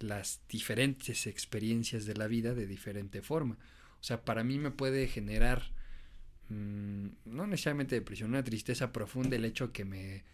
las 0.00 0.40
diferentes 0.48 1.26
experiencias 1.26 2.06
de 2.06 2.14
la 2.14 2.26
vida 2.26 2.54
de 2.54 2.66
diferente 2.66 3.22
forma. 3.22 3.58
O 4.00 4.04
sea, 4.04 4.24
para 4.24 4.44
mí 4.44 4.58
me 4.58 4.70
puede 4.70 5.08
generar, 5.08 5.72
mm, 6.48 7.06
no 7.24 7.46
necesariamente 7.46 7.96
depresión, 7.96 8.30
una 8.30 8.44
tristeza 8.44 8.92
profunda 8.92 9.36
el 9.36 9.44
hecho 9.44 9.72
que 9.72 9.84
me, 9.84 10.24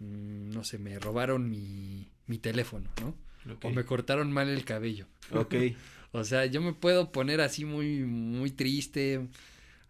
mm, 0.00 0.50
no 0.50 0.64
sé, 0.64 0.78
me 0.78 0.98
robaron 0.98 1.48
mi, 1.48 2.10
mi 2.26 2.38
teléfono, 2.38 2.90
¿no? 3.00 3.14
O 3.62 3.70
me 3.70 3.84
cortaron 3.84 4.32
mal 4.32 4.48
el 4.48 4.64
cabello. 4.64 5.06
Ok. 5.32 5.54
O 6.12 6.24
sea, 6.24 6.46
yo 6.46 6.62
me 6.62 6.72
puedo 6.72 7.12
poner 7.12 7.42
así 7.42 7.66
muy, 7.66 7.98
muy 7.98 8.50
triste, 8.50 9.28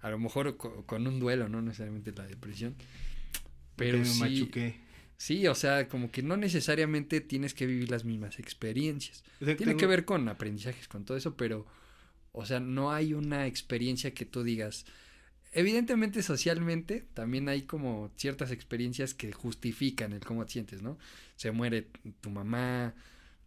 a 0.01 0.11
lo 0.11 0.19
mejor 0.19 0.57
co- 0.57 0.85
con, 0.85 1.07
un 1.07 1.21
duelo, 1.21 1.49
no 1.49 1.63
necesariamente 1.63 2.11
la 2.11 2.27
depresión. 2.27 2.75
Pero 3.77 3.99
me 3.99 4.05
sí, 4.05 4.19
machuqué. 4.21 4.75
sí, 5.17 5.47
o 5.47 5.55
sea, 5.55 5.87
como 5.87 6.11
que 6.11 6.23
no 6.25 6.37
necesariamente 6.37 7.21
tienes 7.21 7.55
que 7.55 7.67
vivir 7.67 7.89
las 7.93 8.05
mismas 8.05 8.41
experiencias. 8.41 9.23
O 9.41 9.45
sea, 9.45 9.57
Tiene 9.57 9.71
tengo- 9.73 9.79
que 9.79 9.87
ver 9.87 10.05
con 10.05 10.29
aprendizajes, 10.29 10.89
con 10.89 11.05
todo 11.05 11.17
eso, 11.17 11.37
pero, 11.37 11.67
o 12.33 12.45
sea, 12.45 12.59
no 12.59 12.91
hay 12.91 13.15
una 13.15 13.47
experiencia 13.47 14.13
que 14.13 14.25
tú 14.27 14.43
digas, 14.43 14.87
evidentemente 15.53 16.25
socialmente 16.25 17.07
también 17.15 17.49
hay 17.49 17.63
como 17.63 18.11
ciertas 18.17 18.51
experiencias 18.51 19.15
que 19.15 19.31
justifican 19.33 20.13
el 20.13 20.21
cómo 20.25 20.45
te 20.47 20.53
sientes, 20.55 20.83
¿no? 20.83 20.99
Se 21.37 21.53
muere 21.53 21.87
tu 22.21 22.31
mamá, 22.31 22.93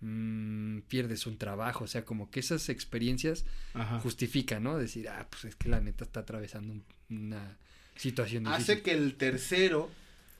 mm, 0.01 0.79
pierdes 0.87 1.25
un 1.27 1.37
trabajo, 1.37 1.83
o 1.83 1.87
sea, 1.87 2.03
como 2.05 2.29
que 2.31 2.39
esas 2.39 2.69
experiencias 2.69 3.45
Ajá. 3.73 3.99
justifican, 3.99 4.63
¿no? 4.63 4.77
Decir, 4.77 5.07
ah, 5.09 5.27
pues 5.29 5.45
es 5.45 5.55
que 5.55 5.69
la 5.69 5.79
neta 5.79 6.03
está 6.03 6.21
atravesando 6.21 6.73
un- 6.73 6.83
una 7.09 7.57
situación 7.95 8.43
difícil. 8.43 8.61
Hace 8.63 8.81
que 8.81 8.91
el 8.93 9.15
tercero 9.15 9.89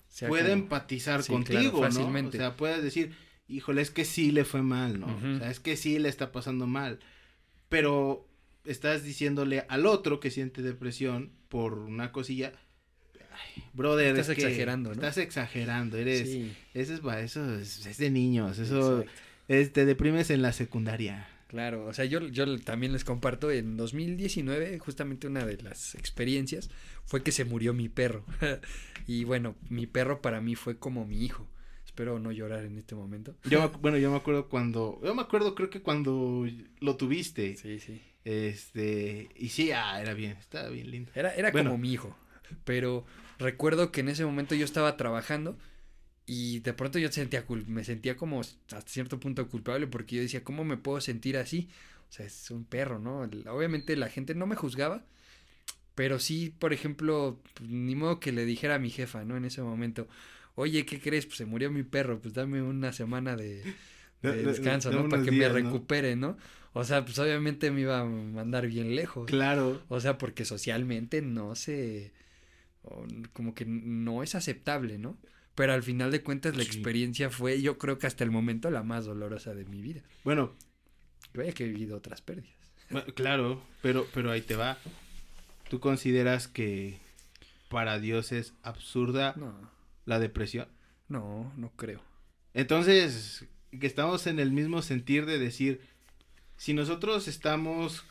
Sea 0.09 0.28
pueda 0.30 0.49
como- 0.49 0.64
empatizar 0.64 1.22
Sí, 1.24 1.32
contigo, 1.32 1.59
claro, 1.59 1.78
¿no? 1.78 1.82
fácilmente. 1.84 2.38
O 2.38 2.41
sea, 2.41 2.57
puedes 2.57 2.82
decir, 2.84 3.14
híjole, 3.47 3.82
es 3.82 3.91
que 3.91 4.03
sí 4.05 4.32
le 4.32 4.45
fue 4.45 4.62
mal, 4.64 4.99
¿no? 4.99 5.07
O 5.36 5.39
sea, 5.39 5.51
es 5.51 5.59
que 5.59 5.78
sí 5.78 5.99
le 5.99 6.09
está 6.09 6.32
pasando 6.32 6.66
mal. 6.68 6.99
Pero 7.70 8.28
estás 8.66 9.03
diciéndole 9.03 9.66
al 9.70 9.86
otro 9.86 10.20
que 10.20 10.32
siente 10.32 10.62
depresión 10.62 11.32
por 11.49 11.74
una 11.74 12.12
cosilla. 12.12 12.53
Ay, 13.34 13.64
brother, 13.74 14.07
Estás 14.16 14.30
es 14.30 14.36
que 14.38 14.41
exagerando, 14.43 14.89
¿no? 14.89 14.95
Estás 14.95 15.18
exagerando, 15.18 15.97
eres. 15.97 16.28
Sí, 16.30 16.53
Eso 16.74 16.93
es, 16.93 17.01
eso 17.24 17.55
es, 17.59 17.86
es 17.86 17.97
de 17.97 18.09
niños, 18.09 18.57
eso 18.59 19.01
exacto. 19.03 19.22
Es, 19.60 19.74
te 19.74 19.86
deprimes 19.86 20.30
en 20.30 20.41
la 20.41 20.54
secundaria. 20.54 21.28
Claro, 21.47 21.86
o 21.86 21.93
sea, 21.93 22.06
yo, 22.06 22.22
yo 22.30 22.58
también 22.60 22.93
les 22.93 23.04
comparto, 23.04 23.52
en 23.52 23.76
2019, 23.76 24.80
justamente 24.80 25.28
una 25.28 25.45
de 25.45 25.58
las 25.62 25.95
experiencias 25.95 26.70
fue 27.06 27.24
que 27.24 27.34
se 27.34 27.43
murió 27.43 27.74
mi 27.74 27.89
perro. 27.89 28.24
y 29.08 29.26
bueno, 29.26 29.56
mi 29.70 29.86
perro 29.86 30.22
para 30.22 30.39
mí 30.39 30.56
fue 30.56 30.78
como 30.78 31.06
mi 31.06 31.24
hijo. 31.26 31.45
Espero 31.86 32.20
no 32.20 32.32
llorar 32.32 32.64
en 32.64 32.78
este 32.78 32.95
momento. 32.95 33.36
Yo, 33.43 33.70
bueno, 33.82 33.97
yo 33.97 34.10
me 34.12 34.16
acuerdo 34.18 34.47
cuando, 34.47 35.02
yo 35.04 35.14
me 35.14 35.22
acuerdo 35.22 35.54
creo 35.56 35.70
que 35.70 35.82
cuando 35.82 36.47
lo 36.80 36.95
tuviste, 36.95 37.58
Sí, 37.58 37.80
sí. 37.80 38.02
este, 38.24 39.28
y 39.36 39.49
sí, 39.49 39.72
ah, 39.74 40.02
era 40.02 40.14
bien, 40.14 40.38
estaba 40.39 40.70
bien 40.70 40.89
lindo. 40.89 41.12
Era, 41.16 41.36
era 41.36 41.52
Bueno. 41.52 41.72
como 41.72 41.82
mi 41.82 41.91
hijo. 41.91 42.16
Pero 42.64 43.06
recuerdo 43.39 43.91
que 43.91 43.99
en 44.02 44.08
ese 44.10 44.24
momento 44.26 44.56
yo 44.56 44.64
estaba 44.64 44.95
trabajando 44.95 45.58
y 46.26 46.60
de 46.60 46.74
pronto 46.74 47.00
yo 47.00 47.12
sentía 47.12 47.46
me 47.68 47.84
sentía 47.84 48.16
como 48.16 48.42
hasta 48.42 48.82
cierto 48.82 49.20
punto 49.20 49.48
culpable 49.50 49.88
porque 49.88 50.18
yo 50.18 50.22
decía, 50.22 50.44
¿cómo 50.44 50.64
me 50.64 50.78
puedo 50.78 51.02
sentir 51.02 51.38
así? 51.38 51.70
O 52.10 52.14
sea, 52.14 52.26
es 52.26 52.52
un 52.52 52.66
perro, 52.66 53.00
¿no? 53.00 53.22
Obviamente 53.52 53.96
la 53.96 54.10
gente 54.10 54.36
no 54.36 54.46
me 54.46 54.56
juzgaba, 54.56 55.06
pero 55.96 56.20
sí, 56.20 56.54
por 56.58 56.74
ejemplo, 56.74 57.40
pues, 57.54 57.70
ni 57.70 57.96
modo 57.96 58.20
que 58.20 58.32
le 58.32 58.46
dijera 58.46 58.76
a 58.76 58.80
mi 58.80 58.90
jefa, 58.90 59.24
¿no? 59.24 59.38
En 59.38 59.46
ese 59.46 59.62
momento, 59.62 60.08
oye, 60.56 60.86
¿qué 60.86 61.00
crees? 61.00 61.26
Pues 61.26 61.38
se 61.38 61.46
murió 61.46 61.72
mi 61.72 61.84
perro, 61.84 62.20
pues 62.20 62.34
dame 62.34 62.62
una 62.62 62.94
semana 62.94 63.36
de, 63.36 63.64
descanso, 64.22 64.92
¿no? 64.92 65.08
Para 65.10 65.24
que 65.24 65.32
días, 65.32 65.54
me 65.54 65.62
¿no? 65.62 65.70
recupere, 65.70 66.16
¿no? 66.16 66.38
O 66.74 66.84
sea, 66.86 67.04
pues 67.04 67.20
obviamente 67.20 67.72
me 67.72 67.82
iba 67.82 68.00
a 68.00 68.06
mandar 68.06 68.68
bien 68.68 68.96
lejos. 68.96 69.28
Claro, 69.28 69.82
O 69.90 70.00
sea, 70.00 70.18
porque 70.18 70.46
socialmente 70.46 71.22
no 71.22 71.56
se... 71.56 72.14
como 73.34 73.54
que 73.54 73.66
no 73.66 74.24
es 74.24 74.36
aceptable, 74.36 74.98
¿no? 74.98 75.18
Pero 75.62 75.74
al 75.74 75.84
final 75.84 76.09
de 76.09 76.24
cuentas 76.24 76.57
la 76.57 76.64
Sí. 76.64 76.70
experiencia 76.72 77.30
fue, 77.30 77.62
yo 77.62 77.78
creo 77.78 77.99
que 77.99 78.07
hasta 78.07 78.24
el 78.24 78.32
momento, 78.32 78.72
la 78.72 78.82
más 78.82 79.05
dolorosa 79.05 79.53
de 79.53 79.64
mi 79.66 79.80
vida. 79.80 80.01
bueno, 80.24 80.55
Y 81.36 81.38
Vaya 81.38 81.51
que 81.53 81.66
he 81.66 81.68
vivido 81.68 81.95
otras 81.97 82.20
pérdidas. 82.20 82.55
claro, 83.14 83.62
pero, 83.84 84.07
pero 84.12 84.32
ahí 84.32 84.41
te 84.41 84.55
va. 84.55 84.80
¿Tú 85.70 85.80
consideras 85.80 86.47
que 86.47 86.97
para 87.70 87.99
Dios 87.99 88.32
es 88.32 88.53
absurda 88.64 89.36
No, 89.38 89.53
la 90.05 90.18
depresión? 90.18 90.68
no, 91.09 91.53
no 91.57 91.70
creo. 91.76 92.01
Entonces, 92.55 93.45
que 93.80 93.86
estamos 93.86 94.26
en 94.26 94.39
el 94.39 94.49
mismo 94.51 94.82
sentir 94.82 95.28
de 95.28 95.38
decir, 95.38 95.80
si 96.57 96.74
nosotros 96.74 97.28
estamos 97.28 98.03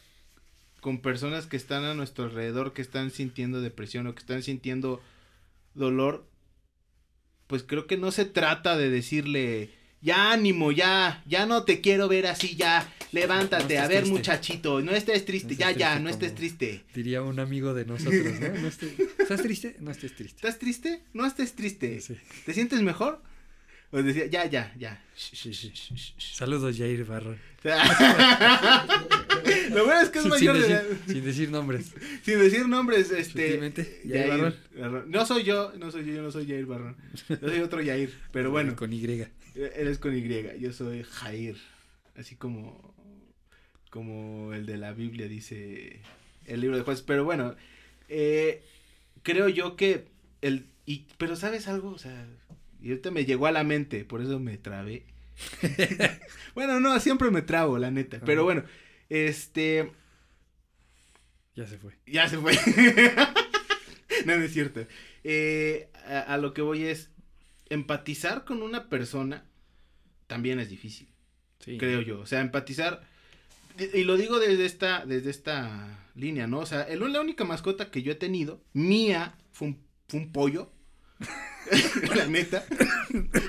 con 0.80 1.00
personas 1.02 1.48
que 1.48 1.56
están 1.56 1.82
a 1.82 1.94
nuestro 1.94 2.26
alrededor, 2.26 2.72
que 2.74 2.82
están 2.82 3.10
sintiendo 3.10 3.60
depresión 3.60 4.06
o 4.06 4.14
que 4.14 4.20
están 4.20 4.44
sintiendo 4.44 5.02
dolor, 5.74 6.29
pues 7.50 7.62
creo 7.64 7.86
que 7.86 7.98
no 7.98 8.10
se 8.12 8.24
trata 8.24 8.78
de 8.78 8.88
decirle, 8.88 9.70
ya 10.00 10.32
ánimo, 10.32 10.72
ya, 10.72 11.22
ya 11.26 11.44
no 11.44 11.64
te 11.64 11.80
quiero 11.82 12.08
ver 12.08 12.26
así, 12.28 12.54
ya, 12.56 12.90
levántate, 13.12 13.74
No 13.74 13.82
a 13.82 13.88
ver 13.88 13.98
triste. 13.98 14.12
muchachito, 14.16 14.80
no 14.80 14.92
estés 14.92 15.24
triste, 15.26 15.54
No 15.54 15.58
ya, 15.60 15.70
ya, 15.72 15.98
no 15.98 16.08
estés 16.08 16.34
triste. 16.34 16.84
Diría 16.94 17.22
un 17.22 17.40
amigo 17.40 17.74
de 17.74 17.84
nosotros, 17.84 18.40
¿no? 18.40 18.48
No 18.48 18.68
estés- 18.68 18.94
¿Estás 19.18 19.42
triste? 19.42 19.76
No 19.80 19.90
estés 19.90 20.14
triste. 20.14 20.36
¿Estás 20.36 20.58
triste? 20.58 21.02
No 21.12 21.26
estés 21.26 21.54
triste. 21.54 22.00
Sí. 22.00 22.16
¿Te 22.46 22.54
sientes 22.54 22.80
mejor? 22.82 23.20
Pues 23.90 24.04
decía, 24.04 24.26
ya, 24.26 24.46
ya, 24.46 24.72
ya. 24.78 25.02
Saludos, 26.16 26.78
Jair 26.78 27.04
Barrón. 27.04 27.38
Lo 29.74 29.84
bueno 29.84 30.00
es 30.00 30.08
que 30.10 30.18
es 30.18 30.24
Sin 30.24 30.30
mayor 30.30 30.54
de 30.54 30.60
decir, 30.60 30.76
edad. 30.76 30.96
sin 31.06 31.24
decir 31.24 31.50
nombres. 31.50 31.94
Sin 32.22 32.38
decir 32.38 32.68
nombres, 32.68 33.10
este. 33.10 33.72
No 35.06 35.26
soy 35.26 35.44
yo, 35.44 35.72
no 35.78 35.90
soy 35.90 36.04
yo, 36.04 36.14
yo 36.14 36.22
no 36.22 36.30
soy 36.30 36.46
Jair 36.46 36.66
Barrón. 36.66 36.96
Yo 37.28 37.48
soy 37.48 37.60
otro 37.60 37.84
Jair. 37.84 38.12
Pero 38.32 38.50
bueno, 38.50 38.76
Con 38.76 38.92
Y. 38.92 39.04
él 39.04 39.28
es 39.54 39.98
con 39.98 40.16
Y. 40.16 40.60
Yo 40.60 40.72
soy 40.72 41.02
Jair. 41.04 41.56
Así 42.16 42.36
como. 42.36 42.94
Como 43.90 44.52
el 44.54 44.66
de 44.66 44.76
la 44.76 44.92
Biblia 44.92 45.26
dice 45.26 46.00
el 46.46 46.60
libro 46.60 46.76
de 46.76 46.84
jueces. 46.84 47.04
Pero 47.04 47.24
bueno, 47.24 47.56
eh, 48.08 48.62
creo 49.22 49.48
yo 49.48 49.76
que. 49.76 50.06
el 50.42 50.66
y, 50.86 51.06
Pero 51.18 51.36
¿sabes 51.36 51.68
algo? 51.68 51.90
O 51.90 51.98
sea, 51.98 52.26
y 52.82 52.90
ahorita 52.90 53.10
me 53.10 53.24
llegó 53.24 53.46
a 53.46 53.52
la 53.52 53.64
mente, 53.64 54.04
por 54.04 54.22
eso 54.22 54.38
me 54.38 54.56
trabé. 54.58 55.04
bueno, 56.54 56.80
no, 56.80 56.98
siempre 57.00 57.30
me 57.30 57.42
trabo, 57.42 57.78
la 57.78 57.90
neta. 57.90 58.20
Pero 58.24 58.44
bueno, 58.44 58.64
este. 59.10 59.92
Ya 61.54 61.66
se 61.66 61.76
fue. 61.78 61.92
Ya 62.06 62.28
se 62.28 62.38
fue. 62.38 62.52
no, 64.26 64.36
no 64.36 64.42
es 64.44 64.52
cierto. 64.52 64.86
Eh, 65.24 65.90
a, 66.06 66.20
a 66.20 66.38
lo 66.38 66.54
que 66.54 66.62
voy 66.62 66.84
es, 66.84 67.10
empatizar 67.68 68.44
con 68.44 68.62
una 68.62 68.88
persona 68.88 69.44
también 70.26 70.60
es 70.60 70.68
difícil, 70.70 71.08
Sí. 71.58 71.76
creo 71.76 72.00
yo. 72.00 72.20
O 72.20 72.26
sea, 72.26 72.40
empatizar, 72.40 73.02
y, 73.94 74.04
lo 74.04 74.16
digo 74.16 74.38
desde 74.38 74.64
esta, 74.64 75.04
desde 75.04 75.30
esta 75.30 76.06
línea, 76.14 76.46
¿no? 76.46 76.60
O 76.60 76.66
sea, 76.66 76.82
el- 76.82 77.00
la 77.12 77.20
única 77.20 77.44
mascota 77.44 77.90
que 77.90 78.02
yo 78.02 78.12
he 78.12 78.16
tenido, 78.16 78.62
mía, 78.72 79.34
fue 79.52 79.68
un, 79.68 79.84
fue 80.08 80.20
un 80.20 80.32
pollo. 80.32 80.72
la 82.16 82.26
neta. 82.26 82.64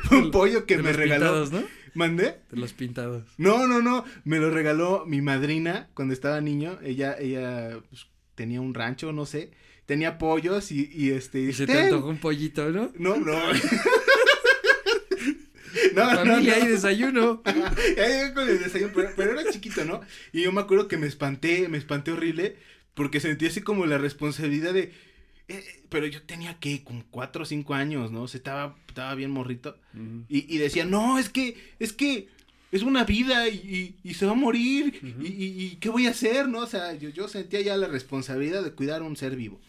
Fue 0.06 0.18
un 0.18 0.32
pollo 0.32 0.66
que 0.66 0.78
De 0.78 0.84
me 0.84 0.92
regaló. 0.92 1.26
pintados, 1.26 1.52
¿no? 1.52 1.64
¿Mandé? 1.94 2.38
De 2.50 2.58
los 2.58 2.74
pintados. 2.74 3.24
No, 3.38 3.68
no, 3.68 3.82
no, 3.82 4.06
me 4.24 4.40
lo 4.40 4.50
regaló 4.50 5.06
mi 5.06 5.22
madrina 5.22 5.90
cuando 5.94 6.14
estaba 6.14 6.42
niño. 6.42 6.80
Ella, 6.84 7.16
ella 7.20 7.80
pues, 7.90 8.08
tenía 8.36 8.62
un 8.62 8.74
rancho, 8.74 9.12
no 9.12 9.26
sé, 9.26 9.52
tenía 9.86 10.18
pollos 10.18 10.72
y, 10.72 10.90
y 10.94 11.12
este. 11.12 11.40
Y 11.42 11.54
se 11.54 11.68
te 11.68 11.80
antojó 11.82 12.08
un 12.08 12.18
pollito, 12.18 12.70
¿no? 12.72 12.92
No, 12.98 13.18
no. 13.18 13.34
no, 15.94 16.12
no, 16.12 16.16
Familia 16.16 16.60
no. 16.60 16.66
y 16.66 16.68
desayuno. 16.70 17.44
Ya 17.98 18.08
llegué 18.08 18.34
con 18.34 18.50
el 18.50 18.60
desayuno, 18.60 18.92
pero, 18.94 19.10
pero 19.16 19.40
era 19.40 19.52
chiquito, 19.52 19.86
¿no? 19.86 20.02
Y 20.32 20.44
yo 20.44 20.52
me 20.52 20.62
acuerdo 20.62 20.88
que 20.88 20.98
me 20.98 21.08
espanté, 21.08 21.68
me 21.68 21.78
espanté 21.78 22.12
horrible, 22.12 22.58
porque 22.94 23.20
sentí 23.20 23.48
así 23.48 23.62
como 23.62 23.86
la 23.86 23.98
responsabilidad 23.98 24.74
de. 24.74 24.92
Eh, 25.52 25.64
pero 25.90 26.08
yo 26.08 26.22
tenía 26.24 26.60
que, 26.60 26.84
como 26.84 27.04
cuatro 27.12 27.44
o 27.44 27.46
cinco 27.46 27.74
años, 27.74 28.12
¿no? 28.12 28.24
O 28.24 28.28
sea, 28.28 28.38
estaba, 28.40 28.76
estaba 28.88 29.14
bien 29.16 29.32
morrito. 29.32 29.78
Y, 30.30 30.54
y 30.54 30.58
decía, 30.58 30.86
no, 30.86 31.18
es 31.20 31.30
que, 31.30 31.58
es 31.80 31.94
que 31.94 32.28
es 32.72 32.84
una 32.84 33.04
vida 33.04 33.50
y, 33.50 33.56
y- 34.04 34.10
y 34.10 34.14
se 34.14 34.26
va 34.26 34.32
a 34.32 34.36
morir. 34.36 35.00
Y- 35.22 35.28
y 35.66 35.78
qué 35.80 35.90
voy 35.90 36.08
a 36.08 36.12
hacer, 36.12 36.48
¿no? 36.48 36.60
O 36.60 36.68
sea, 36.68 36.94
yo, 36.94 37.10
yo 37.10 37.28
sentía 37.28 37.62
ya 37.62 37.76
la 37.78 37.88
responsabilidad 37.88 38.64
de 38.64 38.72
cuidar 38.72 39.02
a 39.02 39.06
un 39.06 39.16
ser 39.18 39.36
vivo. 39.36 39.60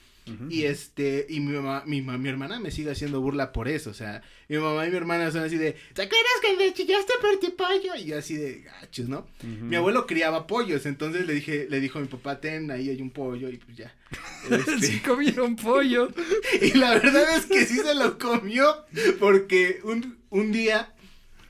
Y 0.48 0.64
este, 0.64 1.26
y 1.28 1.40
mi 1.40 1.52
mamá, 1.52 1.82
mi, 1.84 2.00
mi 2.00 2.28
hermana 2.28 2.60
me 2.60 2.70
sigue 2.70 2.92
haciendo 2.92 3.20
burla 3.20 3.52
por 3.52 3.66
eso. 3.68 3.90
O 3.90 3.94
sea, 3.94 4.22
mi 4.48 4.56
mamá 4.58 4.86
y 4.86 4.90
mi 4.90 4.96
hermana 4.96 5.30
son 5.32 5.42
así 5.42 5.56
de, 5.56 5.72
¿te 5.94 6.02
acuerdas 6.02 6.32
que 6.40 6.56
me 6.56 6.72
chillaste 6.72 7.12
por 7.20 7.40
tu 7.40 7.56
pollo? 7.56 7.96
Y 7.98 8.04
yo 8.04 8.18
así 8.18 8.36
de 8.36 8.60
gachos, 8.60 9.08
¿no? 9.08 9.26
Mi 9.42 9.74
abuelo 9.76 10.06
criaba 10.06 10.46
pollos, 10.46 10.86
entonces 10.86 11.26
le 11.26 11.34
dije, 11.34 11.66
le 11.68 11.80
dijo 11.80 11.98
a 11.98 12.02
mi 12.02 12.08
papá, 12.08 12.40
ten, 12.40 12.70
ahí 12.70 12.88
hay 12.88 13.02
un 13.02 13.10
pollo, 13.10 13.48
y 13.48 13.56
pues 13.56 13.76
ya. 13.76 13.94
Este, 14.50 14.78
Sí 14.86 15.00
comieron 15.00 15.56
pollo. 15.56 16.08
y 16.62 16.78
la 16.78 16.94
verdad 16.94 17.36
es 17.36 17.46
que 17.46 17.64
sí 17.66 17.76
se 17.78 17.94
lo 17.94 18.16
comió, 18.18 18.76
porque 19.18 19.80
un, 19.84 20.18
un 20.30 20.52
día 20.52 20.94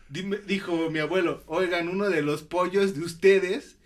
dime- 0.08 0.40
dijo 0.46 0.90
mi 0.90 0.98
abuelo, 0.98 1.42
oigan, 1.46 1.88
uno 1.88 2.08
de 2.08 2.22
los 2.22 2.42
pollos 2.42 2.94
de 2.94 3.02
ustedes, 3.04 3.76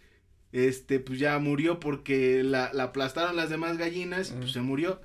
este, 0.56 1.00
pues 1.00 1.18
ya 1.18 1.38
murió 1.38 1.80
porque 1.80 2.42
la, 2.42 2.70
la 2.72 2.84
aplastaron 2.84 3.36
las 3.36 3.50
demás 3.50 3.76
gallinas, 3.76 4.30
pues 4.30 4.52
se 4.52 4.62
murió. 4.62 5.00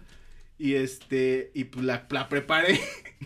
Y 0.57 0.75
este, 0.75 1.51
y 1.53 1.65
pues 1.65 1.85
la, 1.85 2.07
la 2.09 2.29
preparé. 2.29 2.79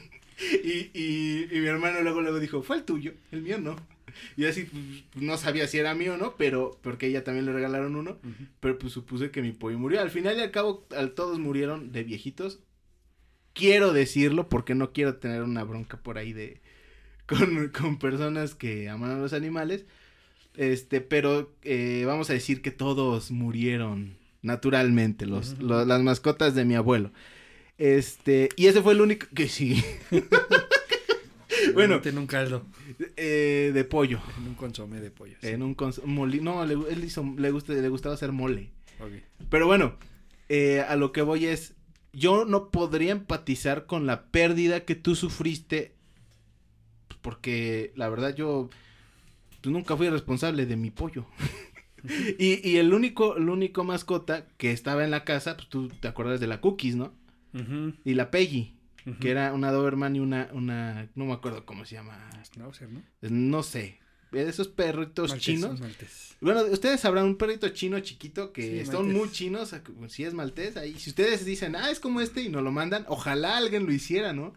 y, 0.63 0.89
y, 0.93 1.47
y 1.51 1.59
mi 1.59 1.67
hermano 1.67 2.01
luego, 2.01 2.21
luego 2.21 2.39
dijo, 2.39 2.63
fue 2.63 2.77
el 2.77 2.83
tuyo, 2.83 3.13
el 3.31 3.41
mío 3.41 3.59
no. 3.59 3.75
Y 4.37 4.45
así, 4.45 4.63
pues, 4.63 5.23
no 5.23 5.37
sabía 5.37 5.67
si 5.67 5.77
era 5.77 5.93
mío 5.93 6.15
o 6.15 6.17
no, 6.17 6.35
pero, 6.35 6.79
porque 6.81 7.07
ella 7.07 7.23
también 7.23 7.45
le 7.45 7.53
regalaron 7.53 7.95
uno. 7.95 8.17
Pero 8.59 8.77
pues 8.79 8.93
supuse 8.93 9.31
que 9.31 9.41
mi 9.41 9.51
pollo 9.51 9.77
murió. 9.77 10.01
Al 10.01 10.09
final 10.09 10.37
y 10.37 10.41
al 10.41 10.51
cabo, 10.51 10.87
al, 10.95 11.11
todos 11.13 11.39
murieron 11.39 11.91
de 11.91 12.03
viejitos. 12.03 12.59
Quiero 13.53 13.93
decirlo 13.93 14.49
porque 14.49 14.75
no 14.75 14.91
quiero 14.91 15.17
tener 15.17 15.43
una 15.43 15.63
bronca 15.63 15.97
por 16.01 16.17
ahí 16.17 16.33
de. 16.33 16.61
con, 17.27 17.69
con 17.69 17.99
personas 17.99 18.55
que 18.55 18.89
aman 18.89 19.11
a 19.11 19.19
los 19.19 19.33
animales. 19.33 19.85
Este, 20.57 21.01
pero 21.01 21.53
eh, 21.63 22.03
vamos 22.05 22.29
a 22.29 22.33
decir 22.33 22.61
que 22.61 22.71
todos 22.71 23.31
murieron 23.31 24.17
naturalmente, 24.41 25.25
los, 25.25 25.59
las 25.59 26.01
mascotas 26.01 26.53
de 26.53 26.65
mi 26.65 26.75
abuelo. 26.75 27.11
Este, 27.77 28.49
y 28.55 28.67
ese 28.67 28.81
fue 28.81 28.93
el 28.93 29.01
único 29.01 29.27
que 29.35 29.49
sí. 29.49 29.83
bueno. 31.73 31.99
En 32.03 32.17
un 32.17 32.27
caldo. 32.27 32.65
Eh, 33.17 33.71
de 33.73 33.83
pollo. 33.83 34.21
En 34.37 34.47
un 34.47 34.55
consomé 34.55 35.01
de 35.01 35.11
pollo. 35.11 35.35
En 35.41 35.61
un 35.61 35.73
consomé. 35.73 36.39
No, 36.41 36.65
le, 36.65 36.75
él 36.89 37.03
hizo, 37.03 37.25
le, 37.37 37.51
gusta, 37.51 37.73
le 37.73 37.89
gustaba 37.89 38.15
hacer 38.15 38.31
mole. 38.31 38.69
Pero 39.49 39.67
bueno, 39.67 39.97
eh, 40.47 40.81
a 40.87 40.95
lo 40.95 41.11
que 41.11 41.21
voy 41.21 41.47
es. 41.47 41.73
Yo 42.13 42.45
no 42.45 42.69
podría 42.69 43.11
empatizar 43.11 43.87
con 43.87 44.05
la 44.05 44.27
pérdida 44.27 44.85
que 44.85 44.95
tú 44.95 45.15
sufriste. 45.15 45.95
Porque 47.21 47.91
la 47.95 48.09
verdad 48.09 48.35
yo. 48.35 48.69
Pues, 49.65 49.73
nunca 49.73 49.97
fui 49.97 50.09
responsable 50.09 50.65
de 50.67 50.75
mi 50.75 50.91
pollo. 50.91 51.25
y, 52.37 52.69
y 52.69 52.77
el 52.77 52.93
único, 52.93 53.35
el 53.37 53.49
único 53.49 53.83
mascota 53.83 54.45
que 54.57 54.71
estaba 54.71 55.03
en 55.03 55.11
la 55.11 55.23
casa, 55.23 55.55
pues 55.55 55.69
tú 55.69 55.89
te 55.89 56.07
acuerdas 56.07 56.39
de 56.39 56.47
la 56.47 56.61
Cookies, 56.61 56.95
¿no? 56.95 57.13
Y 58.03 58.15
la 58.15 58.31
Peggy 58.31 58.75
que 59.21 59.29
era 59.29 59.53
una 59.53 59.71
Doberman 59.71 60.15
y 60.15 60.19
una, 60.19 60.49
una, 60.51 61.09
no 61.15 61.25
me 61.25 61.33
acuerdo 61.33 61.65
cómo 61.65 61.85
se 61.85 61.95
llama. 61.95 62.29
Schnauzer, 62.43 62.89
¿no? 62.89 63.03
No 63.21 63.63
sé. 63.63 63.99
Esos 64.31 64.67
perritos 64.67 65.37
chinos. 65.37 65.79
Bueno, 66.41 66.63
ustedes 66.63 66.99
sabrán 66.99 67.25
un 67.25 67.37
perrito 67.37 67.69
chino 67.69 67.99
chiquito 68.01 68.51
que 68.51 68.85
son 68.85 69.13
muy 69.13 69.31
chinos, 69.31 69.73
si 70.09 70.23
es 70.25 70.33
maltés, 70.33 70.75
ahí, 70.75 70.99
si 70.99 71.11
ustedes 71.11 71.45
dicen, 71.45 71.75
ah, 71.75 71.91
es 71.91 71.99
como 71.99 72.19
este 72.19 72.41
y 72.41 72.49
nos 72.49 72.63
lo 72.63 72.71
mandan, 72.71 73.05
ojalá 73.07 73.57
alguien 73.57 73.85
lo 73.85 73.93
hiciera, 73.93 74.33
¿no? 74.33 74.53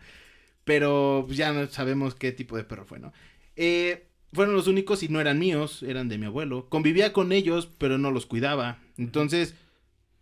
Pero 0.64 1.24
pues, 1.26 1.38
ya 1.38 1.52
no 1.52 1.66
sabemos 1.68 2.14
qué 2.14 2.32
tipo 2.32 2.56
de 2.56 2.64
perro 2.64 2.84
fue, 2.84 2.98
¿no? 2.98 3.12
Eh, 3.54 4.07
fueron 4.32 4.54
los 4.54 4.66
únicos 4.66 5.02
y 5.02 5.08
no 5.08 5.20
eran 5.20 5.38
míos, 5.38 5.82
eran 5.82 6.08
de 6.08 6.18
mi 6.18 6.26
abuelo. 6.26 6.68
Convivía 6.68 7.12
con 7.12 7.32
ellos, 7.32 7.68
pero 7.78 7.98
no 7.98 8.10
los 8.10 8.26
cuidaba. 8.26 8.78
Entonces, 8.96 9.54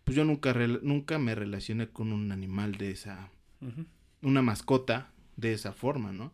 pues 0.03 0.15
yo 0.15 0.23
nunca, 0.23 0.53
nunca 0.81 1.19
me 1.19 1.35
relacioné 1.35 1.89
con 1.89 2.13
un 2.13 2.31
animal 2.31 2.75
de 2.77 2.91
esa, 2.91 3.29
una 4.21 4.41
mascota 4.41 5.11
de 5.35 5.53
esa 5.53 5.73
forma, 5.73 6.13
¿no? 6.13 6.31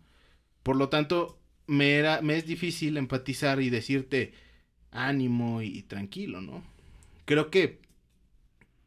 Por 0.62 0.76
lo 0.76 0.90
tanto, 0.90 1.40
me, 1.68 1.94
era, 1.94 2.22
me 2.22 2.38
es 2.38 2.46
difícil 2.46 2.98
empatizar 2.98 3.62
y 3.62 3.70
decirte 3.70 4.34
ánimo 4.92 5.62
y, 5.62 5.82
tranquilo, 5.84 6.42
¿no? 6.42 6.64
Creo 7.26 7.50
que 7.50 7.80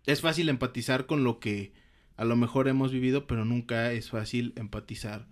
es 0.06 0.20
fácil 0.20 0.48
empatizar 0.48 1.06
con 1.06 1.24
lo 1.24 1.40
que 1.40 1.72
a 2.16 2.24
lo 2.24 2.36
mejor 2.36 2.68
hemos 2.68 2.92
vivido, 2.92 3.26
pero 3.26 3.44
nunca 3.44 3.92
es 3.92 4.10
fácil 4.10 4.52
empatizar 4.56 5.26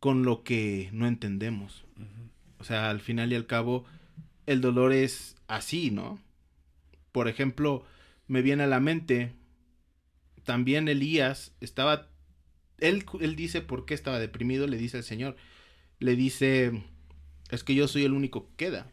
con 0.00 0.24
lo 0.24 0.42
que 0.42 0.88
no 0.92 1.06
entendemos. 1.06 1.84
O 2.58 2.64
sea, 2.64 2.90
al 2.90 3.00
final 3.00 3.32
y 3.32 3.36
al 3.36 3.46
cabo, 3.46 3.84
el 4.46 4.60
dolor 4.60 4.92
es 4.92 5.36
así, 5.46 5.90
¿no? 5.90 6.18
Por 7.12 7.28
ejemplo, 7.28 7.84
me 8.26 8.42
viene 8.42 8.64
a 8.64 8.68
la 8.68 8.80
mente, 8.80 9.32
también 10.44 10.88
Elías 10.88 11.52
estaba 11.60 12.08
él, 12.78 13.04
él 13.20 13.36
dice 13.36 13.60
por 13.60 13.84
qué 13.84 13.94
estaba 13.94 14.18
deprimido, 14.18 14.66
le 14.66 14.76
dice 14.76 14.98
al 14.98 15.04
Señor, 15.04 15.36
le 15.98 16.16
dice, 16.16 16.82
es 17.50 17.64
que 17.64 17.74
yo 17.74 17.88
soy 17.88 18.04
el 18.04 18.12
único 18.12 18.48
que 18.48 18.66
queda, 18.66 18.90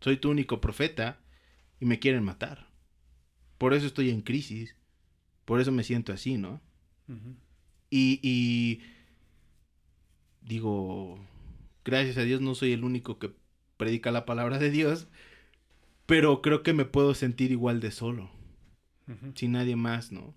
soy 0.00 0.18
tu 0.18 0.30
único 0.30 0.60
profeta 0.60 1.20
y 1.80 1.86
me 1.86 1.98
quieren 1.98 2.24
matar. 2.24 2.68
Por 3.58 3.72
eso 3.72 3.86
estoy 3.86 4.10
en 4.10 4.20
crisis, 4.20 4.76
por 5.44 5.60
eso 5.60 5.72
me 5.72 5.84
siento 5.84 6.12
así, 6.12 6.36
¿no? 6.36 6.60
y, 7.90 8.20
y 8.22 8.82
digo, 10.42 11.18
gracias 11.84 12.16
a 12.18 12.22
Dios 12.22 12.40
no 12.40 12.54
soy 12.54 12.72
el 12.72 12.84
único 12.84 13.18
que 13.18 13.32
predica 13.76 14.10
la 14.10 14.24
palabra 14.24 14.58
de 14.58 14.70
Dios, 14.70 15.08
pero 16.06 16.42
creo 16.42 16.62
que 16.62 16.72
me 16.72 16.84
puedo 16.84 17.14
sentir 17.14 17.50
igual 17.50 17.80
de 17.80 17.90
solo, 17.90 18.30
sin 19.34 19.52
nadie 19.52 19.76
más, 19.76 20.12
¿no? 20.12 20.34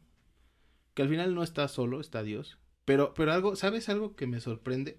que 0.98 1.04
al 1.04 1.10
final 1.10 1.36
no 1.36 1.43
está 1.43 1.68
solo, 1.68 2.02
está 2.02 2.24
Dios. 2.24 2.58
Pero, 2.84 3.14
pero 3.14 3.32
algo, 3.32 3.56
¿sabes 3.56 3.88
algo 3.88 4.16
que 4.16 4.26
me 4.26 4.39
sorprende? 4.39 4.98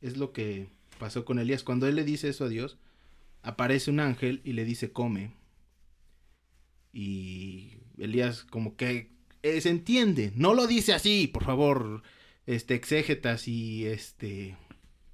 Es 0.00 0.18
lo 0.18 0.32
que 0.32 0.68
pasó 1.00 1.24
con 1.24 1.40
Elías. 1.40 1.64
Cuando 1.64 1.88
él 1.88 1.96
le 1.96 2.04
dice 2.04 2.28
eso 2.28 2.44
a 2.44 2.48
Dios, 2.48 2.78
aparece 3.42 3.90
un 3.90 3.98
ángel 3.98 4.40
y 4.44 4.52
le 4.52 4.64
dice, 4.64 4.92
come. 4.92 5.32
Y 6.92 7.78
Elías 7.98 8.44
como 8.44 8.76
que 8.76 9.10
eh, 9.42 9.60
se 9.60 9.70
entiende, 9.70 10.30
no 10.36 10.54
lo 10.54 10.68
dice 10.68 10.92
así, 10.92 11.26
por 11.26 11.42
favor, 11.42 12.04
este, 12.46 12.76
exégetas 12.76 13.48
y 13.48 13.84
este, 13.86 14.56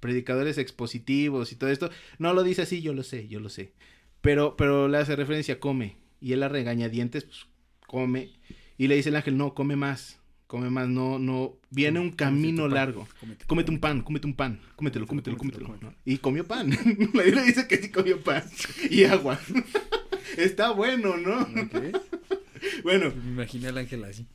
predicadores 0.03 0.57
expositivos 0.57 1.53
y 1.53 1.55
todo 1.55 1.69
esto, 1.69 1.89
no 2.19 2.33
lo 2.33 2.43
dice 2.43 2.63
así, 2.63 2.81
yo 2.81 2.93
lo 2.93 3.03
sé, 3.03 3.29
yo 3.29 3.39
lo 3.39 3.47
sé. 3.47 3.71
Pero, 4.19 4.57
pero 4.57 4.89
le 4.89 4.97
hace 4.97 5.15
referencia, 5.15 5.61
come. 5.61 5.95
Y 6.19 6.33
él 6.33 6.41
la 6.41 6.49
regañadientes, 6.49 7.23
pues, 7.23 7.47
come. 7.87 8.33
Y 8.77 8.87
le 8.87 8.97
dice 8.97 9.09
el 9.09 9.15
ángel, 9.15 9.37
no, 9.37 9.53
come 9.53 9.77
más, 9.77 10.19
come 10.45 10.69
más, 10.69 10.89
no, 10.89 11.19
no, 11.19 11.57
viene 11.69 12.01
un 12.01 12.11
camino 12.11 12.67
largo. 12.67 13.07
Cómete, 13.47 13.71
un 13.71 13.79
pan, 13.79 14.01
cómete 14.01 14.27
un 14.27 14.33
pan, 14.33 14.59
cómetelo, 14.75 15.07
cómetelo, 15.07 15.37
cómetelo. 15.37 15.73
Y 16.03 16.17
comió 16.17 16.45
pan. 16.45 16.69
le 17.13 17.43
dice 17.43 17.65
que 17.65 17.77
sí 17.77 17.89
comió 17.89 18.19
pan 18.19 18.43
y 18.89 19.05
agua. 19.05 19.39
Está 20.37 20.71
bueno, 20.71 21.15
¿no? 21.15 21.47
bueno. 22.83 23.13
Me 23.23 23.31
imaginé 23.31 23.67
al 23.69 23.77
ángel 23.77 24.03
así. 24.03 24.27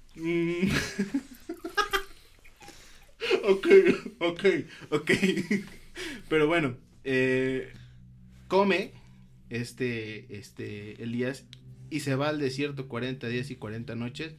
Ok, 3.49 3.67
ok, 4.19 4.45
ok. 4.91 5.11
Pero 6.29 6.47
bueno, 6.47 6.77
eh, 7.03 7.73
come 8.47 8.93
este, 9.49 10.37
este 10.37 11.03
Elías 11.03 11.47
y 11.89 12.01
se 12.01 12.15
va 12.15 12.29
al 12.29 12.41
desierto 12.41 12.89
40 12.89 13.27
días 13.29 13.51
y 13.51 13.57
40 13.57 13.95
noches, 13.95 14.35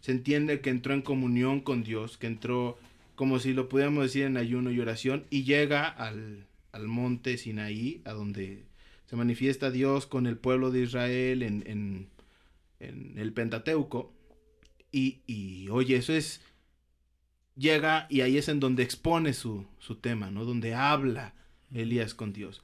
se 0.00 0.12
entiende 0.12 0.62
que 0.62 0.70
entró 0.70 0.94
en 0.94 1.02
comunión 1.02 1.60
con 1.60 1.84
Dios, 1.84 2.16
que 2.16 2.28
entró 2.28 2.78
como 3.14 3.40
si 3.40 3.52
lo 3.52 3.68
pudiéramos 3.68 4.04
decir 4.04 4.24
en 4.24 4.38
ayuno 4.38 4.70
y 4.70 4.80
oración, 4.80 5.26
y 5.28 5.44
llega 5.44 5.86
al, 5.86 6.46
monte 6.86 7.36
Sinaí, 7.36 8.00
a 8.06 8.12
donde 8.12 8.64
se 9.04 9.16
manifiesta 9.16 9.70
Dios 9.70 10.06
con 10.06 10.26
el 10.26 10.38
pueblo 10.38 10.70
de 10.70 10.82
Israel 10.82 11.42
en, 11.42 12.08
el 12.80 13.32
Pentateuco, 13.34 14.14
y, 14.92 15.20
y, 15.26 15.68
oye, 15.68 15.96
eso 15.96 16.14
es, 16.14 16.40
llega 17.56 18.06
y 18.08 18.20
ahí 18.20 18.38
es 18.38 18.48
en 18.48 18.60
donde 18.60 18.82
expone 18.82 19.32
su, 19.32 19.66
su 19.78 19.96
tema, 19.96 20.30
¿no? 20.30 20.44
Donde 20.44 20.74
habla 20.74 21.34
Elías 21.72 22.14
con 22.14 22.32
Dios. 22.32 22.62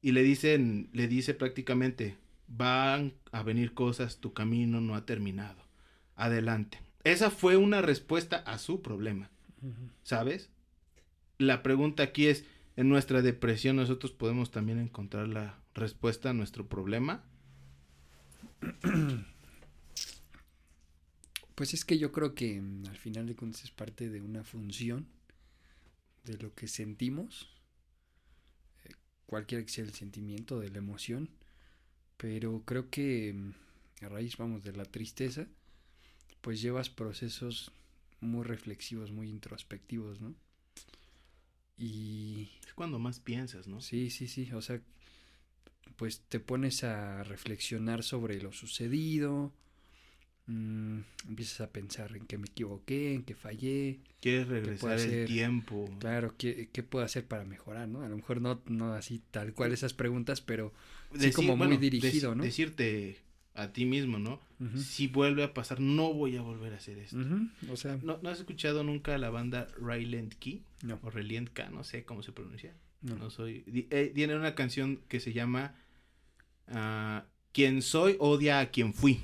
Y 0.00 0.12
le 0.12 0.22
dicen, 0.22 0.88
le 0.92 1.08
dice 1.08 1.34
prácticamente, 1.34 2.16
van 2.46 3.14
a 3.32 3.42
venir 3.42 3.74
cosas, 3.74 4.18
tu 4.18 4.32
camino 4.32 4.80
no 4.80 4.94
ha 4.94 5.04
terminado. 5.04 5.62
Adelante. 6.16 6.80
Esa 7.04 7.30
fue 7.30 7.56
una 7.56 7.82
respuesta 7.82 8.36
a 8.36 8.58
su 8.58 8.82
problema. 8.82 9.30
¿Sabes? 10.02 10.50
La 11.38 11.62
pregunta 11.62 12.02
aquí 12.02 12.26
es, 12.26 12.46
en 12.76 12.88
nuestra 12.88 13.20
depresión 13.20 13.76
nosotros 13.76 14.12
podemos 14.12 14.50
también 14.50 14.78
encontrar 14.78 15.28
la 15.28 15.58
respuesta 15.74 16.30
a 16.30 16.34
nuestro 16.34 16.66
problema. 16.66 17.24
Pues 21.60 21.74
es 21.74 21.84
que 21.84 21.98
yo 21.98 22.10
creo 22.10 22.34
que 22.34 22.58
mm, 22.58 22.86
al 22.88 22.96
final 22.96 23.26
de 23.26 23.36
cuentas 23.36 23.64
es 23.64 23.70
parte 23.70 24.08
de 24.08 24.22
una 24.22 24.44
función 24.44 25.06
de 26.24 26.38
lo 26.38 26.54
que 26.54 26.66
sentimos, 26.66 27.50
eh, 28.86 28.94
cualquiera 29.26 29.62
que 29.62 29.70
sea 29.70 29.84
el 29.84 29.92
sentimiento 29.92 30.58
de 30.58 30.70
la 30.70 30.78
emoción, 30.78 31.28
pero 32.16 32.62
creo 32.64 32.88
que 32.88 33.34
mm, 33.34 34.06
a 34.06 34.08
raíz, 34.08 34.38
vamos, 34.38 34.62
de 34.62 34.72
la 34.72 34.86
tristeza, 34.86 35.48
pues 36.40 36.62
llevas 36.62 36.88
procesos 36.88 37.72
muy 38.20 38.44
reflexivos, 38.44 39.12
muy 39.12 39.28
introspectivos, 39.28 40.18
¿no? 40.18 40.34
Y... 41.76 42.52
Es 42.66 42.72
cuando 42.72 42.98
más 42.98 43.20
piensas, 43.20 43.68
¿no? 43.68 43.82
Sí, 43.82 44.08
sí, 44.08 44.28
sí, 44.28 44.50
o 44.52 44.62
sea, 44.62 44.80
pues 45.96 46.22
te 46.22 46.40
pones 46.40 46.84
a 46.84 47.22
reflexionar 47.22 48.02
sobre 48.02 48.40
lo 48.40 48.50
sucedido, 48.50 49.52
mm, 50.50 51.00
empiezas 51.28 51.60
a 51.60 51.70
pensar 51.70 52.16
en 52.16 52.26
que 52.26 52.38
me 52.38 52.46
equivoqué, 52.46 53.14
en 53.14 53.22
que 53.22 53.34
fallé. 53.34 54.00
Quieres 54.20 54.48
regresar 54.48 54.98
el 54.98 55.26
tiempo. 55.26 55.88
Claro, 55.98 56.34
¿qué, 56.36 56.68
¿qué, 56.72 56.82
puedo 56.82 57.04
hacer 57.04 57.26
para 57.26 57.44
mejorar, 57.44 57.88
no? 57.88 58.02
A 58.02 58.08
lo 58.08 58.16
mejor 58.16 58.40
no, 58.40 58.60
no 58.66 58.92
así 58.92 59.22
tal 59.30 59.54
cual 59.54 59.72
esas 59.72 59.94
preguntas, 59.94 60.40
pero 60.40 60.72
sí 61.18 61.32
como 61.32 61.56
muy 61.56 61.76
dirigido, 61.76 62.34
¿no? 62.34 62.42
Decirte 62.42 63.18
a 63.54 63.72
ti 63.72 63.84
mismo, 63.84 64.18
¿no? 64.18 64.40
Si 64.76 65.06
vuelve 65.06 65.42
a 65.42 65.54
pasar, 65.54 65.80
no 65.80 66.12
voy 66.12 66.36
a 66.36 66.42
volver 66.42 66.74
a 66.74 66.76
hacer 66.76 66.98
esto. 66.98 67.16
O 67.70 67.76
sea, 67.76 67.98
¿No, 68.02 68.20
has 68.28 68.38
escuchado 68.38 68.84
nunca 68.84 69.16
la 69.16 69.30
banda 69.30 69.68
Ryland 69.80 70.34
Key? 70.34 70.62
No. 70.82 70.98
O 71.02 71.10
Ryland 71.10 71.50
K, 71.52 71.70
no 71.70 71.82
sé 71.82 72.04
cómo 72.04 72.22
se 72.22 72.32
pronuncia. 72.32 72.74
No, 73.00 73.30
soy. 73.30 73.64
Eh, 73.90 74.12
tiene 74.14 74.36
una 74.36 74.54
canción 74.54 75.00
que 75.08 75.18
se 75.18 75.32
llama 75.32 75.74
uh, 76.68 77.26
Quien 77.52 77.80
soy 77.80 78.16
odia 78.18 78.60
a 78.60 78.70
quien 78.70 78.92
fui. 78.92 79.20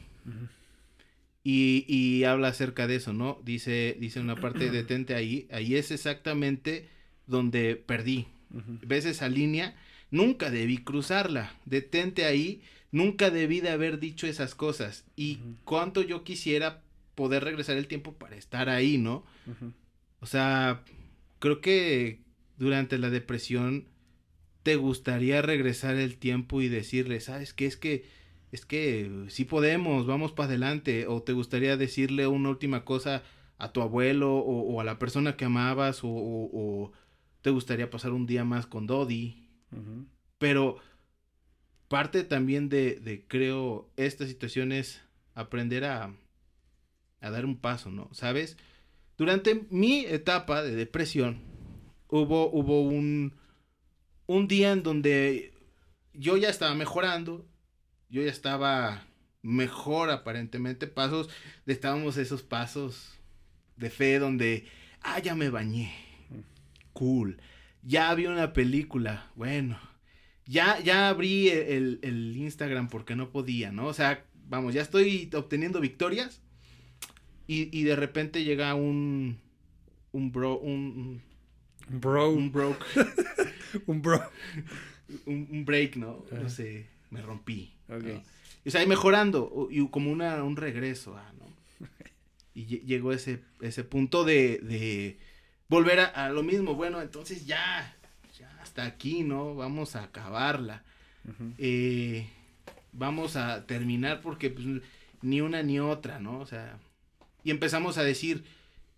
Y, 1.48 1.84
y, 1.86 2.24
habla 2.24 2.48
acerca 2.48 2.88
de 2.88 2.96
eso, 2.96 3.12
¿no? 3.12 3.40
Dice, 3.44 3.96
dice 4.00 4.18
una 4.18 4.34
parte, 4.34 4.70
detente 4.70 5.14
ahí. 5.14 5.46
Ahí 5.52 5.76
es 5.76 5.92
exactamente 5.92 6.88
donde 7.28 7.76
perdí. 7.76 8.26
¿Ves 8.82 9.04
esa 9.04 9.28
línea? 9.28 9.76
Nunca 10.10 10.50
debí 10.50 10.78
cruzarla. 10.78 11.54
Detente 11.64 12.24
ahí 12.24 12.62
nunca 12.90 13.30
debí 13.30 13.60
de 13.60 13.70
haber 13.70 14.00
dicho 14.00 14.26
esas 14.26 14.54
cosas. 14.54 15.04
Y 15.14 15.38
cuánto 15.64 16.02
yo 16.02 16.24
quisiera 16.24 16.82
poder 17.14 17.44
regresar 17.44 17.76
el 17.76 17.86
tiempo 17.86 18.14
para 18.14 18.36
estar 18.36 18.68
ahí, 18.68 18.98
¿no? 18.98 19.24
O 20.20 20.26
sea, 20.26 20.82
creo 21.38 21.60
que 21.60 22.20
durante 22.58 22.98
la 22.98 23.10
depresión 23.10 23.86
te 24.62 24.76
gustaría 24.76 25.42
regresar 25.42 25.94
el 25.94 26.16
tiempo 26.16 26.60
y 26.60 26.68
decirle, 26.68 27.20
¿sabes 27.20 27.52
qué? 27.54 27.66
Es 27.66 27.76
que, 27.76 28.04
es 28.56 28.64
que 28.66 29.26
sí 29.28 29.44
podemos, 29.44 30.06
vamos 30.06 30.32
para 30.32 30.48
adelante. 30.48 31.06
O 31.06 31.22
te 31.22 31.32
gustaría 31.32 31.76
decirle 31.76 32.26
una 32.26 32.48
última 32.48 32.84
cosa 32.84 33.22
a 33.58 33.72
tu 33.72 33.80
abuelo 33.82 34.34
o, 34.36 34.62
o 34.74 34.80
a 34.80 34.84
la 34.84 34.98
persona 34.98 35.36
que 35.36 35.44
amabas 35.44 36.02
o, 36.04 36.08
o- 36.08 36.50
o 36.52 36.92
te 37.42 37.50
gustaría 37.50 37.90
pasar 37.90 38.12
un 38.12 38.26
día 38.26 38.44
más 38.44 38.66
con 38.66 38.86
Dodi. 38.86 39.48
Pero 40.38 40.78
parte 41.88 42.24
también 42.24 42.68
de, 42.68 42.96
de, 43.00 43.24
creo, 43.26 43.88
esta 43.96 44.26
situación 44.26 44.72
es 44.72 45.02
aprender 45.34 45.84
a, 45.84 46.14
a 47.20 47.30
dar 47.30 47.44
un 47.44 47.56
paso, 47.58 47.90
¿no? 47.90 48.08
¿Sabes? 48.12 48.56
Durante 49.16 49.66
mi 49.70 50.00
etapa 50.06 50.62
de 50.62 50.74
depresión, 50.74 51.40
hubo, 52.08 52.50
hubo 52.50 52.82
un, 52.82 53.34
un 54.26 54.48
día 54.48 54.72
en 54.72 54.82
donde 54.82 55.52
yo 56.12 56.36
ya 56.36 56.48
estaba 56.48 56.74
mejorando, 56.74 57.46
yo 58.08 58.22
ya 58.22 58.30
estaba 58.30 59.04
mejor 59.42 60.10
aparentemente, 60.10 60.86
pasos, 60.86 61.28
estábamos 61.66 62.16
esos 62.16 62.42
pasos 62.42 63.14
de 63.76 63.90
fe 63.90 64.18
donde, 64.18 64.66
ah, 65.02 65.18
ya 65.20 65.34
me 65.34 65.50
bañé, 65.50 65.92
cool, 66.92 67.40
ya 67.82 68.12
vi 68.14 68.26
una 68.26 68.52
película, 68.52 69.30
bueno, 69.36 69.78
ya, 70.46 70.80
ya 70.80 71.08
abrí 71.08 71.48
el, 71.48 71.98
el 72.02 72.36
Instagram 72.36 72.88
porque 72.88 73.16
no 73.16 73.30
podía, 73.30 73.72
¿no? 73.72 73.86
O 73.86 73.94
sea, 73.94 74.24
vamos, 74.48 74.74
ya 74.74 74.82
estoy 74.82 75.30
obteniendo 75.34 75.80
victorias 75.80 76.40
y, 77.46 77.76
y 77.76 77.84
de 77.84 77.96
repente 77.96 78.44
llega 78.44 78.74
un, 78.74 79.38
un 80.12 80.32
bro, 80.32 80.58
un, 80.58 81.22
Un 81.90 82.00
bro. 82.00 82.30
un 82.30 82.50
broke, 82.52 82.84
Un 83.86 84.02
bro. 84.02 84.20
un, 85.26 85.48
un 85.50 85.64
break, 85.64 85.96
¿no? 85.96 86.24
No 86.32 86.48
sé, 86.48 86.88
me 87.10 87.20
rompí. 87.22 87.75
O 88.64 88.70
sea, 88.70 88.80
ahí 88.80 88.86
mejorando, 88.86 89.68
y 89.70 89.86
como 89.88 90.10
una, 90.10 90.42
un 90.42 90.56
regreso, 90.56 91.16
ah, 91.16 91.32
¿no? 91.38 91.46
Y 92.54 92.66
lle- 92.66 92.82
llegó 92.84 93.12
ese, 93.12 93.42
ese 93.60 93.84
punto 93.84 94.24
de, 94.24 94.58
de 94.58 95.18
volver 95.68 96.00
a, 96.00 96.06
a 96.06 96.30
lo 96.30 96.42
mismo, 96.42 96.74
bueno, 96.74 97.00
entonces 97.00 97.46
ya, 97.46 97.94
ya 98.38 98.50
hasta 98.62 98.84
aquí, 98.84 99.22
¿no? 99.22 99.54
Vamos 99.54 99.94
a 99.94 100.04
acabarla. 100.04 100.82
Eh, 101.58 102.28
vamos 102.92 103.36
a 103.36 103.66
terminar 103.66 104.20
porque 104.22 104.50
pues, 104.50 104.66
ni 105.22 105.40
una 105.40 105.62
ni 105.62 105.78
otra, 105.80 106.18
¿no? 106.18 106.38
O 106.40 106.46
sea, 106.46 106.78
y 107.44 107.50
empezamos 107.50 107.98
a 107.98 108.04
decir, 108.04 108.44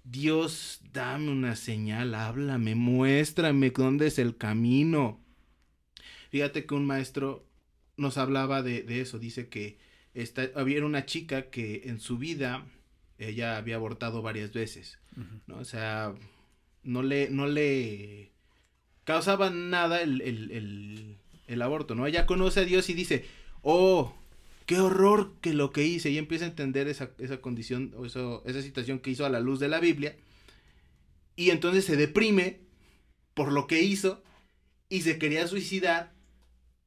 Dios, 0.05 0.81
dame 0.93 1.31
una 1.31 1.57
señal, 1.57 2.15
háblame, 2.15 2.75
muéstrame 2.75 3.71
dónde 3.71 4.07
es 4.07 4.19
el 4.19 4.37
camino. 4.37 5.21
Fíjate 6.31 6.65
que 6.65 6.75
un 6.75 6.87
maestro 6.87 7.45
nos 7.99 8.17
hablaba 8.17 8.63
de, 8.63 8.83
de 8.83 9.03
eso, 9.03 9.19
dice 9.19 9.49
que 9.49 9.77
esta, 10.15 10.49
había 10.55 10.85
una 10.85 11.05
chica 11.05 11.51
que 11.51 11.83
en 11.85 12.01
su 12.01 12.17
vida 12.17 12.65
ella 13.19 13.57
había 13.57 13.77
abortado 13.77 14.23
varias 14.23 14.53
veces. 14.53 14.99
¿no? 15.47 15.59
O 15.59 15.65
sea, 15.65 16.15
no 16.83 17.03
le, 17.03 17.29
no 17.29 17.47
le 17.47 18.31
causaba 19.05 19.51
nada 19.51 20.01
el, 20.01 20.21
el, 20.23 20.51
el, 20.51 21.17
el 21.47 21.63
aborto, 21.63 21.95
¿no? 21.95 22.07
Ella 22.07 22.27
conoce 22.27 22.61
a 22.61 22.65
Dios 22.65 22.89
y 22.89 22.95
dice, 22.95 23.25
oh, 23.63 24.15
qué 24.67 24.79
horror 24.79 25.35
que 25.41 25.55
lo 25.55 25.73
que 25.73 25.85
hice, 25.85 26.11
y 26.11 26.19
empieza 26.19 26.45
a 26.45 26.49
entender 26.49 26.89
esa, 26.89 27.11
esa 27.19 27.41
condición, 27.41 27.95
o 27.97 28.07
eso, 28.07 28.43
esa 28.47 28.63
situación 28.63 29.01
que 29.01 29.11
hizo 29.11 29.27
a 29.27 29.31
la 29.31 29.41
luz 29.41 29.59
de 29.61 29.69
la 29.69 29.81
Biblia, 29.81 30.17
y 31.37 31.51
entonces 31.51 31.85
se 31.85 31.97
deprime 31.97 32.61
por 33.35 33.51
lo 33.51 33.67
que 33.67 33.83
hizo, 33.83 34.23
y 34.89 35.03
se 35.03 35.19
quería 35.19 35.47
suicidar 35.47 36.13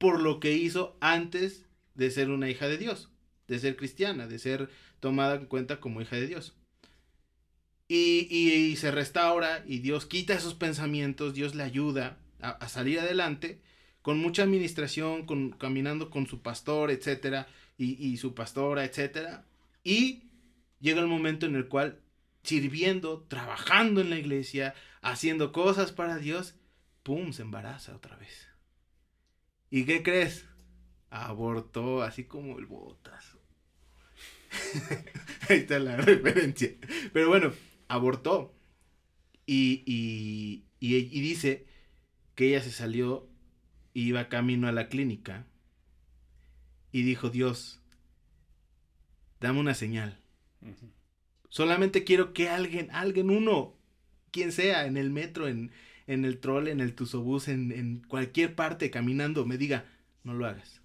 por 0.02 0.20
lo 0.20 0.39
que 0.39 0.54
hizo 0.54 0.97
antes 0.99 1.68
de 1.93 2.10
ser 2.10 2.32
una 2.32 2.49
hija 2.49 2.68
de 2.68 2.80
Dios, 2.80 3.10
de 3.47 3.60
ser 3.60 3.76
cristiana, 3.78 4.26
de 4.26 4.39
ser 4.39 4.68
tomada 4.99 5.36
en 5.36 5.45
cuenta 5.45 5.80
como 5.80 6.02
hija 6.02 6.16
de 6.16 6.26
Dios. 6.26 6.56
Y, 7.88 8.28
y- 8.32 8.54
y 8.72 8.76
se 8.78 8.89
restaura 8.89 9.64
y 9.68 9.78
Dios 9.80 10.08
quita 10.08 10.34
esos 10.34 10.56
pensamientos, 10.56 11.36
Dios 11.36 11.54
le 11.56 11.64
ayuda 11.64 12.18
a, 12.39 12.68
salir 12.68 12.99
adelante 12.99 13.62
con 14.02 14.18
mucha 14.18 14.41
administración, 14.43 15.28
con, 15.28 15.52
caminando 15.52 16.10
con 16.10 16.26
su 16.26 16.41
pastor, 16.41 16.89
etcétera, 16.89 17.47
y, 17.78 18.04
y 18.04 18.18
su 18.18 18.34
pastora, 18.34 18.86
etcétera. 18.86 19.45
Y 19.84 20.24
llega 20.80 21.02
el 21.02 21.08
momento 21.08 21.45
en 21.45 21.56
el 21.56 21.68
cual, 21.68 21.99
sirviendo, 22.43 23.26
trabajando 23.28 24.02
en 24.02 24.10
la 24.10 24.18
iglesia, 24.18 24.74
haciendo 25.04 25.52
cosas 25.52 25.91
para 25.91 26.18
Dios, 26.18 26.56
¡pum! 27.04 27.34
se 27.34 27.43
embaraza 27.43 27.95
otra 27.95 28.16
vez. 28.16 28.51
¿Y 29.72 29.86
qué 29.86 30.03
crees? 30.03 30.45
Abortó 31.09 32.03
así 32.03 32.26
como 32.26 32.59
el 32.59 32.67
botazo. 32.67 33.39
Ahí 35.49 35.59
está 35.59 35.80
la 35.80 35.95
referencia. 35.97 36.76
Pero 37.13 37.30
bueno, 37.30 37.51
abortó. 37.88 38.53
Y, 39.45 39.84
y, 39.88 40.65
y, 40.80 40.95
y 40.95 41.22
dice 41.22 41.65
que 42.36 42.49
ella 42.49 42.61
se 42.61 42.72
salió, 42.72 43.28
iba 43.93 44.30
camino 44.30 44.67
a 44.67 44.72
la 44.72 44.88
clínica 44.88 45.47
y 46.91 47.03
dijo, 47.03 47.30
Dios, 47.30 47.82
dame 49.39 49.59
una 49.59 49.74
señal. 49.74 50.19
Solamente 51.49 52.03
quiero 52.03 52.34
que 52.34 52.49
alguien, 52.49 52.89
alguien, 52.91 53.30
uno, 53.30 53.76
quien 54.32 54.51
sea, 54.51 54.86
en 54.86 54.97
el 54.97 55.09
metro, 55.09 55.47
en, 55.47 55.72
en 56.12 56.26
el 56.26 56.39
troll, 56.39 56.68
en 56.68 56.82
el 56.82 56.93
tusobús, 56.93 57.47
en, 57.47 57.72
en 57.72 57.99
cualquier 58.01 58.53
parte 58.53 58.91
caminando, 58.91 59.45
me 59.45 59.57
diga, 59.57 59.86
no 60.24 60.34
lo 60.34 60.45
hagas. 60.45 60.82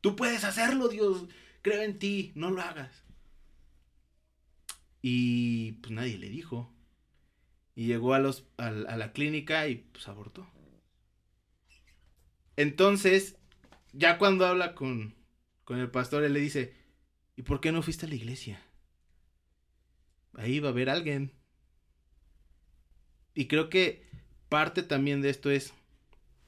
Tú 0.00 0.16
puedes 0.16 0.42
hacerlo, 0.44 0.88
Dios. 0.88 1.26
Creo 1.62 1.82
en 1.82 1.98
ti, 1.98 2.32
no 2.34 2.50
lo 2.50 2.60
hagas. 2.60 3.04
Y 5.00 5.72
pues 5.80 5.92
nadie 5.92 6.18
le 6.18 6.28
dijo. 6.28 6.72
Y 7.76 7.86
llegó 7.86 8.14
a, 8.14 8.18
los, 8.18 8.44
a, 8.56 8.66
a 8.66 8.96
la 8.96 9.12
clínica 9.12 9.68
y 9.68 9.76
pues 9.76 10.08
abortó. 10.08 10.50
Entonces, 12.56 13.36
ya 13.92 14.18
cuando 14.18 14.44
habla 14.46 14.74
con, 14.74 15.14
con 15.64 15.78
el 15.78 15.90
pastor, 15.90 16.24
él 16.24 16.32
le 16.32 16.40
dice, 16.40 16.74
¿y 17.36 17.42
por 17.42 17.60
qué 17.60 17.70
no 17.70 17.82
fuiste 17.82 18.06
a 18.06 18.08
la 18.08 18.16
iglesia? 18.16 18.60
Ahí 20.34 20.58
va 20.58 20.68
a 20.68 20.72
haber 20.72 20.90
alguien. 20.90 21.32
Y 23.34 23.46
creo 23.46 23.68
que 23.68 24.02
parte 24.48 24.82
también 24.82 25.20
de 25.22 25.30
esto 25.30 25.50
es 25.50 25.74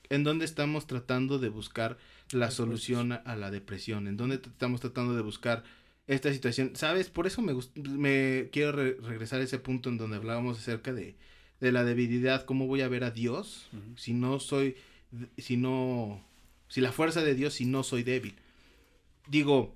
en 0.09 0.23
dónde 0.23 0.45
estamos 0.45 0.87
tratando 0.87 1.39
de 1.39 1.49
buscar 1.49 1.99
la 2.31 2.51
solución 2.51 3.13
a, 3.13 3.17
a 3.17 3.37
la 3.37 3.51
depresión, 3.51 4.07
en 4.07 4.17
dónde 4.17 4.37
estamos 4.37 4.81
tratando 4.81 5.15
de 5.15 5.23
buscar 5.23 5.65
esta 6.07 6.33
situación. 6.33 6.77
¿Sabes? 6.77 7.11
Por 7.11 7.27
eso 7.27 7.43
me, 7.43 7.55
me 7.75 8.49
quiero 8.53 8.73
re- 8.73 8.97
regresar 9.03 9.41
a 9.41 9.45
ese 9.45 9.59
punto 9.59 9.89
en 9.89 9.99
donde 9.99 10.17
hablábamos 10.17 10.59
acerca 10.59 10.93
de, 10.93 11.17
de 11.61 11.73
la 11.73 11.85
debilidad, 11.85 12.45
cómo 12.45 12.67
voy 12.69 12.83
a 12.83 12.89
ver 12.89 13.03
a 13.03 13.11
Dios 13.11 13.69
si 13.97 14.13
no 14.13 14.39
soy, 14.39 14.77
si 15.39 15.57
no, 15.57 16.25
si 16.69 16.81
la 16.81 16.93
fuerza 16.93 17.23
de 17.23 17.35
Dios, 17.35 17.55
si 17.55 17.65
no 17.65 17.83
soy 17.83 18.05
débil. 18.05 18.37
Digo, 19.27 19.75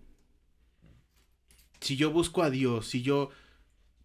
si 1.80 1.96
yo 1.96 2.12
busco 2.12 2.44
a 2.44 2.50
Dios, 2.50 2.86
si 2.86 3.02
yo 3.02 3.30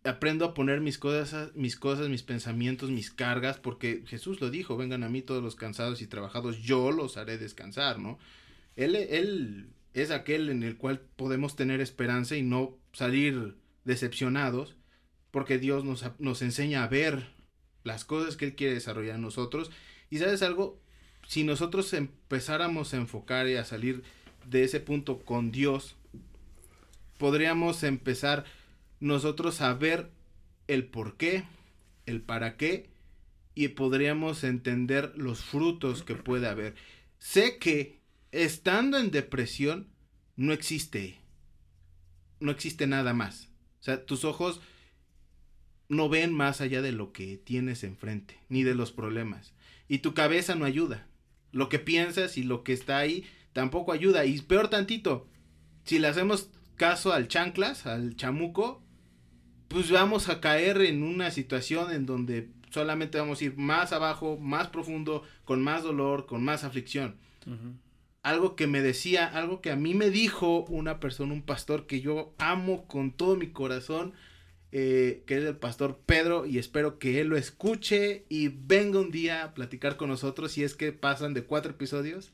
aprendo 0.05 0.45
a 0.45 0.53
poner 0.53 0.81
mis 0.81 0.97
cosas, 0.97 1.53
mis 1.55 1.75
cosas, 1.75 2.09
mis 2.09 2.23
pensamientos, 2.23 2.89
mis 2.91 3.11
cargas, 3.11 3.57
porque 3.57 4.03
Jesús 4.05 4.39
lo 4.39 4.49
dijo, 4.49 4.77
vengan 4.77 5.03
a 5.03 5.09
mí 5.09 5.21
todos 5.21 5.43
los 5.43 5.55
cansados 5.55 6.01
y 6.01 6.07
trabajados, 6.07 6.59
yo 6.59 6.91
los 6.91 7.17
haré 7.17 7.37
descansar, 7.37 7.99
¿no? 7.99 8.19
Él, 8.75 8.95
él 8.95 9.69
es 9.93 10.11
aquel 10.11 10.49
en 10.49 10.63
el 10.63 10.77
cual 10.77 10.99
podemos 11.15 11.55
tener 11.55 11.81
esperanza 11.81 12.35
y 12.35 12.43
no 12.43 12.77
salir 12.93 13.55
decepcionados, 13.83 14.75
porque 15.31 15.57
Dios 15.57 15.83
nos, 15.83 16.05
nos 16.19 16.41
enseña 16.41 16.83
a 16.83 16.87
ver 16.87 17.29
las 17.83 18.05
cosas 18.05 18.37
que 18.37 18.45
Él 18.45 18.55
quiere 18.55 18.73
desarrollar 18.73 19.15
en 19.15 19.21
nosotros. 19.21 19.71
Y 20.09 20.19
sabes 20.19 20.41
algo, 20.41 20.79
si 21.27 21.43
nosotros 21.43 21.93
empezáramos 21.93 22.93
a 22.93 22.97
enfocar 22.97 23.47
y 23.47 23.55
a 23.55 23.65
salir 23.65 24.03
de 24.45 24.63
ese 24.63 24.79
punto 24.79 25.19
con 25.19 25.51
Dios, 25.51 25.95
podríamos 27.17 27.83
empezar 27.83 28.45
nosotros 28.99 29.61
a 29.61 29.73
ver 29.73 30.11
el 30.67 30.85
por 30.85 31.17
qué, 31.17 31.43
el 32.05 32.21
para 32.21 32.57
qué, 32.57 32.89
y 33.53 33.69
podríamos 33.69 34.43
entender 34.43 35.13
los 35.15 35.43
frutos 35.43 36.03
que 36.03 36.15
puede 36.15 36.47
haber. 36.47 36.75
Sé 37.19 37.57
que 37.57 37.99
estando 38.31 38.97
en 38.97 39.11
depresión 39.11 39.87
no 40.35 40.51
existe, 40.51 41.17
no 42.39 42.51
existe 42.51 42.87
nada 42.87 43.13
más. 43.13 43.49
O 43.79 43.83
sea, 43.85 44.05
tus 44.05 44.25
ojos 44.25 44.59
no 45.87 46.09
ven 46.09 46.33
más 46.33 46.61
allá 46.61 46.81
de 46.81 46.91
lo 46.91 47.13
que 47.13 47.37
tienes 47.37 47.83
enfrente, 47.83 48.37
ni 48.49 48.63
de 48.63 48.75
los 48.75 48.91
problemas. 48.91 49.53
Y 49.87 49.99
tu 49.99 50.13
cabeza 50.13 50.55
no 50.55 50.65
ayuda. 50.65 51.07
Lo 51.51 51.69
que 51.69 51.79
piensas 51.79 52.37
y 52.37 52.43
lo 52.43 52.63
que 52.63 52.73
está 52.73 52.97
ahí 52.97 53.25
tampoco 53.53 53.91
ayuda. 53.91 54.25
Y 54.25 54.41
peor 54.41 54.67
tantito, 54.69 55.27
si 55.85 55.99
le 55.99 56.07
hacemos 56.07 56.49
caso 56.75 57.13
al 57.13 57.27
chanclas, 57.27 57.85
al 57.85 58.15
chamuco, 58.15 58.83
pues 59.75 59.91
vamos 59.91 60.29
a 60.29 60.39
caer 60.39 60.79
en 60.83 61.03
una 61.03 61.31
situación 61.31 61.91
en 61.91 62.05
donde 62.05 62.47
solamente 62.69 63.17
vamos 63.17 63.41
a 63.41 63.43
ir 63.43 63.57
más 63.57 63.91
abajo, 63.91 64.37
más 64.37 64.69
profundo, 64.69 65.23
con 65.43 65.61
más 65.61 65.83
dolor, 65.83 66.27
con 66.27 66.45
más 66.45 66.63
aflicción. 66.63 67.17
Algo 68.23 68.55
que 68.55 68.67
me 68.67 68.81
decía, 68.81 69.25
algo 69.25 69.59
que 69.59 69.71
a 69.71 69.75
mí 69.75 69.93
me 69.93 70.09
dijo 70.09 70.63
una 70.69 71.01
persona, 71.01 71.33
un 71.33 71.41
pastor 71.41 71.87
que 71.87 71.99
yo 71.99 72.33
amo 72.37 72.87
con 72.87 73.11
todo 73.11 73.35
mi 73.35 73.47
corazón, 73.47 74.13
eh, 74.71 75.23
que 75.27 75.39
es 75.39 75.43
el 75.43 75.57
pastor 75.57 75.99
Pedro, 76.05 76.45
y 76.45 76.57
espero 76.57 76.97
que 76.97 77.19
él 77.19 77.27
lo 77.27 77.35
escuche 77.35 78.23
y 78.29 78.47
venga 78.47 79.01
un 79.01 79.11
día 79.11 79.43
a 79.43 79.53
platicar 79.53 79.97
con 79.97 80.07
nosotros 80.07 80.53
si 80.53 80.63
es 80.63 80.73
que 80.73 80.93
pasan 80.93 81.33
de 81.33 81.43
cuatro 81.43 81.71
episodios. 81.71 82.31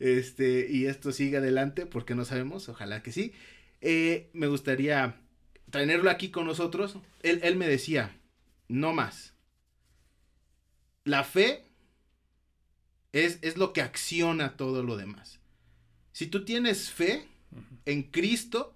Este, 0.00 0.66
y 0.70 0.84
esto 0.84 1.12
sigue 1.12 1.38
adelante, 1.38 1.86
porque 1.86 2.14
no 2.14 2.26
sabemos, 2.26 2.68
ojalá 2.68 3.02
que 3.02 3.10
sí. 3.10 3.32
Eh, 3.80 4.28
me 4.34 4.48
gustaría 4.48 5.23
tenerlo 5.80 6.10
aquí 6.10 6.30
con 6.30 6.46
nosotros. 6.46 6.96
Él, 7.22 7.40
él 7.42 7.56
me 7.56 7.66
decía, 7.66 8.16
no 8.68 8.92
más. 8.92 9.34
La 11.04 11.24
fe 11.24 11.64
es, 13.12 13.38
es, 13.42 13.56
lo 13.56 13.72
que 13.72 13.82
acciona 13.82 14.56
todo 14.56 14.82
lo 14.82 14.96
demás. 14.96 15.40
Si 16.12 16.26
tú 16.28 16.44
tienes 16.44 16.90
fe 16.90 17.26
en 17.84 18.04
Cristo 18.04 18.74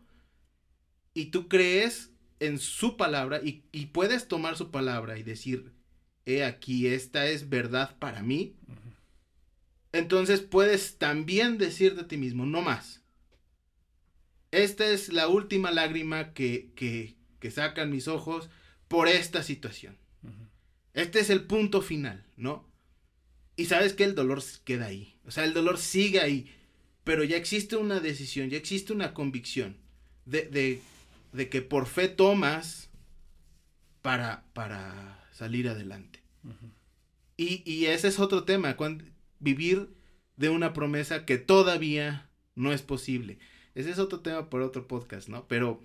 y 1.14 1.26
tú 1.26 1.48
crees 1.48 2.10
en 2.40 2.58
su 2.58 2.96
palabra 2.96 3.40
y, 3.42 3.62
y, 3.72 3.86
puedes 3.86 4.28
tomar 4.28 4.56
su 4.56 4.70
palabra 4.70 5.18
y 5.18 5.22
decir, 5.22 5.72
he 6.26 6.44
aquí, 6.44 6.88
esta 6.88 7.26
es 7.26 7.48
verdad 7.48 7.96
para 7.98 8.22
mí, 8.22 8.56
uh 8.66 8.72
-huh. 8.72 8.94
entonces 9.92 10.40
puedes 10.40 10.98
también 10.98 11.58
decir 11.58 11.94
de 11.94 12.04
ti 12.04 12.16
mismo, 12.16 12.44
no 12.44 12.60
más. 12.60 13.02
Esta 14.50 14.86
es 14.86 15.12
la 15.12 15.28
última 15.28 15.70
lágrima 15.70 16.32
que, 16.32 16.70
que, 16.74 17.16
que 17.40 17.50
sacan 17.50 17.90
mis 17.90 18.08
ojos 18.08 18.48
por 18.88 19.08
esta 19.08 19.42
situación. 19.42 19.96
Uh 20.22 20.28
-huh. 20.28 20.48
Este 20.94 21.20
es 21.20 21.30
el 21.30 21.44
punto 21.44 21.82
final, 21.82 22.24
¿no? 22.36 22.66
Y 23.56 23.66
sabes 23.66 23.92
que 23.92 24.04
el 24.04 24.14
dolor 24.14 24.42
queda 24.64 24.86
ahí. 24.86 25.16
O 25.26 25.30
sea, 25.30 25.44
el 25.44 25.52
dolor 25.52 25.78
sigue 25.78 26.20
ahí. 26.20 26.54
Pero 27.04 27.24
ya 27.24 27.36
existe 27.36 27.76
una 27.76 28.00
decisión, 28.00 28.50
ya 28.50 28.58
existe 28.58 28.92
una 28.92 29.14
convicción 29.14 29.76
de, 30.26 30.42
de 30.42 30.80
de 31.32 31.48
que 31.48 31.62
por 31.62 31.86
fe 31.86 32.08
tomas 32.08 32.90
para, 34.02 34.44
para 34.52 35.26
salir 35.32 35.68
adelante. 35.68 36.22
Uh 36.44 36.48
-huh. 36.48 36.72
y, 37.36 37.62
y, 37.70 37.86
ese 37.86 38.08
es 38.08 38.18
otro 38.18 38.44
tema, 38.44 38.76
cuando, 38.76 39.04
vivir 39.38 39.88
de 40.36 40.48
una 40.48 40.72
promesa 40.72 41.24
que 41.24 41.38
todavía 41.38 42.30
no 42.54 42.72
es 42.72 42.82
posible. 42.82 43.38
Ese 43.78 43.92
es 43.92 44.00
otro 44.00 44.18
tema 44.18 44.50
por 44.50 44.62
otro 44.62 44.88
podcast, 44.88 45.28
¿no? 45.28 45.46
Pero, 45.46 45.80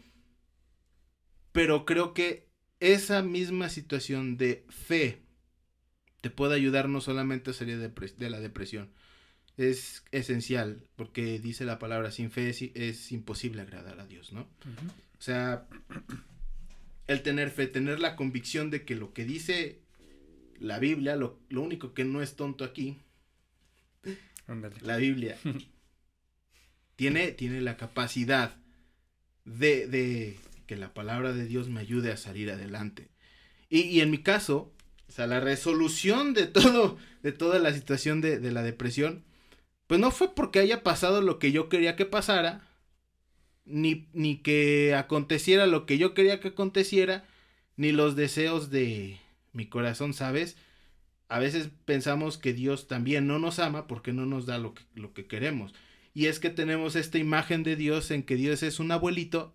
pero 1.52 1.86
creo 1.86 2.16
que 2.16 2.48
esa 2.80 3.22
misma 3.22 3.70
situación 3.70 4.36
de 4.36 4.66
fe 4.70 5.22
te 6.22 6.32
puede 6.32 6.56
ayudar 6.56 6.90
no 6.90 7.02
solamente 7.02 7.52
a 7.52 7.54
salir 7.54 7.78
de, 7.78 7.90
de 7.90 8.30
la 8.32 8.40
depresión. 8.40 8.90
Es 9.58 10.04
esencial, 10.12 10.88
porque 10.96 11.38
dice 11.38 11.66
la 11.66 11.78
palabra, 11.78 12.10
sin 12.10 12.32
fe 12.32 12.50
es, 12.50 12.64
es 12.74 13.12
imposible 13.12 13.62
agradar 13.62 14.00
a 14.00 14.08
Dios, 14.08 14.34
¿no? 14.34 14.42
Uh 14.42 14.70
-huh. 14.70 14.92
O 15.20 15.22
sea, 15.22 15.68
el 17.06 17.22
tener 17.22 17.52
fe, 17.52 17.68
tener 17.68 18.00
la 18.00 18.16
convicción 18.16 18.72
de 18.72 18.86
que 18.86 18.96
lo 18.96 19.14
que 19.14 19.24
dice 19.24 19.84
la 20.60 20.80
Biblia, 20.80 21.16
lo, 21.16 21.40
lo 21.50 21.62
único 21.62 21.94
que 21.94 22.06
no 22.06 22.24
es 22.24 22.36
tonto 22.36 22.64
aquí, 22.64 22.98
Andale. 24.48 24.78
la 24.82 24.98
Biblia, 24.98 25.38
tiene, 26.96 27.32
tiene 27.32 27.62
la 27.62 27.78
capacidad 27.78 28.56
de, 29.46 29.88
de, 29.88 30.38
que 30.68 30.76
la 30.76 30.94
palabra 30.94 31.34
de 31.34 31.46
Dios 31.46 31.70
me 31.70 31.80
ayude 31.80 32.12
a 32.12 32.18
salir 32.18 32.52
adelante. 32.52 33.10
Y, 33.70 33.82
y 33.82 34.02
en 34.02 34.12
mi 34.12 34.20
caso, 34.20 34.74
o 35.08 35.12
sea, 35.12 35.28
la 35.28 35.40
resolución 35.40 36.34
de 36.34 36.48
todo, 36.48 36.98
de 37.24 37.32
toda 37.32 37.60
la 37.60 37.74
situación 37.74 38.22
de, 38.22 38.40
de 38.40 38.52
la 38.52 38.64
depresión, 38.64 39.24
pues 39.88 40.00
no 40.00 40.12
fue 40.12 40.34
porque 40.34 40.60
haya 40.60 40.84
pasado 40.84 41.22
lo 41.22 41.40
que 41.40 41.52
yo 41.52 41.70
quería 41.70 41.96
que 41.96 42.06
pasara, 42.06 42.68
ni, 43.66 44.08
ni 44.14 44.38
que 44.38 44.96
aconteciera 44.96 45.68
lo 45.68 45.86
que 45.86 45.98
yo 45.98 46.14
quería 46.14 46.40
que 46.40 46.50
aconteciera, 46.50 47.26
ni 47.76 47.92
los 47.92 48.16
deseos 48.16 48.70
de 48.70 49.20
mi 49.52 49.68
corazón, 49.68 50.14
¿sabes? 50.14 50.58
A 51.30 51.40
veces 51.40 51.70
pensamos 51.86 52.38
que 52.38 52.54
Dios 52.54 52.88
también 52.88 53.28
no 53.28 53.40
nos 53.40 53.60
ama 53.60 53.88
porque 53.88 54.14
no 54.14 54.26
nos 54.26 54.46
da 54.46 54.58
lo 54.58 54.74
que, 54.74 54.84
lo 54.96 55.14
que 55.14 55.26
queremos. 55.26 55.74
Y 56.14 56.28
es 56.28 56.40
que 56.40 56.50
tenemos 56.50 56.96
esta 56.96 57.18
imagen 57.18 57.64
de 57.64 57.76
Dios 57.76 58.12
en 58.12 58.24
que 58.24 58.36
Dios 58.36 58.64
es 58.64 58.80
un 58.80 58.92
abuelito 58.92 59.54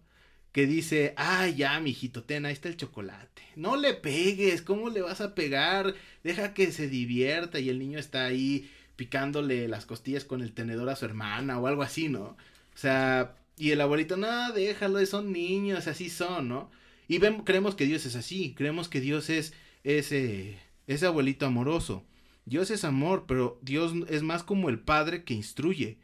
que 0.52 0.66
dice, 0.66 1.14
ah, 1.16 1.46
ya, 1.48 1.78
mijito, 1.80 2.24
ten, 2.24 2.46
ahí 2.46 2.52
está 2.52 2.68
el 2.68 2.76
chocolate. 2.76 3.42
No 3.54 3.76
le 3.76 3.94
pegues, 3.94 4.62
¿cómo 4.62 4.90
le 4.90 5.02
vas 5.02 5.20
a 5.20 5.34
pegar? 5.34 5.94
Deja 6.24 6.54
que 6.54 6.72
se 6.72 6.88
divierta 6.88 7.60
y 7.60 7.68
el 7.68 7.78
niño 7.78 7.98
está 7.98 8.24
ahí 8.24 8.70
picándole 8.96 9.68
las 9.68 9.86
costillas 9.86 10.24
con 10.24 10.42
el 10.42 10.52
tenedor 10.52 10.88
a 10.88 10.96
su 10.96 11.04
hermana 11.04 11.58
o 11.60 11.66
algo 11.66 11.82
así, 11.82 12.08
¿no? 12.08 12.36
O 12.74 12.76
sea, 12.76 13.36
y 13.56 13.70
el 13.70 13.80
abuelito, 13.80 14.16
no, 14.16 14.52
déjalo, 14.52 15.04
son 15.06 15.32
niños, 15.32 15.86
así 15.86 16.10
son, 16.10 16.48
¿no? 16.48 16.70
Y 17.06 17.20
creemos 17.20 17.74
que 17.74 17.86
Dios 17.86 18.04
es 18.06 18.16
así, 18.16 18.54
creemos 18.54 18.88
que 18.88 19.00
Dios 19.00 19.30
es 19.30 19.54
ese, 19.84 20.58
ese 20.86 21.06
abuelito 21.06 21.46
amoroso. 21.46 22.04
Dios 22.44 22.70
es 22.70 22.84
amor, 22.84 23.24
pero 23.26 23.58
Dios 23.62 23.92
es 24.08 24.22
más 24.22 24.42
como 24.42 24.68
el 24.68 24.80
padre 24.80 25.24
que 25.24 25.34
instruye. 25.34 25.98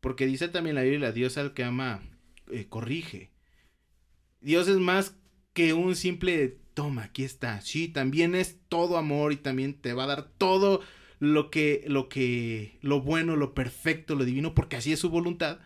Porque 0.00 0.26
dice 0.26 0.48
también 0.48 0.76
la 0.76 0.82
Biblia, 0.82 1.12
Dios 1.12 1.38
al 1.38 1.54
que 1.54 1.64
ama, 1.64 2.02
eh, 2.50 2.66
corrige. 2.68 3.30
Dios 4.40 4.68
es 4.68 4.78
más 4.78 5.16
que 5.52 5.72
un 5.72 5.96
simple, 5.96 6.60
toma, 6.74 7.04
aquí 7.04 7.24
está. 7.24 7.60
Sí, 7.60 7.88
también 7.88 8.34
es 8.34 8.60
todo 8.68 8.96
amor 8.96 9.32
y 9.32 9.36
también 9.36 9.74
te 9.74 9.92
va 9.92 10.04
a 10.04 10.08
dar 10.08 10.28
todo 10.38 10.80
lo 11.18 11.50
que, 11.50 11.84
lo 11.88 12.08
que, 12.08 12.78
lo 12.80 13.00
bueno, 13.00 13.36
lo 13.36 13.54
perfecto, 13.54 14.14
lo 14.14 14.24
divino, 14.24 14.54
porque 14.54 14.76
así 14.76 14.92
es 14.92 15.00
su 15.00 15.10
voluntad. 15.10 15.58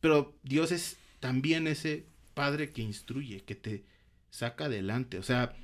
Pero 0.00 0.36
Dios 0.42 0.72
es 0.72 0.98
también 1.20 1.66
ese 1.66 2.06
padre 2.34 2.72
que 2.72 2.82
instruye, 2.82 3.44
que 3.44 3.54
te 3.54 3.86
saca 4.30 4.66
adelante. 4.66 5.18
O 5.18 5.22
sea, 5.22 5.54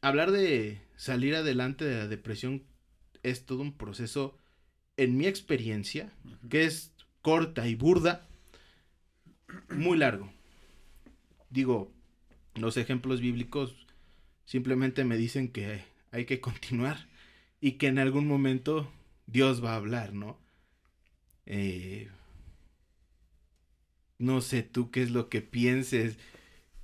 hablar 0.00 0.32
de 0.32 0.82
salir 0.96 1.34
adelante 1.34 1.84
de 1.84 1.96
la 1.96 2.08
depresión 2.08 2.64
es 3.22 3.44
todo 3.44 3.62
un 3.62 3.76
proceso, 3.76 4.38
en 5.00 5.16
mi 5.16 5.26
experiencia, 5.26 6.12
que 6.50 6.66
es 6.66 6.92
corta 7.22 7.66
y 7.66 7.74
burda, 7.74 8.28
muy 9.70 9.96
largo. 9.96 10.30
Digo, 11.48 11.90
los 12.54 12.76
ejemplos 12.76 13.22
bíblicos 13.22 13.74
simplemente 14.44 15.04
me 15.04 15.16
dicen 15.16 15.48
que 15.48 15.82
hay 16.10 16.26
que 16.26 16.40
continuar 16.40 17.08
y 17.62 17.72
que 17.72 17.86
en 17.86 17.98
algún 17.98 18.26
momento 18.26 18.92
Dios 19.26 19.64
va 19.64 19.72
a 19.72 19.76
hablar, 19.76 20.12
¿no? 20.12 20.38
Eh, 21.46 22.10
no 24.18 24.42
sé 24.42 24.62
tú 24.62 24.90
qué 24.90 25.02
es 25.02 25.10
lo 25.12 25.30
que 25.30 25.40
pienses. 25.40 26.18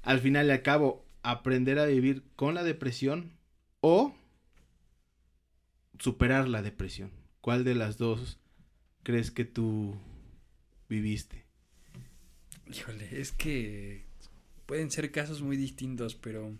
Al 0.01 0.21
final 0.21 0.47
y 0.47 0.53
al 0.53 0.63
cabo, 0.63 1.05
aprender 1.23 1.79
a 1.79 1.85
vivir 1.85 2.23
con 2.35 2.55
la 2.55 2.65
depresión 2.65 3.33
o 3.83 4.15
superar 5.99 6.49
la 6.49 6.63
depresión. 6.63 7.26
¿Cuál 7.47 7.63
de 7.63 7.77
las 7.77 7.97
dos 7.97 8.41
crees 9.05 9.31
que 9.31 9.45
tú 9.45 9.95
viviste? 10.89 11.47
Híjole, 12.69 13.21
es 13.21 13.31
que 13.31 14.05
pueden 14.67 14.91
ser 14.91 15.13
casos 15.13 15.43
muy 15.43 15.57
distintos, 15.57 16.17
pero 16.17 16.59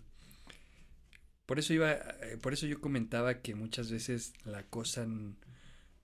por 1.45 1.59
eso 1.59 1.73
iba, 1.73 1.97
por 2.41 2.53
eso 2.53 2.67
yo 2.67 2.79
comentaba 2.79 3.41
que 3.41 3.53
muchas 3.53 3.91
veces 3.91 4.31
la 4.45 4.63
cosa 4.63 5.05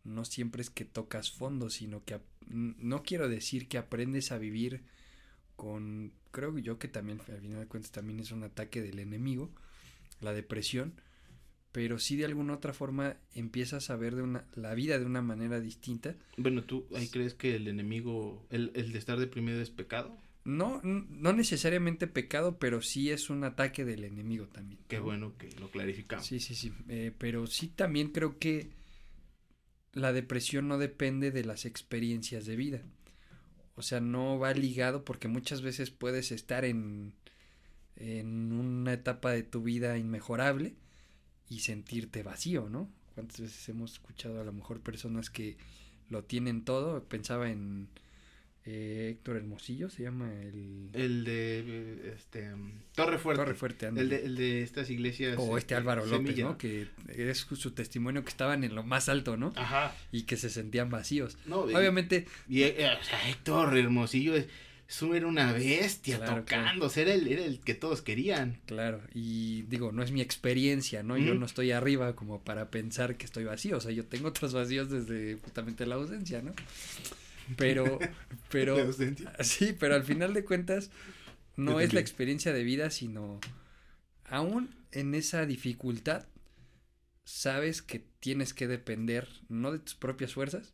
no 0.03 0.25
siempre 0.25 0.61
es 0.61 0.69
que 0.69 0.83
tocas 0.83 1.31
fondo, 1.31 1.69
sino 1.69 2.03
que 2.03 2.19
no 2.49 3.03
quiero 3.03 3.29
decir 3.29 3.69
que 3.69 3.77
aprendes 3.77 4.33
a 4.33 4.37
vivir 4.37 4.83
con, 5.55 6.11
creo 6.31 6.57
yo 6.57 6.77
que 6.77 6.89
también, 6.89 7.21
al 7.29 7.39
final 7.39 7.61
de 7.61 7.67
cuentas, 7.67 7.93
también 7.93 8.19
es 8.19 8.31
un 8.31 8.43
ataque 8.43 8.81
del 8.81 8.99
enemigo, 8.99 9.49
la 10.19 10.33
depresión, 10.33 10.99
pero 11.73 11.97
sí 11.97 12.15
de 12.15 12.25
alguna 12.25 12.53
otra 12.53 12.71
forma 12.71 13.17
empiezas 13.33 13.89
a 13.89 13.95
ver 13.97 14.15
de 14.15 14.21
una, 14.21 14.45
la 14.53 14.75
vida 14.75 14.99
de 14.99 15.05
una 15.05 15.23
manera 15.23 15.59
distinta. 15.59 16.15
Bueno, 16.37 16.63
¿tú 16.63 16.85
ahí 16.95 17.07
crees 17.07 17.33
que 17.33 17.55
el 17.55 17.67
enemigo, 17.67 18.45
el, 18.51 18.71
el 18.75 18.93
de 18.93 18.99
estar 18.99 19.19
deprimido 19.19 19.59
es 19.59 19.71
pecado? 19.71 20.15
No, 20.45 20.81
no 20.83 21.33
necesariamente 21.33 22.05
pecado, 22.05 22.59
pero 22.59 22.81
sí 22.81 23.09
es 23.09 23.31
un 23.31 23.43
ataque 23.43 23.85
del 23.85 24.03
enemigo 24.03 24.47
también. 24.47 24.79
Qué 24.87 24.97
¿no? 24.97 25.03
bueno 25.03 25.37
que 25.37 25.49
lo 25.59 25.71
clarificamos. 25.71 26.27
Sí, 26.27 26.39
sí, 26.39 26.53
sí, 26.53 26.71
eh, 26.89 27.11
pero 27.17 27.47
sí 27.47 27.69
también 27.69 28.09
creo 28.09 28.37
que 28.37 28.69
la 29.93 30.13
depresión 30.13 30.67
no 30.67 30.77
depende 30.77 31.31
de 31.31 31.43
las 31.43 31.65
experiencias 31.65 32.45
de 32.45 32.55
vida. 32.55 32.83
O 33.75 33.81
sea, 33.81 33.99
no 33.99 34.37
va 34.37 34.53
ligado 34.53 35.03
porque 35.03 35.27
muchas 35.27 35.63
veces 35.63 35.89
puedes 35.89 36.31
estar 36.31 36.65
en, 36.65 37.13
en 37.95 38.51
una 38.51 38.93
etapa 38.93 39.31
de 39.31 39.41
tu 39.41 39.63
vida 39.63 39.97
inmejorable 39.97 40.75
y 41.53 41.59
sentirte 41.59 42.23
vacío, 42.23 42.69
¿no? 42.69 42.89
¿Cuántas 43.13 43.39
veces 43.39 43.69
hemos 43.69 43.93
escuchado 43.93 44.41
a 44.41 44.43
lo 44.43 44.53
mejor 44.53 44.81
personas 44.81 45.29
que 45.29 45.57
lo 46.09 46.23
tienen 46.23 46.63
todo. 46.63 47.03
Pensaba 47.03 47.49
en 47.49 47.89
eh, 48.65 49.09
Héctor 49.11 49.37
Hermosillo, 49.37 49.89
se 49.89 50.03
llama 50.03 50.31
el... 50.41 50.89
El 50.93 51.23
de, 51.25 51.59
eh, 51.59 52.13
este, 52.15 52.51
Torre 52.95 53.17
Fuerte. 53.17 53.43
Torre 53.43 53.55
Fuerte, 53.55 53.87
el 53.87 54.09
de, 54.09 54.25
el 54.25 54.35
de 54.35 54.63
estas 54.63 54.89
iglesias. 54.89 55.35
O 55.37 55.57
este 55.57 55.75
Álvaro 55.75 56.05
López, 56.05 56.37
¿no? 56.39 56.57
Que 56.57 56.87
es 57.09 57.39
su 57.39 57.71
testimonio 57.71 58.23
que 58.23 58.29
estaban 58.29 58.63
en 58.63 58.73
lo 58.75 58.83
más 58.83 59.09
alto, 59.09 59.37
¿no? 59.37 59.51
Ajá. 59.55 59.93
Y 60.11 60.23
que 60.23 60.37
se 60.37 60.49
sentían 60.49 60.89
vacíos. 60.89 61.37
No, 61.45 61.61
Obviamente... 61.61 62.27
Y, 62.47 62.63
o 62.63 63.03
sea, 63.03 63.29
Héctor 63.29 63.77
Hermosillo 63.77 64.35
es 64.35 64.47
era 65.13 65.27
una 65.27 65.51
bestia 65.53 66.23
tocando, 66.23 66.91
era, 66.95 67.13
el, 67.13 67.27
era 67.27 67.43
el 67.43 67.59
que 67.59 67.73
todos 67.73 68.01
querían. 68.01 68.59
Claro, 68.65 69.01
y 69.13 69.63
digo, 69.63 69.91
no 69.91 70.03
es 70.03 70.11
mi 70.11 70.21
experiencia, 70.21 71.03
¿no? 71.03 71.17
Yo 71.17 71.33
no 71.35 71.45
estoy 71.45 71.71
arriba 71.71 72.15
como 72.15 72.41
para 72.43 72.69
pensar 72.69 73.17
que 73.17 73.25
estoy 73.25 73.43
vacío, 73.43 73.77
o 73.77 73.81
sea, 73.81 73.91
yo 73.91 74.05
tengo 74.05 74.27
otros 74.27 74.53
vacíos 74.53 74.89
desde 74.89 75.35
justamente 75.35 75.85
la 75.85 75.95
ausencia, 75.95 76.41
¿no? 76.41 76.53
Pero, 77.57 77.99
pero, 78.51 78.77
sí, 79.39 79.75
pero 79.77 79.95
al 79.95 80.03
final 80.03 80.33
de 80.33 80.43
cuentas, 80.43 80.91
no 81.55 81.79
es 81.79 81.93
la 81.93 81.99
experiencia 81.99 82.53
de 82.53 82.63
vida, 82.63 82.89
sino 82.89 83.39
aún 84.25 84.75
en 84.91 85.15
esa 85.15 85.45
dificultad, 85.45 86.27
sabes 87.23 87.81
que 87.81 88.05
tienes 88.19 88.53
que 88.53 88.67
depender 88.67 89.27
no 89.49 89.71
de 89.71 89.79
tus 89.79 89.95
propias 89.95 90.33
fuerzas, 90.33 90.73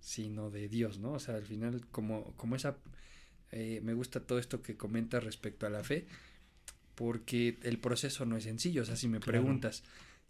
sino 0.00 0.50
de 0.50 0.68
Dios, 0.68 0.98
¿no? 0.98 1.12
O 1.12 1.18
sea, 1.18 1.34
al 1.34 1.44
final, 1.44 1.86
como, 1.90 2.34
como 2.36 2.56
esa 2.56 2.76
eh, 3.58 3.80
me 3.82 3.94
gusta 3.94 4.20
todo 4.20 4.38
esto 4.38 4.60
que 4.60 4.76
comentas 4.76 5.24
respecto 5.24 5.66
a 5.66 5.70
la 5.70 5.82
fe, 5.82 6.04
porque 6.94 7.56
el 7.62 7.78
proceso 7.78 8.26
no 8.26 8.36
es 8.36 8.44
sencillo. 8.44 8.82
O 8.82 8.84
sea, 8.84 8.96
si 8.96 9.08
me 9.08 9.18
preguntas, 9.18 9.82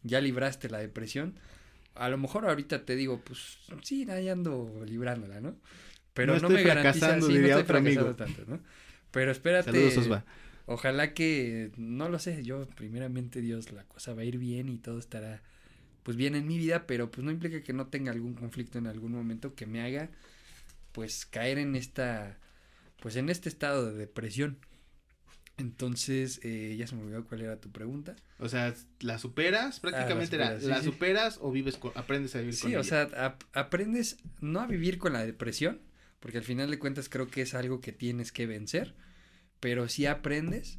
¿ya 0.05 0.21
libraste 0.21 0.71
la 0.71 0.79
depresión? 0.79 1.35
A 1.97 2.09
lo 2.09 2.19
mejor 2.19 2.47
ahorita 2.47 2.85
te 2.85 2.95
digo, 2.95 3.21
pues 3.25 3.59
sí, 3.83 4.09
ahí 4.09 4.29
ando 4.29 4.81
librándola, 4.87 5.41
¿no? 5.41 5.57
Pero 6.15 6.39
no, 6.39 6.49
me 6.49 6.63
garantiza, 6.63 7.21
sí, 7.21 7.37
no 7.37 7.59
estoy 7.59 7.77
amigo. 7.77 8.15
tanto, 8.15 8.45
¿no? 8.47 8.61
Pero 9.11 9.33
espérate. 9.33 9.93
Ojalá 10.67 11.13
que, 11.13 11.73
no 11.77 12.09
lo 12.09 12.21
sé, 12.21 12.45
yo 12.45 12.69
primeramente 12.77 13.41
Dios, 13.41 13.73
la 13.73 13.83
cosa 13.85 14.15
va 14.15 14.23
a 14.23 14.25
ir 14.25 14.39
bien 14.39 14.69
y 14.69 14.79
todo 14.79 15.01
estará 15.01 15.43
pues 16.05 16.17
bien 16.17 16.37
en 16.37 16.47
mi 16.47 16.59
vida, 16.59 16.87
pero 16.87 17.11
pues 17.11 17.25
no 17.25 17.33
implica 17.33 17.61
que 17.61 17.73
no 17.73 17.89
tenga 17.89 18.13
algún 18.13 18.35
conflicto 18.35 18.79
en 18.79 18.87
algún 18.87 19.11
momento 19.11 19.57
que 19.57 19.67
me 19.67 19.83
haga 19.83 20.11
pues 20.93 21.27
caer 21.27 21.59
en 21.59 21.75
esta 21.75 22.39
pues 23.01 23.17
en 23.17 23.29
este 23.29 23.49
estado 23.49 23.87
de 23.87 23.97
depresión. 23.97 24.59
Entonces, 25.59 26.41
eh, 26.43 26.77
ya 26.79 26.87
se 26.87 26.95
me 26.97 27.03
olvidó 27.03 27.25
cuál 27.25 27.41
era 27.41 27.59
tu 27.59 27.71
pregunta. 27.73 28.15
O 28.39 28.49
sea, 28.49 28.75
¿la 29.01 29.19
superas? 29.19 29.81
Prácticamente 29.81 30.37
ah, 30.43 30.59
la, 30.61 30.83
superas, 30.83 31.39
o 31.41 31.51
vives 31.51 31.79
con, 31.79 31.93
aprendes 31.95 32.35
a 32.37 32.41
vivir 32.41 32.59
con 32.59 32.71
ella. 32.71 32.83
Sí, 32.83 32.87
o 32.87 32.89
sea, 32.89 33.39
aprendes 33.55 34.19
no 34.41 34.61
a 34.61 34.67
vivir 34.67 34.99
con 34.99 35.15
la 35.15 35.25
depresión, 35.25 35.81
porque 36.21 36.39
al 36.39 36.45
final 36.45 36.71
de 36.71 36.79
cuentas 36.79 37.09
creo 37.09 37.29
que 37.29 37.41
es 37.41 37.55
algo 37.55 37.81
que 37.81 37.93
tienes 37.93 38.33
que 38.33 38.47
vencer, 38.47 38.95
pero 39.59 39.89
sí 39.89 40.05
aprendes 40.05 40.79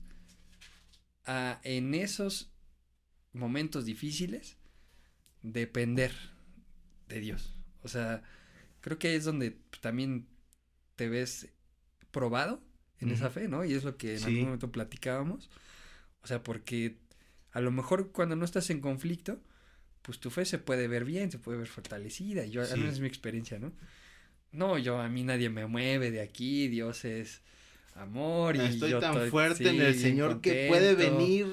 a 1.26 1.60
en 1.64 1.96
esos 1.96 2.52
momentos 3.34 3.86
difíciles 3.86 4.58
depender 5.42 6.14
de 7.08 7.20
Dios. 7.20 7.56
O 7.82 7.88
sea, 7.88 8.22
creo 8.82 9.00
que 9.00 9.10
ahí 9.10 9.16
es 9.16 9.26
donde 9.26 9.58
también 9.82 10.28
te 10.96 11.10
ves 11.10 11.50
probado 12.12 12.62
en 13.00 13.12
esa 13.12 13.30
fe, 13.30 13.48
¿no? 13.48 13.64
Y 13.64 13.74
es 13.74 13.84
lo 13.84 13.98
que 13.98 14.18
en 14.18 14.24
algún 14.24 14.44
momento 14.44 14.72
platicábamos. 14.72 15.50
O 16.24 16.28
sea, 16.28 16.44
porque 16.44 16.98
a 17.52 17.62
lo 17.62 17.72
mejor 17.72 18.12
cuando 18.12 18.36
no 18.36 18.46
estás 18.46 18.70
en 18.70 18.82
conflicto, 18.82 19.40
pues 20.02 20.20
tu 20.20 20.30
fe 20.30 20.46
se 20.46 20.58
puede 20.58 20.88
ver 20.88 21.06
bien, 21.06 21.32
se 21.32 21.40
puede 21.40 21.58
ver 21.58 21.68
fortalecida. 21.68 22.46
Yo, 22.46 22.66
sí. 22.66 22.82
es 22.84 23.00
mi 23.00 23.08
experiencia, 23.08 23.60
¿no? 23.60 23.72
No, 24.52 24.78
yo, 24.78 25.00
a 25.00 25.10
mí 25.10 25.24
nadie 25.24 25.50
me 25.50 25.66
mueve 25.68 26.12
de 26.12 26.22
aquí, 26.22 26.68
Dios 26.68 27.06
es 27.06 27.42
amor 27.96 28.56
y 28.56 28.60
estoy 28.60 28.92
yo 28.92 29.00
tan 29.00 29.30
fuerte 29.30 29.70
en 29.70 29.82
el 29.82 29.96
Señor 29.96 30.42
que 30.42 30.68
puede 30.68 30.96
venir 30.96 31.48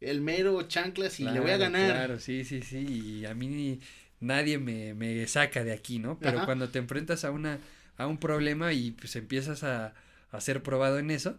el 0.00 0.20
mero 0.20 0.62
chanclas 0.62 1.20
y 1.20 1.24
le 1.24 1.40
voy 1.40 1.50
a 1.50 1.56
ganar. 1.56 1.90
Claro, 1.90 2.18
sí, 2.18 2.44
sí, 2.44 2.62
sí, 2.62 2.78
y 2.78 3.26
a 3.26 3.34
mí 3.34 3.80
nadie 4.20 4.58
me, 4.58 4.94
me 4.94 5.26
saca 5.26 5.64
de 5.64 5.72
aquí, 5.72 5.98
¿no? 5.98 6.18
Pero 6.18 6.44
cuando 6.44 6.68
te 6.68 6.78
enfrentas 6.78 7.24
a 7.24 7.30
una 7.30 7.58
a 7.96 8.06
un 8.06 8.18
problema 8.18 8.72
y 8.72 8.92
pues 8.92 9.16
empiezas 9.16 9.64
a, 9.64 9.94
a 10.30 10.40
ser 10.40 10.62
probado 10.62 10.98
en 10.98 11.10
eso, 11.10 11.38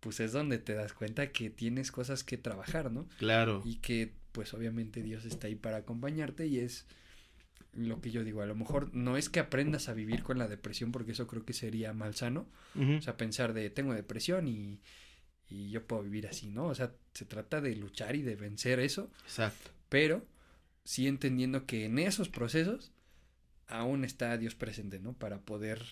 pues 0.00 0.20
es 0.20 0.32
donde 0.32 0.58
te 0.58 0.74
das 0.74 0.92
cuenta 0.92 1.30
que 1.30 1.50
tienes 1.50 1.92
cosas 1.92 2.24
que 2.24 2.38
trabajar, 2.38 2.90
¿no? 2.90 3.06
Claro. 3.18 3.62
Y 3.64 3.76
que 3.76 4.12
pues 4.32 4.54
obviamente 4.54 5.02
Dios 5.02 5.24
está 5.24 5.46
ahí 5.46 5.56
para 5.56 5.78
acompañarte 5.78 6.46
y 6.46 6.58
es 6.58 6.86
lo 7.72 8.00
que 8.00 8.10
yo 8.10 8.24
digo, 8.24 8.42
a 8.42 8.46
lo 8.46 8.54
mejor 8.54 8.94
no 8.94 9.16
es 9.16 9.28
que 9.28 9.40
aprendas 9.40 9.88
a 9.88 9.94
vivir 9.94 10.22
con 10.22 10.38
la 10.38 10.48
depresión 10.48 10.90
porque 10.90 11.12
eso 11.12 11.26
creo 11.26 11.44
que 11.44 11.52
sería 11.52 11.92
malsano, 11.92 12.48
o 12.74 13.00
sea, 13.00 13.16
pensar 13.16 13.52
de 13.52 13.70
tengo 13.70 13.94
depresión 13.94 14.48
y, 14.48 14.80
y 15.48 15.70
yo 15.70 15.86
puedo 15.86 16.02
vivir 16.02 16.26
así, 16.26 16.48
¿no? 16.48 16.66
O 16.66 16.74
sea, 16.74 16.92
se 17.14 17.24
trata 17.24 17.60
de 17.60 17.76
luchar 17.76 18.16
y 18.16 18.22
de 18.22 18.36
vencer 18.36 18.80
eso. 18.80 19.10
Exacto. 19.24 19.70
Pero 19.88 20.24
sí 20.84 21.06
entendiendo 21.06 21.66
que 21.66 21.84
en 21.84 21.98
esos 21.98 22.28
procesos 22.28 22.92
aún 23.70 24.04
está 24.04 24.36
Dios 24.36 24.54
presente, 24.54 24.98
¿no? 24.98 25.12
Para 25.12 25.38
poder 25.38 25.82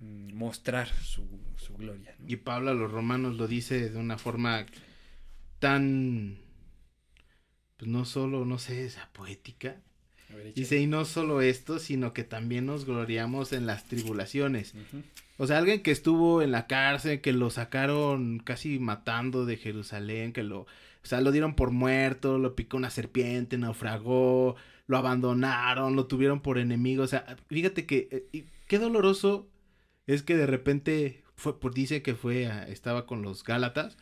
mm, 0.00 0.34
mostrar 0.34 0.88
su, 0.88 1.26
su 1.56 1.74
gloria. 1.74 2.14
Y 2.26 2.36
Pablo 2.36 2.70
a 2.70 2.74
los 2.74 2.90
romanos 2.90 3.36
lo 3.36 3.48
dice 3.48 3.90
de 3.90 3.98
una 3.98 4.18
forma 4.18 4.66
tan, 5.58 6.38
pues 7.78 7.90
no 7.90 8.04
solo, 8.04 8.44
no 8.44 8.58
sé, 8.58 8.84
esa 8.84 9.08
poética. 9.12 9.76
dice, 10.54 10.78
y 10.78 10.86
no 10.86 11.04
solo 11.04 11.40
esto, 11.40 11.78
sino 11.78 12.12
que 12.12 12.24
también 12.24 12.66
nos 12.66 12.84
gloriamos 12.84 13.52
en 13.52 13.66
las 13.66 13.84
tribulaciones. 13.84 14.74
O 15.36 15.46
sea, 15.46 15.58
alguien 15.58 15.82
que 15.82 15.90
estuvo 15.90 16.42
en 16.42 16.52
la 16.52 16.66
cárcel, 16.66 17.20
que 17.20 17.32
lo 17.32 17.50
sacaron 17.50 18.38
casi 18.38 18.78
matando 18.78 19.46
de 19.46 19.56
Jerusalén, 19.56 20.32
que 20.32 20.42
lo, 20.42 20.60
o 20.60 20.66
sea, 21.06 21.20
lo 21.20 21.32
dieron 21.32 21.54
por 21.54 21.70
muerto, 21.70 22.38
lo 22.38 22.54
picó 22.54 22.76
una 22.76 22.90
serpiente, 22.90 23.58
naufragó, 23.58 24.56
lo 24.86 24.96
abandonaron, 24.96 25.96
lo 25.96 26.06
tuvieron 26.06 26.40
por 26.40 26.58
enemigo. 26.58 27.04
O 27.04 27.06
sea, 27.06 27.36
fíjate 27.48 27.86
que 27.86 28.28
eh, 28.32 28.44
qué 28.66 28.78
doloroso 28.78 29.48
es 30.06 30.22
que 30.22 30.36
de 30.36 30.46
repente 30.46 31.24
fue, 31.36 31.58
pues 31.58 31.74
dice 31.74 32.02
que 32.02 32.14
fue, 32.14 32.50
estaba 32.70 33.06
con 33.06 33.22
los 33.22 33.44
Gálatas. 33.44 33.96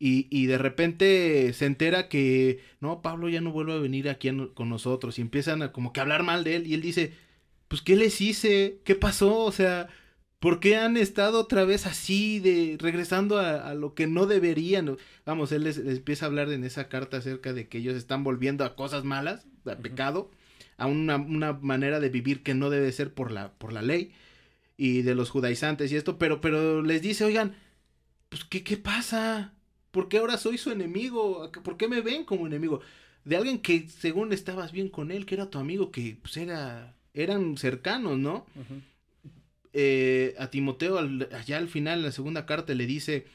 Y, 0.00 0.28
y, 0.30 0.46
de 0.46 0.58
repente 0.58 1.52
se 1.52 1.66
entera 1.66 2.08
que 2.08 2.60
no, 2.80 3.02
Pablo 3.02 3.28
ya 3.28 3.40
no 3.40 3.52
vuelve 3.52 3.72
a 3.72 3.78
venir 3.78 4.08
aquí 4.08 4.30
con 4.54 4.68
nosotros 4.68 5.18
y 5.18 5.22
empiezan 5.22 5.62
a 5.62 5.72
como 5.72 5.92
que 5.92 6.00
hablar 6.00 6.22
mal 6.22 6.44
de 6.44 6.56
él 6.56 6.66
y 6.68 6.74
él 6.74 6.82
dice, 6.82 7.14
pues 7.68 7.82
¿qué 7.82 7.96
les 7.96 8.20
hice? 8.20 8.80
¿Qué 8.84 8.94
pasó? 8.94 9.38
O 9.40 9.52
sea, 9.52 9.88
¿Por 10.40 10.60
qué 10.60 10.76
han 10.76 10.96
estado 10.96 11.40
otra 11.40 11.64
vez 11.64 11.84
así, 11.84 12.38
de 12.38 12.76
regresando 12.78 13.38
a, 13.38 13.74
lo 13.74 13.94
que 13.94 14.06
no 14.06 14.26
deberían? 14.26 14.96
Vamos, 15.26 15.50
él 15.50 15.64
les, 15.64 15.78
empieza 15.78 16.26
a 16.26 16.28
hablar 16.28 16.52
en 16.52 16.62
esa 16.62 16.88
carta 16.88 17.16
acerca 17.16 17.52
de 17.52 17.68
que 17.68 17.78
ellos 17.78 17.96
están 17.96 18.22
volviendo 18.22 18.64
a 18.64 18.76
cosas 18.76 19.02
malas, 19.02 19.46
a 19.70 19.78
pecado, 19.78 20.30
a 20.76 20.86
una, 20.86 21.16
una, 21.16 21.52
manera 21.54 22.00
de 22.00 22.08
vivir 22.08 22.42
que 22.42 22.54
no 22.54 22.70
debe 22.70 22.92
ser 22.92 23.12
por 23.12 23.30
la, 23.30 23.52
por 23.52 23.72
la 23.72 23.82
ley 23.82 24.12
y 24.76 25.02
de 25.02 25.14
los 25.14 25.30
judaizantes 25.30 25.90
y 25.90 25.96
esto, 25.96 26.18
pero, 26.18 26.40
pero 26.40 26.82
les 26.82 27.02
dice, 27.02 27.24
oigan, 27.24 27.56
pues 28.28 28.44
¿qué, 28.44 28.62
qué 28.62 28.76
pasa? 28.76 29.52
¿Por 29.90 30.08
qué 30.08 30.18
ahora 30.18 30.38
soy 30.38 30.58
su 30.58 30.70
enemigo? 30.70 31.50
¿Por 31.64 31.76
qué 31.76 31.88
me 31.88 32.00
ven 32.00 32.24
como 32.24 32.46
enemigo? 32.46 32.80
De 33.24 33.36
alguien 33.36 33.58
que 33.60 33.88
según 33.88 34.32
estabas 34.32 34.72
bien 34.72 34.88
con 34.88 35.10
él, 35.10 35.26
que 35.26 35.34
era 35.34 35.50
tu 35.50 35.58
amigo, 35.58 35.90
que 35.90 36.18
pues 36.22 36.36
era, 36.36 36.94
eran 37.12 37.56
cercanos, 37.56 38.18
¿no? 38.18 38.46
Eh, 39.72 40.34
a 40.38 40.48
Timoteo 40.50 40.98
allá 40.98 41.58
al 41.58 41.68
final, 41.68 41.98
en 41.98 42.04
la 42.06 42.12
segunda 42.12 42.46
carta, 42.46 42.74
le 42.74 42.86
dice, 42.86 43.26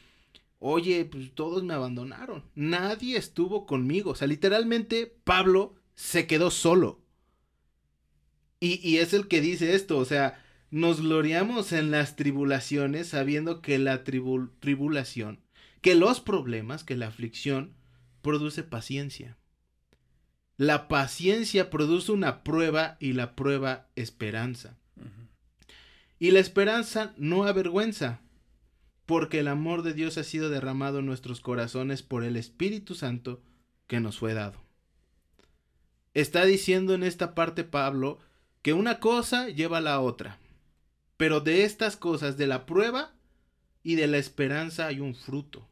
oye, 0.60 1.06
pues 1.06 1.32
todos 1.36 1.64
me 1.64 1.74
abandonaron, 1.74 2.44
nadie 2.56 3.18
estuvo 3.18 3.66
conmigo, 3.66 4.12
o 4.12 4.16
sea, 4.16 4.28
literalmente 4.28 5.14
Pablo 5.26 5.76
se 5.96 6.28
quedó 6.28 6.52
solo. 6.52 7.02
Y, 8.60 8.98
es 8.98 9.14
el 9.14 9.28
que 9.28 9.41
dice 9.41 9.76
esto, 9.76 9.98
o 9.98 10.06
sea, 10.06 10.41
nos 10.72 11.02
gloriamos 11.02 11.74
en 11.74 11.91
las 11.91 12.16
tribulaciones 12.16 13.10
sabiendo 13.10 13.62
que 13.62 13.78
la 13.78 14.06
tribulación, 14.06 15.41
que 15.82 15.96
los 15.96 16.22
problemas, 16.22 16.86
que 16.86 16.96
la 16.96 17.08
aflicción 17.08 17.74
produce 18.22 18.64
paciencia. 18.64 19.38
La 20.56 20.88
paciencia 20.88 21.70
produce 21.70 22.14
una 22.14 22.41
prueba 22.44 22.96
y 23.02 23.12
la 23.12 23.36
prueba 23.36 23.89
esperanza. 23.98 24.78
Y 26.18 26.32
la 26.32 26.39
esperanza 26.39 27.14
no 27.18 27.44
avergüenza, 27.44 28.22
porque 29.06 29.39
el 29.39 29.50
amor 29.50 29.84
de 29.84 29.94
Dios 29.94 30.18
ha 30.18 30.24
sido 30.24 30.50
derramado 30.50 31.00
en 31.00 31.06
nuestros 31.06 31.41
corazones 31.41 32.02
por 32.02 32.24
el 32.24 32.38
Espíritu 32.38 32.96
Santo 32.96 33.44
que 33.88 34.00
nos 34.00 34.20
fue 34.20 34.34
dado. 34.34 34.64
Está 36.14 36.45
diciendo 36.45 36.93
en 36.93 37.03
esta 37.03 37.34
parte 37.36 37.64
Pablo 37.64 38.20
que 38.61 38.74
una 38.74 38.99
cosa 38.99 39.49
lleva 39.49 39.80
a 39.80 39.82
la 39.82 39.99
otra, 39.99 40.39
pero 41.18 41.41
de 41.41 41.64
estas 41.64 41.97
cosas, 41.97 42.38
de 42.38 42.47
la 42.47 42.66
prueba 42.66 43.14
y 43.84 43.95
de 43.95 44.07
la 44.07 44.18
esperanza 44.18 44.88
hay 44.88 44.99
un 44.99 45.16
fruto. 45.16 45.68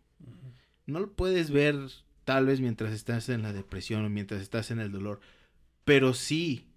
No 0.86 1.00
lo 1.00 1.14
puedes 1.14 1.52
ver 1.52 1.78
tal 2.26 2.46
vez 2.46 2.60
mientras 2.60 2.94
estás 2.94 3.30
en 3.30 3.42
la 3.42 3.54
depresión 3.54 4.06
o 4.06 4.10
mientras 4.10 4.42
estás 4.42 4.72
en 4.72 4.80
el 4.80 4.92
dolor, 4.92 5.22
pero 5.86 6.14
sí 6.14 6.68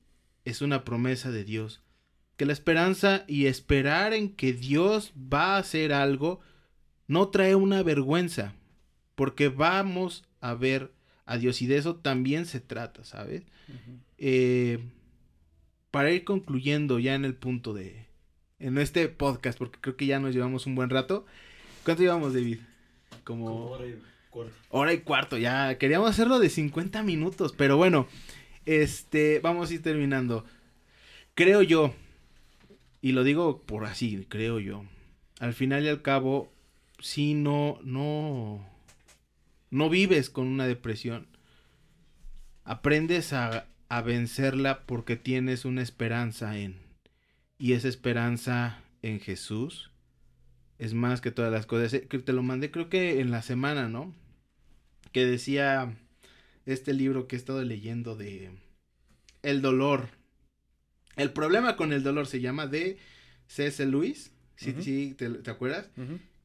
es 0.45 0.63
una 0.63 0.85
promesa 0.85 1.31
de 1.31 1.45
Dios 1.45 1.85
que 2.37 2.47
la 2.47 2.53
esperanza 2.53 3.25
y 3.27 3.47
esperar 3.47 4.13
en 4.13 4.35
que 4.35 4.53
Dios 4.53 5.13
va 5.17 5.55
a 5.55 5.59
hacer 5.59 5.93
algo 5.93 6.41
no 7.07 7.29
trae 7.29 7.55
una 7.55 7.83
vergüenza, 7.83 8.55
porque 9.15 9.49
vamos 9.49 10.25
a 10.41 10.55
ver 10.55 10.93
a 11.27 11.39
Dios 11.39 11.63
y 11.63 11.67
de 11.67 11.77
eso 11.77 11.97
también 11.97 12.47
se 12.47 12.61
trata, 12.61 13.05
¿sabes? 13.05 13.43
eh, 14.19 14.79
para 15.91 16.11
ir 16.11 16.25
concluyendo 16.25 16.99
ya 16.99 17.15
en 17.15 17.25
el 17.25 17.35
punto 17.35 17.73
de, 17.73 18.07
en 18.59 18.79
este 18.79 19.09
podcast, 19.09 19.59
porque 19.59 19.79
creo 19.81 19.97
que 19.97 20.07
ya 20.07 20.19
nos 20.19 20.35
llevamos 20.35 20.67
un 20.67 20.75
buen 20.75 20.91
rato. 20.91 21.25
¿Cuánto 21.85 22.03
llevamos, 22.03 22.35
David? 22.35 22.59
Como, 23.25 23.71
hora 23.71 23.87
y 23.87 23.99
cuarto. 24.31 24.53
hora 24.71 24.93
y 24.93 24.99
cuarto, 25.01 25.39
ya 25.39 25.79
queríamos 25.79 26.11
hacerlo 26.11 26.39
de 26.41 26.51
50 26.51 27.03
minutos, 27.03 27.55
pero 27.57 27.77
bueno, 27.77 28.09
este, 28.67 29.41
vamos 29.41 29.71
a 29.71 29.75
ir 29.75 29.83
terminando. 29.83 30.45
Creo 31.35 31.63
yo, 31.63 31.95
y 33.01 33.13
lo 33.13 33.25
digo 33.25 33.63
por 33.63 33.85
así, 33.85 34.27
creo 34.29 34.61
yo, 34.61 34.85
al 35.41 35.55
final 35.55 35.85
y 35.85 35.89
al 35.89 36.03
cabo, 36.03 36.53
si 36.99 37.35
no, 37.35 37.79
no, 37.83 38.67
no 39.75 39.91
vives 39.91 40.31
con 40.31 40.47
una 40.47 40.69
depresión, 40.69 41.27
aprendes 42.63 43.33
a, 43.33 43.67
a 43.89 44.03
vencerla 44.03 44.87
porque 44.87 45.17
tienes 45.17 45.65
una 45.65 45.83
esperanza 45.83 46.57
en, 46.57 46.79
y 47.59 47.73
esa 47.73 47.89
esperanza 47.89 48.85
en 49.03 49.19
Jesús 49.19 49.91
es 50.79 50.95
más 50.95 51.21
que 51.21 51.33
todas 51.33 51.51
las 51.51 51.67
cosas. 51.67 51.93
Eh, 51.93 52.07
que 52.07 52.21
Te 52.21 52.33
lo 52.33 52.45
mandé 52.45 52.71
creo 52.71 52.89
que 52.89 53.19
en 53.19 53.33
la 53.33 53.43
semana, 53.43 53.89
¿no? 53.89 54.15
Que 55.11 55.27
decía 55.27 55.97
este 56.67 56.95
libro 56.95 57.27
que 57.27 57.35
he 57.35 57.39
estado 57.39 57.63
leyendo 57.65 58.15
de 58.15 58.53
El 59.43 59.61
dolor. 59.61 60.09
El 61.17 61.33
problema 61.33 61.77
con 61.77 61.93
el 61.93 62.05
dolor 62.05 62.29
se 62.29 62.41
llama 62.41 62.69
de 62.69 62.99
C.S. 63.49 63.85
Lewis. 63.87 64.31
Sí, 64.55 64.73
sí, 64.81 65.15
¿te, 65.19 65.29
te 65.31 65.51
acuerdas? 65.51 65.91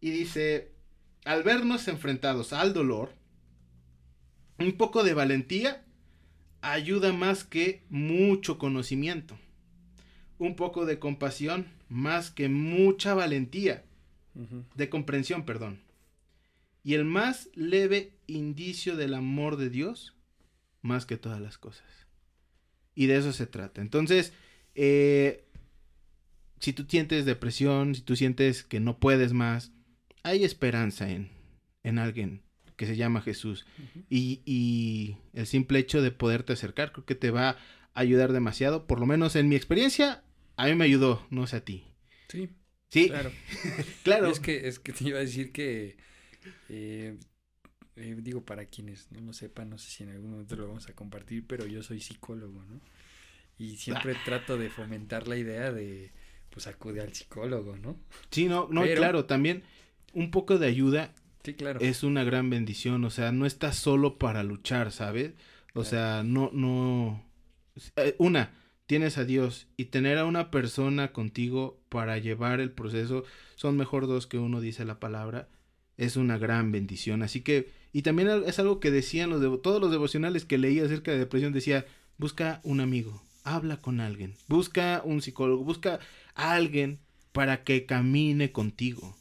Y 0.02 0.10
dice, 0.10 0.72
al 1.26 1.44
vernos 1.44 1.88
enfrentados 1.88 2.54
al 2.54 2.74
dolor, 2.74 3.18
un 4.60 4.74
poco 4.74 5.03
de 5.03 5.14
valentía 5.14 5.84
ayuda 6.62 7.14
más 7.14 7.43
que 7.43 7.84
mucho 7.89 8.57
conocimiento. 8.57 9.38
Un 10.38 10.55
poco 10.55 10.86
de 10.86 10.99
compasión 10.99 11.68
más 11.89 12.30
que 12.30 12.49
mucha 12.49 13.14
valentía, 13.14 13.84
de 14.76 14.89
comprensión, 14.89 15.43
perdón. 15.43 15.82
Y 16.84 16.93
el 16.93 17.03
más 17.03 17.49
leve 17.55 18.14
indicio 18.28 18.95
del 18.95 19.14
amor 19.14 19.57
de 19.57 19.70
Dios 19.70 20.16
más 20.82 21.05
que 21.05 21.18
todas 21.18 21.41
las 21.41 21.57
cosas. 21.57 21.86
Y 22.95 23.07
de 23.07 23.18
eso 23.18 23.34
se 23.34 23.47
trata. 23.47 23.82
Entonces, 23.82 24.34
eh, 24.76 25.45
si 26.60 26.74
tú 26.74 26.86
sientes 26.88 27.26
depresión, 27.26 27.95
si 27.95 28.01
tú 28.01 28.16
sientes 28.16 28.64
que 28.64 28.80
no 28.80 28.99
puedes 28.99 29.34
más, 29.34 29.72
hay 30.24 30.43
esperanza 30.43 31.10
en, 31.10 31.30
en 31.84 31.99
alguien 31.99 32.43
que 32.80 32.86
se 32.88 32.96
llama 32.96 33.22
Jesús. 33.22 33.66
Y, 34.10 34.42
y 34.46 35.18
el 35.34 35.46
simple 35.46 35.80
hecho 35.80 36.02
de 36.02 36.12
poderte 36.12 36.54
acercar 36.54 36.94
creo 36.94 37.06
que 37.06 37.14
te 37.16 37.30
va 37.30 37.50
a 37.50 37.58
ayudar 37.94 38.32
demasiado. 38.32 38.88
Por 38.88 39.00
lo 39.02 39.06
menos 39.06 39.36
en 39.36 39.50
mi 39.50 39.56
experiencia, 39.58 40.24
a 40.56 40.66
mí 40.68 40.76
me 40.76 40.86
ayudó, 40.86 41.28
no 41.30 41.46
sé 41.46 41.58
a 41.58 41.66
ti. 41.66 41.84
Sí, 42.30 42.50
Sí, 42.88 43.10
claro. 43.10 43.32
claro. 44.04 44.28
Es 44.32 44.40
que, 44.40 44.68
es 44.70 44.80
que 44.80 44.94
te 44.94 45.04
iba 45.10 45.18
a 45.18 45.22
decir 45.22 45.52
que, 45.52 45.98
eh, 46.70 47.18
eh, 47.98 48.16
digo, 48.20 48.44
para 48.46 48.66
quienes 48.66 49.12
no 49.12 49.20
lo 49.20 49.34
sepan, 49.34 49.70
no 49.70 49.78
sé 49.78 49.92
si 49.92 50.04
en 50.04 50.10
algún 50.12 50.32
momento 50.32 50.56
lo 50.56 50.68
vamos 50.68 50.88
a 50.88 50.94
compartir, 50.96 51.46
pero 51.46 51.68
yo 51.68 51.84
soy 51.84 52.00
psicólogo, 52.00 52.64
¿no? 52.66 52.80
Y 53.58 53.76
siempre 53.76 54.14
Ah. 54.16 54.22
trato 54.26 54.58
de 54.58 54.70
fomentar 54.70 55.28
la 55.28 55.36
idea 55.38 55.72
de, 55.74 56.14
pues, 56.50 56.66
acude 56.66 57.02
al 57.02 57.14
psicólogo, 57.14 57.76
¿no? 57.78 58.00
Sí, 58.32 58.46
no, 58.48 58.68
no, 58.72 58.82
Pero- 58.84 58.96
claro, 59.02 59.26
también 59.26 59.64
un 60.14 60.32
poco 60.32 60.58
de 60.58 60.66
ayuda 60.68 61.14
Sí, 61.50 61.54
claro. 61.56 61.80
es 61.82 62.04
una 62.04 62.24
gran 62.24 62.50
bendición, 62.50 63.04
o 63.06 63.10
sea, 63.10 63.32
no 63.32 63.45
estás 63.45 63.76
solo 63.78 64.18
para 64.18 64.43
luchar, 64.43 64.91
¿sabes? 64.91 65.32
O 65.74 65.82
Claro. 65.84 65.89
sea, 65.89 66.24
no, 66.24 66.50
no, 66.54 67.24
eh, 67.95 68.16
una, 68.18 68.52
tienes 68.88 69.18
a 69.18 69.26
Dios 69.26 69.68
y 69.78 69.86
tener 69.86 70.18
a 70.18 70.26
una 70.26 70.52
persona 70.52 71.12
contigo 71.12 71.80
para 71.89 72.18
llevar 72.18 72.60
el 72.60 72.72
proceso, 72.72 73.24
son 73.56 73.78
mejor 73.78 74.08
dos 74.08 74.28
que 74.28 74.38
uno, 74.39 74.62
dice 74.62 74.86
la 74.86 75.00
palabra, 75.00 75.47
es 75.97 76.16
una 76.16 76.38
gran 76.38 76.72
bendición, 76.72 77.22
así 77.24 77.41
que, 77.41 77.70
y 77.93 78.02
también 78.04 78.30
es 78.45 78.58
algo 78.60 78.80
que 78.80 78.91
decían 78.91 79.30
los, 79.30 79.41
devo- 79.41 79.62
todos 79.62 79.82
los 79.82 79.91
devocionales 79.91 80.45
que 80.45 80.58
leí 80.58 80.80
acerca 80.80 81.12
de 81.12 81.20
depresión, 81.20 81.52
decía, 81.54 81.86
busca 82.18 82.62
un 82.64 82.80
amigo, 82.80 83.22
habla 83.43 83.78
con 83.82 84.00
alguien, 84.00 84.36
busca 84.47 85.02
un 85.04 85.22
psicólogo, 85.22 85.64
busca 85.64 86.00
a 86.36 86.54
alguien 86.54 87.00
para 87.32 87.64
que 87.64 87.86
camine 87.86 88.52
contigo. 88.52 89.16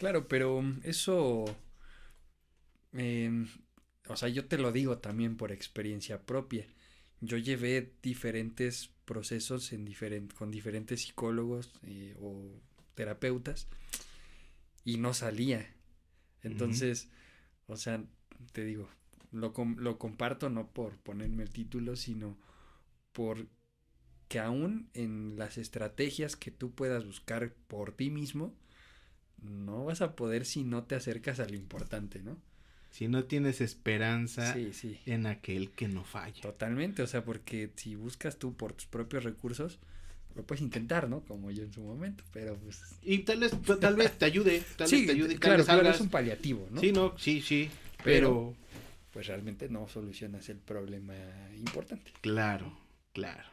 Claro, 0.00 0.26
pero 0.28 0.62
eso, 0.82 1.44
em, 2.92 3.46
o 4.08 4.16
sea, 4.16 4.28
yo 4.28 4.46
te 4.46 4.58
lo 4.58 4.72
digo 4.72 4.98
también 4.98 5.36
por 5.36 5.52
experiencia 5.52 6.24
propia. 6.26 6.66
Yo 7.20 7.36
llevé 7.38 7.94
diferentes 8.02 8.90
procesos 9.04 9.72
en 9.72 9.84
con 10.28 10.50
diferentes 10.50 11.02
psicólogos 11.02 11.70
eh, 11.86 12.16
o 12.20 12.50
terapeutas 12.94 13.68
y 14.84 14.98
no 14.98 15.14
salía. 15.14 15.74
Entonces, 16.42 17.08
o 17.68 17.76
sea, 17.76 18.04
te 18.52 18.64
digo, 18.64 18.88
lo, 19.32 19.52
com- 19.52 19.76
lo 19.78 19.98
comparto 19.98 20.50
no 20.50 20.68
por 20.72 20.98
ponerme 20.98 21.44
el 21.44 21.50
título, 21.50 21.96
sino 21.96 22.38
por 23.12 23.46
que 24.28 24.40
aún 24.40 24.90
en 24.94 25.36
las 25.38 25.58
estrategias 25.58 26.36
que 26.36 26.50
tú 26.52 26.72
puedas 26.74 27.06
buscar 27.06 27.54
por 27.68 27.92
ti 27.92 28.10
mismo, 28.10 28.54
no 29.42 29.84
vas 29.84 30.00
a 30.02 30.14
poder 30.16 30.44
si 30.44 30.64
no 30.64 30.84
te 30.84 30.94
acercas 30.94 31.40
a 31.40 31.46
lo 31.46 31.54
importante, 31.56 32.20
¿no? 32.22 32.36
Si 32.90 33.06
no 33.06 33.24
tienes 33.24 33.60
esperanza 33.60 34.52
Sí, 34.52 34.72
sí. 34.72 34.98
en 35.06 35.26
aquel 35.26 35.70
que 35.70 35.86
no 35.88 36.04
falla. 36.04 36.40
Totalmente, 36.42 37.02
o 37.02 37.06
sea, 37.06 37.24
porque 37.24 37.70
si 37.76 37.94
buscas 37.94 38.36
tú 38.38 38.54
por 38.54 38.72
tus 38.72 38.86
propios 38.86 39.22
recursos, 39.24 39.78
lo 40.34 40.42
puedes 40.44 40.60
intentar, 40.62 41.08
¿no? 41.08 41.20
Como 41.20 41.50
yo 41.52 41.62
en 41.62 41.72
su 41.72 41.82
momento, 41.82 42.24
pero 42.32 42.56
pues... 42.56 42.80
Y 43.02 43.18
tal 43.18 43.40
vez, 43.40 43.52
tal 43.80 43.94
vez 43.96 44.18
te 44.18 44.24
ayude, 44.24 44.62
tal 44.76 44.88
sí, 44.88 44.96
vez 44.98 45.06
te 45.06 45.12
ayude, 45.12 45.28
tal 45.34 45.38
claro, 45.40 45.56
vez 45.58 45.66
claro, 45.66 45.88
es 45.90 46.00
un 46.00 46.08
paliativo, 46.08 46.68
¿no? 46.70 46.80
Sí, 46.80 46.92
no, 46.92 47.16
sí, 47.18 47.40
sí. 47.42 47.70
Pero- 48.02 48.54
Pero, 48.54 48.54
Pues 49.12 49.26
realmente 49.26 49.68
no 49.68 49.88
solucionas 49.88 50.48
el 50.48 50.58
problema 50.58 51.14
importante. 51.56 52.12
claro, 52.20 52.76
claro. 53.12 53.48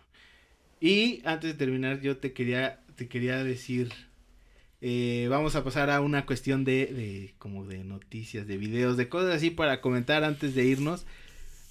Y 0.80 1.22
antes 1.26 1.52
de 1.54 1.58
terminar, 1.58 2.02
yo 2.02 2.18
te 2.18 2.32
quería, 2.34 2.80
te 2.96 3.08
quería 3.08 3.44
decir, 3.44 3.92
eh, 4.82 5.28
vamos 5.30 5.56
a 5.56 5.64
pasar 5.64 5.90
a 5.90 6.02
una 6.02 6.26
cuestión 6.26 6.64
de, 6.64 6.86
de, 6.88 7.36
como 7.38 7.66
de 7.66 7.84
noticias, 7.84 8.48
de 8.48 8.58
videos, 8.58 8.98
de 8.98 9.10
cosas 9.10 9.36
así 9.36 9.50
para 9.50 9.82
comentar 9.82 10.24
antes 10.24 10.54
de 10.54 10.66
irnos. 10.66 11.06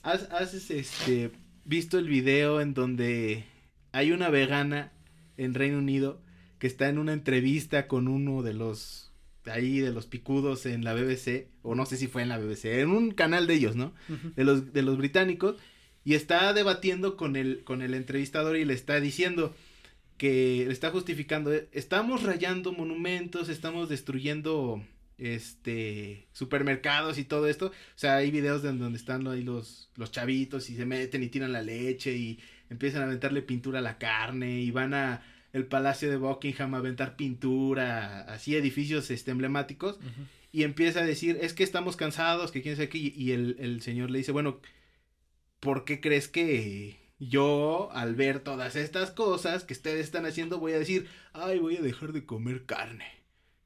¿Has, 0.03 0.25
has, 0.33 0.55
este, 0.71 1.31
visto 1.65 1.99
el 1.99 2.09
video 2.09 2.61
en 2.61 2.75
donde 2.75 3.45
hay 3.93 4.13
una 4.13 4.29
vegana 4.29 4.93
en 5.37 5.55
Reino 5.55 5.79
Unido 5.79 6.21
que 6.59 6.67
está 6.67 6.89
en 6.89 6.99
una 6.99 7.13
entrevista 7.13 7.87
con 7.87 8.09
uno 8.09 8.43
de 8.43 8.55
los 8.55 9.13
ahí 9.45 9.79
de 9.79 9.93
los 9.93 10.07
picudos 10.07 10.67
en 10.67 10.83
la 10.83 10.93
BBC 10.95 11.47
o 11.63 11.77
no 11.77 11.87
sé 11.87 11.97
si 11.97 12.09
fue 12.09 12.23
en 12.23 12.29
la 12.29 12.39
BBC, 12.39 12.65
en 12.81 12.89
un 12.89 13.13
canal 13.13 13.47
de 13.47 13.55
ellos, 13.55 13.77
¿no? 13.77 13.95
de 14.35 14.45
los, 14.45 14.73
de 14.73 14.83
los 14.83 14.97
británicos 14.99 15.57
y 16.05 16.15
está 16.15 16.53
debatiendo 16.53 17.17
con 17.17 17.37
el, 17.37 17.63
con 17.65 17.83
el 17.83 17.95
entrevistador 17.95 18.57
y 18.57 18.65
le 18.65 18.75
está 18.75 19.01
diciendo 19.01 19.55
que 20.17 20.71
está 20.71 20.91
justificando, 20.91 21.53
eh, 21.53 21.69
estamos 21.73 22.23
rayando 22.23 22.73
monumentos, 22.73 23.49
estamos 23.49 23.89
destruyendo 23.89 24.83
este 25.19 26.27
supermercados 26.33 27.19
y 27.19 27.25
todo 27.25 27.49
esto. 27.49 27.67
O 27.67 27.73
sea, 27.99 28.17
hay 28.17 28.31
videos 28.31 28.62
de 28.62 28.73
donde 28.73 28.99
están 28.99 29.27
ahí 29.27 29.43
los, 29.43 29.91
los 29.97 30.11
chavitos 30.12 30.71
y 30.71 30.77
se 30.77 30.85
meten 30.87 31.23
y 31.23 31.29
tiran 31.29 31.53
la 31.53 31.62
leche 31.62 32.14
y 32.17 32.39
empiezan 32.71 33.03
a 33.03 33.07
aventarle 33.07 33.43
pintura 33.43 33.79
a 33.79 33.83
la 33.83 33.99
carne 33.99 34.61
y 34.61 34.71
van 34.71 34.95
a 34.95 35.23
el 35.53 35.64
Palacio 35.67 36.11
de 36.11 36.17
Buckingham 36.19 36.75
a 36.75 36.79
aventar 36.79 37.17
pintura, 37.17 38.21
así 38.23 38.55
edificios 38.57 39.11
este, 39.11 39.31
emblemáticos 39.31 39.99
y 40.53 40.64
empieza 40.64 41.01
a 41.01 41.07
decir, 41.07 41.39
es 41.41 41.55
que 41.55 41.64
estamos 41.64 41.97
cansados, 41.97 42.51
que 42.53 42.61
quién 42.62 42.77
sabe 42.77 42.89
qué, 42.91 42.99
y- 42.99 43.14
y 43.17 43.33
el, 43.33 43.57
el 43.59 43.81
señor 43.83 44.11
le 44.11 44.19
dice, 44.19 44.33
bueno, 44.33 44.61
¿por 45.61 45.85
qué 45.85 46.01
crees 46.01 46.29
que 46.29 46.97
yo, 47.19 47.91
al 47.93 48.14
ver 48.14 48.41
todas 48.41 48.77
estas 48.77 49.11
cosas 49.11 49.64
que 49.64 49.75
ustedes 49.75 50.05
están 50.05 50.27
haciendo, 50.27 50.59
voy 50.59 50.73
a 50.73 50.79
decir, 50.79 51.09
ay, 51.33 51.59
voy 51.59 51.77
a 51.77 51.83
dejar 51.83 52.12
de 52.12 52.27
comer 52.27 52.67
carne? 52.67 53.07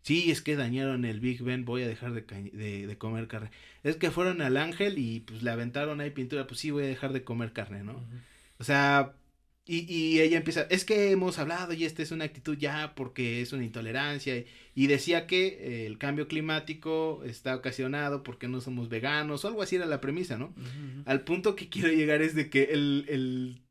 Sí, 0.02 0.30
es 0.30 0.40
que 0.40 0.56
dañaron 0.56 1.04
el 1.04 1.20
Big 1.20 1.42
Ben, 1.42 1.64
voy 1.64 1.82
a 1.82 1.88
dejar 1.88 2.12
de, 2.12 2.22
de, 2.22 2.86
de 2.86 2.98
comer 2.98 3.28
carne. 3.28 3.50
Es 3.82 3.96
que 3.96 4.10
fueron 4.10 4.40
al 4.40 4.56
ángel 4.56 4.98
y 4.98 5.20
pues 5.20 5.42
le 5.42 5.50
aventaron 5.50 6.00
ahí 6.00 6.10
pintura, 6.10 6.46
pues 6.46 6.60
sí, 6.60 6.70
voy 6.70 6.84
a 6.84 6.88
dejar 6.88 7.12
de 7.12 7.24
comer 7.24 7.52
carne, 7.52 7.84
¿no? 7.84 8.02
O 8.58 8.64
sea, 8.64 9.14
y, 9.66 9.92
y 9.92 10.20
ella 10.20 10.38
empieza, 10.38 10.62
es 10.70 10.84
que 10.84 11.10
hemos 11.10 11.38
hablado 11.38 11.72
y 11.72 11.84
esta 11.84 12.02
es 12.02 12.10
una 12.10 12.24
actitud 12.24 12.56
ya 12.58 12.94
porque 12.94 13.40
es 13.40 13.52
una 13.52 13.64
intolerancia. 13.64 14.36
Y, 14.36 14.46
y 14.74 14.86
decía 14.86 15.26
que 15.26 15.46
eh, 15.46 15.86
el 15.86 15.98
cambio 15.98 16.26
climático 16.28 17.22
está 17.24 17.54
ocasionado 17.54 18.22
porque 18.22 18.48
no 18.48 18.60
somos 18.60 18.88
veganos 18.88 19.44
o 19.44 19.48
algo 19.48 19.62
así 19.62 19.76
era 19.76 19.86
la 19.86 20.00
premisa, 20.00 20.38
¿no? 20.38 20.54
Al 21.06 21.22
punto 21.22 21.54
que 21.54 21.68
quiero 21.68 21.88
llegar 21.88 22.22
es 22.22 22.34
de 22.34 22.48
que 22.50 22.64
el, 22.64 23.04
el, 23.08 23.62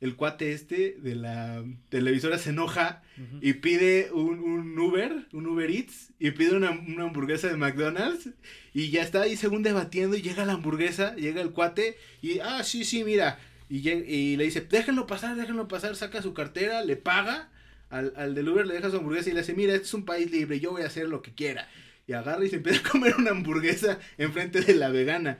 el 0.00 0.16
cuate 0.16 0.52
este 0.52 0.96
de 1.00 1.14
la 1.14 1.64
televisora 1.88 2.38
se 2.38 2.50
enoja 2.50 3.02
y 3.40 3.54
pide 3.54 4.10
un, 4.12 4.38
un, 4.38 4.78
Uber, 4.78 5.26
un 5.32 5.46
Uber 5.46 5.70
Eats, 5.70 6.12
y 6.18 6.30
pide 6.32 6.56
una, 6.56 6.70
una, 6.70 7.04
hamburguesa 7.04 7.48
de 7.48 7.56
McDonald's, 7.56 8.30
y 8.72 8.90
ya 8.90 9.02
está 9.02 9.22
ahí 9.22 9.36
según 9.36 9.62
debatiendo, 9.62 10.16
y 10.16 10.22
llega 10.22 10.44
la 10.44 10.54
hamburguesa, 10.54 11.14
llega 11.16 11.40
el 11.40 11.52
cuate, 11.52 11.96
y, 12.20 12.40
ah, 12.40 12.62
sí, 12.64 12.84
sí, 12.84 13.04
mira, 13.04 13.38
y, 13.68 13.88
y 13.88 14.36
le 14.36 14.44
dice, 14.44 14.60
déjenlo 14.60 15.06
pasar, 15.06 15.36
déjenlo 15.36 15.68
pasar, 15.68 15.96
saca 15.96 16.22
su 16.22 16.34
cartera, 16.34 16.84
le 16.84 16.96
paga, 16.96 17.50
al, 17.90 18.12
al 18.16 18.34
del 18.34 18.48
Uber 18.48 18.66
le 18.66 18.74
deja 18.74 18.90
su 18.90 18.96
hamburguesa 18.96 19.30
y 19.30 19.32
le 19.32 19.40
dice, 19.40 19.54
mira, 19.54 19.74
este 19.74 19.86
es 19.86 19.94
un 19.94 20.04
país 20.04 20.30
libre, 20.30 20.60
yo 20.60 20.72
voy 20.72 20.82
a 20.82 20.86
hacer 20.86 21.08
lo 21.08 21.22
que 21.22 21.34
quiera. 21.34 21.68
Y 22.06 22.12
agarra 22.12 22.44
y 22.44 22.50
se 22.50 22.56
empieza 22.56 22.80
a 22.80 22.90
comer 22.90 23.14
una 23.16 23.30
hamburguesa 23.30 23.98
enfrente 24.18 24.60
de 24.60 24.74
la 24.74 24.90
vegana. 24.90 25.38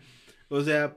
O 0.49 0.62
sea, 0.62 0.97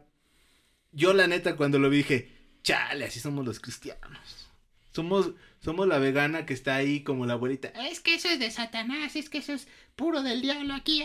yo 0.91 1.13
la 1.13 1.27
neta 1.27 1.55
cuando 1.55 1.79
lo 1.79 1.89
vi 1.89 1.97
dije, 1.97 2.31
chale, 2.63 3.05
así 3.05 3.19
somos 3.19 3.45
los 3.45 3.59
cristianos. 3.59 4.49
Somos, 4.93 5.33
somos 5.59 5.87
la 5.87 5.99
vegana 5.99 6.45
que 6.45 6.53
está 6.53 6.75
ahí 6.75 7.03
como 7.03 7.25
la 7.25 7.33
abuelita. 7.33 7.67
Es 7.89 7.99
que 7.99 8.15
eso 8.15 8.29
es 8.29 8.39
de 8.39 8.49
Satanás, 8.49 9.15
es 9.15 9.29
que 9.29 9.39
eso 9.39 9.53
es 9.53 9.67
puro 9.95 10.23
del 10.23 10.41
diablo 10.41 10.73
aquí. 10.73 11.03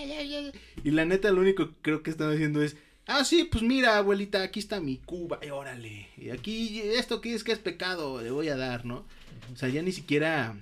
Y 0.83 0.91
la 0.93 1.05
neta 1.05 1.31
lo 1.31 1.41
único 1.41 1.69
que 1.69 1.75
creo 1.83 2.03
que 2.03 2.11
están 2.11 2.33
haciendo 2.33 2.63
es, 2.63 2.77
ah, 3.07 3.25
sí, 3.25 3.45
pues 3.45 3.63
mira, 3.63 3.99
abuelita, 3.99 4.43
aquí 4.43 4.61
está 4.61 4.81
mi 4.81 4.99
cuba, 4.99 5.39
y 5.43 5.51
órale. 5.51 6.09
Y 6.17 6.31
aquí 6.31 6.81
esto 6.81 7.21
que 7.21 7.35
es 7.35 7.45
que 7.45 7.53
es 7.53 7.59
pecado, 7.59 8.23
le 8.23 8.31
voy 8.31 8.49
a 8.49 8.57
dar, 8.57 8.85
¿no? 8.85 9.07
O 9.53 9.57
sea, 9.57 9.69
ya 9.69 9.83
ni 9.83 9.93
siquiera 9.93 10.57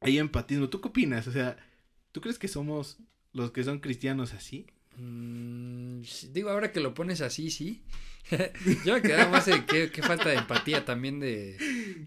hay 0.00 0.18
empatismo. 0.18 0.68
¿Tú 0.68 0.80
qué 0.80 0.88
opinas? 0.88 1.26
O 1.26 1.32
sea, 1.32 1.56
¿tú 2.12 2.20
crees 2.20 2.38
que 2.38 2.48
somos 2.48 2.98
los 3.32 3.50
que 3.52 3.64
son 3.64 3.80
cristianos 3.80 4.34
así? 4.34 4.66
Mm, 4.96 6.02
digo, 6.32 6.50
ahora 6.50 6.72
que 6.72 6.80
lo 6.80 6.94
pones 6.94 7.20
así, 7.20 7.50
sí. 7.50 7.82
Yo 8.84 8.94
me 8.94 9.02
quedaba 9.02 9.30
más 9.30 9.46
de 9.46 9.64
qué, 9.64 10.02
falta 10.02 10.28
de 10.28 10.36
empatía 10.36 10.84
también 10.84 11.20
de, 11.20 11.56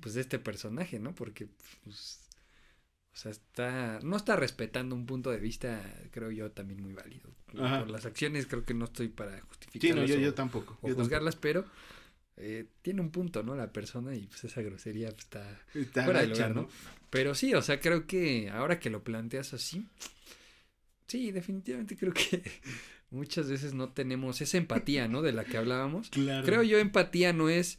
pues, 0.01 0.13
de 0.15 0.21
este 0.21 0.39
personaje, 0.39 0.99
¿no? 0.99 1.15
Porque, 1.15 1.47
pues, 1.83 2.20
o 3.13 3.17
sea, 3.17 3.31
está, 3.31 3.99
no 4.03 4.15
está 4.15 4.35
respetando 4.35 4.95
un 4.95 5.05
punto 5.05 5.31
de 5.31 5.37
vista, 5.37 5.81
creo 6.11 6.31
yo, 6.31 6.51
también 6.51 6.81
muy 6.81 6.93
válido. 6.93 7.29
Por 7.51 7.89
las 7.89 8.05
acciones 8.05 8.47
creo 8.47 8.63
que 8.63 8.73
no 8.73 8.85
estoy 8.85 9.09
para 9.09 9.41
justificarlas. 9.41 10.09
Sí, 10.09 10.15
no, 10.15 10.21
yo, 10.21 10.33
tampoco. 10.33 10.77
O 10.81 10.93
juzgarlas, 10.93 11.35
pero 11.35 11.65
eh, 12.37 12.65
tiene 12.81 13.01
un 13.01 13.11
punto, 13.11 13.43
¿no? 13.43 13.55
La 13.55 13.73
persona 13.73 14.15
y 14.15 14.27
pues 14.27 14.45
esa 14.45 14.61
grosería 14.61 15.09
pues, 15.09 15.25
está, 15.25 15.61
fuera 16.05 16.21
de 16.21 16.27
lugar, 16.27 16.55
¿no? 16.55 16.69
Pero 17.09 17.35
sí, 17.35 17.53
o 17.53 17.61
sea, 17.61 17.81
creo 17.81 18.07
que 18.07 18.49
ahora 18.49 18.79
que 18.79 18.89
lo 18.89 19.03
planteas 19.03 19.53
así, 19.53 19.85
sí, 21.07 21.31
definitivamente 21.31 21.97
creo 21.97 22.13
que 22.13 22.41
muchas 23.11 23.49
veces 23.49 23.73
no 23.73 23.89
tenemos 23.89 24.39
esa 24.39 24.57
empatía, 24.57 25.09
¿no? 25.09 25.21
De 25.21 25.33
la 25.33 25.43
que 25.43 25.57
hablábamos. 25.57 26.09
Claro. 26.09 26.45
Creo 26.45 26.63
yo 26.63 26.79
empatía 26.79 27.33
no 27.33 27.49
es 27.49 27.77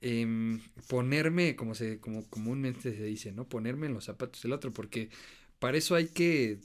em, 0.00 0.60
ponerme, 0.88 1.56
como 1.56 1.74
se, 1.74 1.98
como 1.98 2.28
comúnmente 2.28 2.94
se 2.94 3.04
dice, 3.04 3.32
¿no? 3.32 3.48
Ponerme 3.48 3.86
en 3.86 3.94
los 3.94 4.04
zapatos 4.04 4.42
del 4.42 4.52
otro, 4.52 4.72
porque 4.72 5.10
para 5.64 5.78
eso 5.78 5.94
hay 5.94 6.08
que 6.08 6.58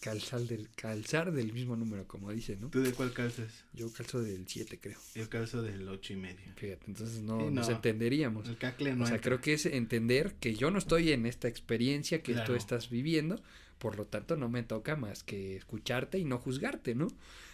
calzar, 0.00 0.40
del, 0.42 0.68
calzar 0.76 1.32
del 1.32 1.52
mismo 1.52 1.74
número, 1.74 2.06
como 2.06 2.30
dice, 2.30 2.56
¿no? 2.56 2.68
¿Tú 2.68 2.80
de 2.80 2.92
cuál 2.92 3.12
calzas? 3.12 3.64
Yo 3.72 3.92
calzo 3.92 4.22
del 4.22 4.46
7, 4.46 4.78
creo. 4.80 5.00
Yo 5.16 5.28
calzo 5.28 5.62
del 5.62 5.88
ocho 5.88 6.12
y 6.12 6.16
medio. 6.16 6.44
Fíjate, 6.54 6.84
entonces 6.86 7.22
no, 7.22 7.50
nos 7.50 7.68
entenderíamos. 7.68 8.48
El 8.48 8.56
cacle 8.56 8.94
no 8.94 9.02
O 9.02 9.06
sea, 9.08 9.20
creo 9.20 9.40
que 9.40 9.54
es 9.54 9.66
entender 9.66 10.34
que 10.38 10.54
yo 10.54 10.70
no 10.70 10.78
estoy 10.78 11.10
en 11.10 11.26
esta 11.26 11.48
experiencia 11.48 12.22
que 12.22 12.34
tú 12.34 12.54
estás 12.54 12.88
viviendo, 12.88 13.42
por 13.78 13.96
lo 13.96 14.04
tanto 14.04 14.36
no 14.36 14.48
me 14.48 14.62
toca 14.62 14.94
más 14.94 15.24
que 15.24 15.56
escucharte 15.56 16.18
y 16.18 16.24
no 16.24 16.38
juzgarte, 16.38 16.94
¿no? 16.94 17.08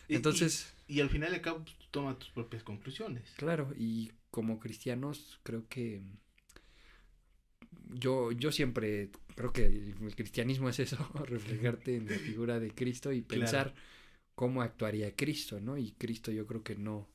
Entonces... 0.08 0.74
Y, 0.88 1.00
al 1.00 1.08
final 1.08 1.32
de 1.32 1.40
cabo 1.40 1.62
pues, 1.62 1.74
toma 1.90 2.18
tus 2.18 2.28
propias 2.30 2.64
conclusiones. 2.64 3.22
Claro, 3.36 3.72
y 3.78 4.10
como 4.30 4.60
cristianos 4.60 5.40
creo 5.42 5.66
que 5.68 6.02
yo, 7.92 8.32
yo 8.32 8.52
siempre 8.52 9.10
creo 9.34 9.52
que 9.52 9.66
el, 9.66 10.14
cristianismo 10.14 10.68
es 10.68 10.78
eso, 10.80 10.96
reflejarte 11.26 11.96
en 11.96 12.06
la 12.06 12.18
figura 12.18 12.60
de 12.60 12.70
Cristo 12.70 13.12
y 13.12 13.22
pensar 13.22 13.74
cómo 14.34 14.62
actuaría 14.62 15.14
Cristo, 15.14 15.60
¿no? 15.60 15.76
Y 15.76 15.92
Cristo 15.92 16.30
yo 16.30 16.46
creo 16.46 16.62
que 16.62 16.76
no, 16.76 17.08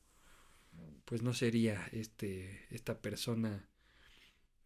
pues 1.04 1.22
no 1.22 1.34
sería 1.34 1.88
este, 1.92 2.66
esta 2.70 2.98
persona 2.98 3.68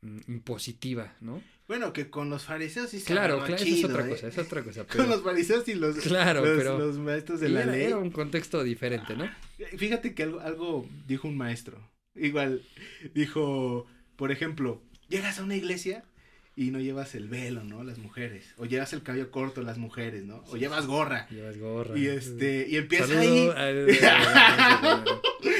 mm, 0.00 0.20
impositiva, 0.28 1.16
¿no? 1.20 1.42
Bueno, 1.68 1.92
que 1.92 2.10
con 2.10 2.30
los 2.30 2.44
fariseos 2.44 2.90
sí 2.90 2.98
se 2.98 3.12
Claro, 3.12 3.44
claro, 3.44 3.62
es 3.62 3.84
otra 3.84 4.06
¿eh? 4.06 4.10
cosa, 4.10 4.28
es 4.28 4.38
otra 4.38 4.64
cosa. 4.64 4.84
con 4.96 5.08
los 5.08 5.22
fariseos 5.22 5.68
y 5.68 5.74
los, 5.74 5.96
claro, 5.98 6.44
los, 6.44 6.98
maestros 6.98 7.40
de 7.40 7.48
la 7.48 7.64
ley. 7.64 7.84
Era 7.84 7.98
un 7.98 8.10
contexto 8.10 8.64
diferente, 8.64 9.14
¿no? 9.16 9.30
Fíjate 9.76 10.14
que 10.14 10.24
algo, 10.24 10.40
algo 10.40 10.88
dijo 11.06 11.28
un 11.28 11.36
maestro. 11.36 11.80
Igual, 12.20 12.62
dijo, 13.14 13.86
por 14.16 14.30
ejemplo, 14.30 14.82
llegas 15.08 15.38
a 15.38 15.44
una 15.44 15.56
iglesia 15.56 16.04
y 16.56 16.70
no 16.70 16.80
llevas 16.80 17.14
el 17.14 17.28
velo, 17.28 17.64
¿no? 17.64 17.82
Las 17.84 17.96
mujeres. 17.98 18.52
O 18.58 18.66
llevas 18.66 18.92
el 18.92 19.02
cabello 19.02 19.30
corto 19.30 19.62
las 19.62 19.78
mujeres, 19.78 20.24
¿no? 20.24 20.44
O 20.48 20.58
llevas 20.58 20.86
gorra. 20.86 21.26
Llevas 21.30 21.56
gorra. 21.56 21.98
Y 21.98 22.06
este, 22.06 22.66
y 22.68 22.76
empieza 22.76 23.18
ahí. 23.18 23.48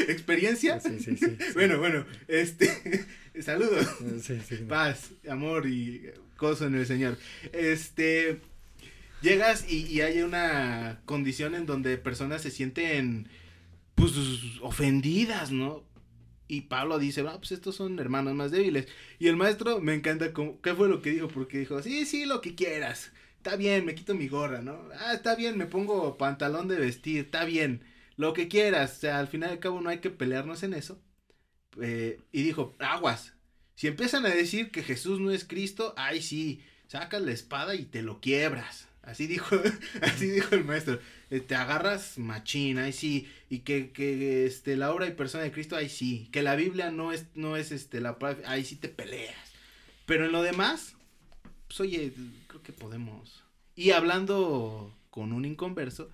¿Experiencia? 0.08 0.80
Sí, 0.80 0.98
sí, 1.00 1.16
sí, 1.16 1.36
Bueno, 1.54 1.78
bueno, 1.78 2.04
este, 2.28 3.06
saludos. 3.40 3.86
Paz, 4.68 5.12
amor 5.28 5.66
y 5.66 6.10
gozo 6.38 6.66
en 6.66 6.74
el 6.74 6.86
Señor. 6.86 7.16
Este, 7.52 8.40
llegas 9.22 9.70
y, 9.70 9.86
y 9.86 10.02
hay 10.02 10.20
una 10.20 11.00
condición 11.06 11.54
en 11.54 11.64
donde 11.64 11.96
personas 11.96 12.42
se 12.42 12.50
sienten, 12.50 13.28
pues, 13.94 14.12
ofendidas, 14.60 15.50
¿no? 15.50 15.88
Y 16.50 16.62
Pablo 16.62 16.98
dice, 16.98 17.20
ah, 17.28 17.38
pues 17.38 17.52
estos 17.52 17.76
son 17.76 18.00
hermanos 18.00 18.34
más 18.34 18.50
débiles. 18.50 18.88
Y 19.20 19.28
el 19.28 19.36
maestro 19.36 19.80
me 19.80 19.94
encanta, 19.94 20.32
¿qué 20.34 20.74
fue 20.74 20.88
lo 20.88 21.00
que 21.00 21.10
dijo? 21.10 21.28
Porque 21.28 21.60
dijo, 21.60 21.80
sí, 21.80 22.04
sí, 22.04 22.24
lo 22.26 22.40
que 22.40 22.56
quieras. 22.56 23.12
Está 23.36 23.54
bien, 23.54 23.84
me 23.84 23.94
quito 23.94 24.14
mi 24.16 24.26
gorra, 24.26 24.60
¿no? 24.60 24.88
Ah, 24.98 25.14
está 25.14 25.36
bien, 25.36 25.56
me 25.56 25.66
pongo 25.66 26.18
pantalón 26.18 26.66
de 26.66 26.74
vestir, 26.74 27.20
está 27.20 27.44
bien. 27.44 27.84
Lo 28.16 28.32
que 28.32 28.48
quieras. 28.48 28.96
O 28.96 29.00
sea, 29.00 29.20
al 29.20 29.28
final 29.28 29.50
de 29.50 29.60
cabo 29.60 29.80
no 29.80 29.90
hay 29.90 29.98
que 29.98 30.10
pelearnos 30.10 30.64
en 30.64 30.74
eso. 30.74 31.00
Eh, 31.80 32.20
y 32.32 32.42
dijo, 32.42 32.74
aguas. 32.80 33.34
Si 33.76 33.86
empiezan 33.86 34.26
a 34.26 34.30
decir 34.30 34.72
que 34.72 34.82
Jesús 34.82 35.20
no 35.20 35.30
es 35.30 35.44
Cristo, 35.44 35.94
ay 35.96 36.20
sí, 36.20 36.64
sacas 36.88 37.22
la 37.22 37.30
espada 37.30 37.76
y 37.76 37.84
te 37.84 38.02
lo 38.02 38.20
quiebras. 38.20 38.88
Así 39.02 39.26
dijo, 39.26 39.56
así 40.02 40.30
dijo 40.30 40.54
el 40.54 40.64
maestro. 40.64 40.98
Eh, 41.30 41.40
te 41.40 41.54
agarras 41.54 42.18
machina, 42.18 42.84
ahí 42.84 42.92
sí, 42.92 43.28
y 43.48 43.60
que, 43.60 43.90
que 43.90 44.46
este, 44.46 44.76
la 44.76 44.92
obra 44.92 45.06
y 45.06 45.12
persona 45.12 45.44
de 45.44 45.52
Cristo, 45.52 45.76
ahí 45.76 45.88
sí, 45.88 46.28
que 46.32 46.42
la 46.42 46.56
Biblia 46.56 46.90
no 46.90 47.12
es, 47.12 47.26
no 47.34 47.56
es 47.56 47.72
este, 47.72 48.00
la 48.00 48.16
ahí 48.46 48.64
sí 48.64 48.76
te 48.76 48.88
peleas. 48.88 49.36
Pero 50.06 50.26
en 50.26 50.32
lo 50.32 50.42
demás, 50.42 50.96
pues 51.68 51.80
oye, 51.80 52.12
creo 52.48 52.62
que 52.62 52.72
podemos. 52.72 53.44
Y 53.76 53.92
hablando 53.92 54.94
con 55.10 55.32
un 55.32 55.44
inconverso, 55.44 56.10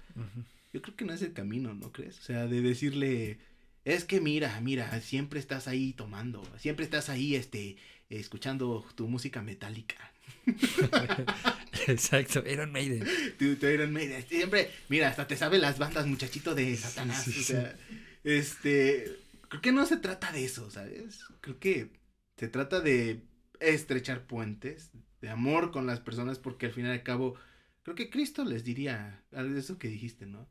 yo 0.72 0.82
creo 0.82 0.96
que 0.96 1.04
no 1.04 1.14
es 1.14 1.22
el 1.22 1.32
camino, 1.32 1.74
¿no 1.74 1.92
crees? 1.92 2.18
O 2.20 2.22
sea, 2.22 2.46
de 2.46 2.60
decirle, 2.60 3.38
es 3.84 4.04
que 4.04 4.20
mira, 4.20 4.60
mira, 4.60 5.00
siempre 5.00 5.40
estás 5.40 5.66
ahí 5.66 5.92
tomando, 5.92 6.42
siempre 6.58 6.84
estás 6.84 7.08
ahí, 7.08 7.34
este, 7.34 7.76
escuchando 8.08 8.84
tu 8.94 9.08
música 9.08 9.42
metálica. 9.42 10.12
Exacto, 11.86 12.42
Iron 12.48 12.72
Maiden. 12.72 13.06
Tu, 13.38 13.66
Iron 13.66 13.92
Maiden. 13.92 14.24
Siempre, 14.28 14.70
mira, 14.88 15.08
hasta 15.08 15.26
te 15.26 15.36
sabe 15.36 15.58
las 15.58 15.78
bandas, 15.78 16.06
muchachito 16.06 16.54
de 16.54 16.76
Satanás. 16.76 17.26
o 17.28 17.30
sea, 17.30 17.76
este, 18.24 19.18
creo 19.48 19.62
que 19.62 19.72
no 19.72 19.86
se 19.86 19.96
trata 19.96 20.32
de 20.32 20.44
eso, 20.44 20.70
¿sabes? 20.70 21.24
Creo 21.40 21.58
que 21.58 21.90
se 22.36 22.48
trata 22.48 22.80
de 22.80 23.22
estrechar 23.60 24.26
puentes, 24.26 24.90
de 25.20 25.28
amor 25.28 25.70
con 25.70 25.86
las 25.86 26.00
personas, 26.00 26.38
porque 26.38 26.66
al 26.66 26.72
final 26.72 26.92
y 26.92 26.98
al 26.98 27.02
cabo, 27.02 27.36
creo 27.82 27.96
que 27.96 28.10
Cristo 28.10 28.44
les 28.44 28.64
diría 28.64 29.24
algo 29.32 29.54
de 29.54 29.60
eso 29.60 29.78
que 29.78 29.88
dijiste, 29.88 30.26
¿no? 30.26 30.48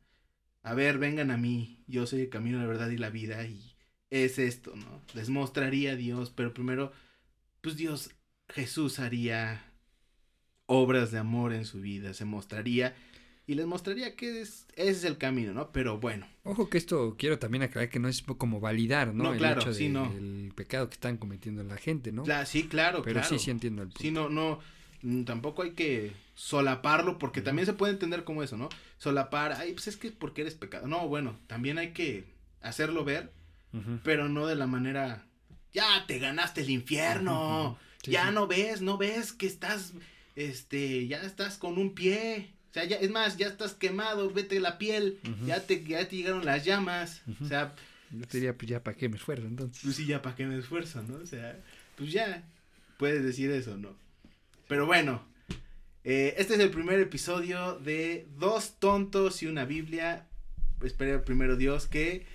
A 0.62 0.74
ver, 0.74 0.98
vengan 0.98 1.30
a 1.30 1.36
mí, 1.36 1.84
yo 1.86 2.06
soy 2.06 2.22
el 2.22 2.28
camino, 2.28 2.58
la 2.58 2.66
verdad 2.66 2.90
y 2.90 2.96
la 2.96 3.10
vida, 3.10 3.44
y 3.46 3.76
es 4.10 4.38
esto, 4.38 4.74
¿no? 4.74 5.02
Les 5.14 5.28
mostraría 5.28 5.92
a 5.92 5.96
Dios, 5.96 6.30
pero 6.30 6.52
primero, 6.52 6.92
pues 7.66 7.76
Dios, 7.76 8.10
Jesús 8.48 9.00
haría 9.00 9.60
obras 10.66 11.10
de 11.10 11.18
amor 11.18 11.52
en 11.52 11.64
su 11.64 11.80
vida, 11.80 12.14
se 12.14 12.24
mostraría 12.24 12.94
y 13.44 13.56
les 13.56 13.66
mostraría 13.66 14.14
que 14.14 14.40
es, 14.40 14.68
ese 14.76 14.90
es 14.92 15.02
el 15.02 15.18
camino, 15.18 15.52
¿no? 15.52 15.72
Pero 15.72 15.98
bueno. 15.98 16.28
Ojo 16.44 16.70
que 16.70 16.78
esto 16.78 17.16
quiero 17.18 17.40
también 17.40 17.64
aclarar 17.64 17.88
que 17.88 17.98
no 17.98 18.06
es 18.06 18.22
como 18.22 18.60
validar, 18.60 19.12
¿no? 19.12 19.34
el 19.34 19.44
hecho 19.44 19.72
de, 19.72 19.84
el 19.84 20.52
pecado 20.54 20.88
que 20.88 20.94
están 20.94 21.16
cometiendo 21.16 21.64
la 21.64 21.76
gente, 21.76 22.12
¿no? 22.12 22.22
sí, 22.46 22.68
claro, 22.68 23.02
Pero 23.02 23.24
sí, 23.24 23.40
sí 23.40 23.50
entiendo 23.50 23.82
el 23.82 23.88
punto. 23.88 24.00
Sí, 24.00 24.12
no, 24.12 24.28
no, 24.28 24.60
mm, 25.02 25.24
tampoco 25.24 25.62
hay 25.62 25.72
que 25.72 26.12
solaparlo 26.36 27.18
porque 27.18 27.42
también 27.42 27.66
se 27.66 27.72
puede 27.72 27.94
entender 27.94 28.22
como 28.22 28.44
eso, 28.44 28.56
¿no? 28.56 28.68
Solapar, 28.98 29.54
ay, 29.54 29.72
pues 29.72 29.88
es 29.88 29.96
que 29.96 30.12
porque 30.12 30.42
eres 30.42 30.54
pecado. 30.54 30.86
No, 30.86 31.08
bueno, 31.08 31.36
también 31.48 31.78
hay 31.78 31.90
que 31.90 32.26
hacerlo 32.60 33.04
ver, 33.04 33.32
pero 34.04 34.28
no 34.28 34.46
de 34.46 34.54
la 34.54 34.68
manera, 34.68 35.25
ya 35.76 36.06
te 36.06 36.18
ganaste 36.18 36.62
el 36.62 36.70
infierno, 36.70 37.78
ya 38.02 38.30
no 38.30 38.46
ves, 38.46 38.80
no 38.80 38.96
ves 38.96 39.32
que 39.34 39.46
estás 39.46 39.92
este, 40.34 41.06
ya 41.06 41.22
estás 41.22 41.58
con 41.58 41.76
un 41.76 41.94
pie. 41.94 42.50
O 42.70 42.72
sea, 42.72 42.84
ya, 42.84 42.96
es 42.96 43.10
más, 43.10 43.36
ya 43.36 43.46
estás 43.46 43.74
quemado, 43.74 44.30
vete 44.30 44.58
la 44.58 44.78
piel, 44.78 45.18
ya, 45.44 45.66
te, 45.66 45.84
ya 45.84 46.08
te 46.08 46.16
llegaron 46.16 46.44
las 46.44 46.64
llamas. 46.64 47.22
O 47.42 47.46
sea, 47.46 47.74
Yo 48.10 48.26
te 48.26 48.38
diría, 48.38 48.56
pues 48.56 48.70
ya 48.70 48.82
para 48.82 48.96
qué 48.96 49.08
me 49.08 49.16
esfuerzo 49.16 49.46
entonces. 49.46 49.82
Pues 49.82 49.96
sí, 49.96 50.06
ya 50.06 50.22
para 50.22 50.34
qué 50.34 50.46
me 50.46 50.58
esfuerzo, 50.58 51.02
¿no? 51.02 51.16
O 51.16 51.26
sea, 51.26 51.58
pues 51.96 52.10
ya 52.10 52.42
puedes 52.98 53.22
decir 53.22 53.50
eso, 53.50 53.76
¿no? 53.76 53.94
Pero 54.68 54.86
bueno, 54.86 55.22
eh, 56.04 56.34
este 56.38 56.54
es 56.54 56.60
el 56.60 56.70
primer 56.70 57.00
episodio 57.00 57.78
de 57.78 58.26
Dos 58.38 58.78
tontos 58.78 59.42
y 59.42 59.46
una 59.46 59.64
Biblia. 59.66 60.26
Espero 60.82 61.24
primero 61.24 61.56
Dios 61.56 61.86
que 61.86 62.26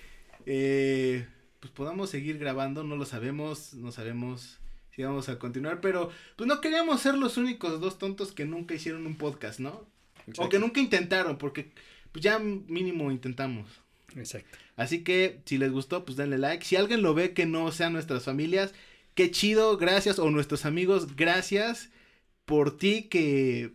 eh, 0.46 1.26
pues 1.62 1.72
podamos 1.72 2.10
seguir 2.10 2.38
grabando, 2.38 2.82
no 2.82 2.96
lo 2.96 3.06
sabemos, 3.06 3.72
no 3.74 3.92
sabemos 3.92 4.58
si 4.90 5.04
vamos 5.04 5.28
a 5.28 5.38
continuar, 5.38 5.80
pero 5.80 6.10
pues 6.34 6.48
no 6.48 6.60
queríamos 6.60 7.00
ser 7.00 7.14
los 7.16 7.36
únicos 7.36 7.80
dos 7.80 7.98
tontos 7.98 8.32
que 8.32 8.44
nunca 8.44 8.74
hicieron 8.74 9.06
un 9.06 9.14
podcast, 9.14 9.60
¿no? 9.60 9.86
O 10.38 10.48
que 10.48 10.58
nunca 10.58 10.80
intentaron, 10.80 11.38
porque 11.38 11.70
pues 12.10 12.24
ya 12.24 12.40
mínimo 12.40 13.12
intentamos. 13.12 13.70
Exacto. 14.16 14.58
Así 14.74 15.04
que 15.04 15.40
si 15.44 15.56
les 15.56 15.70
gustó, 15.70 16.04
pues 16.04 16.16
denle 16.16 16.36
like. 16.36 16.64
Si 16.64 16.74
alguien 16.74 17.00
lo 17.00 17.14
ve 17.14 17.32
que 17.32 17.46
no 17.46 17.70
sean 17.70 17.92
nuestras 17.92 18.24
familias, 18.24 18.74
qué 19.14 19.30
chido, 19.30 19.76
gracias. 19.76 20.18
O 20.18 20.30
nuestros 20.30 20.66
amigos, 20.66 21.14
gracias 21.14 21.90
por 22.44 22.76
ti 22.76 23.04
que 23.04 23.70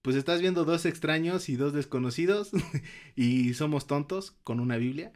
pues 0.00 0.16
estás 0.16 0.40
viendo 0.40 0.64
dos 0.64 0.86
extraños 0.86 1.50
y 1.50 1.56
dos 1.56 1.74
desconocidos 1.74 2.52
y 3.16 3.52
somos 3.52 3.86
tontos 3.86 4.30
con 4.44 4.60
una 4.60 4.78
Biblia. 4.78 5.12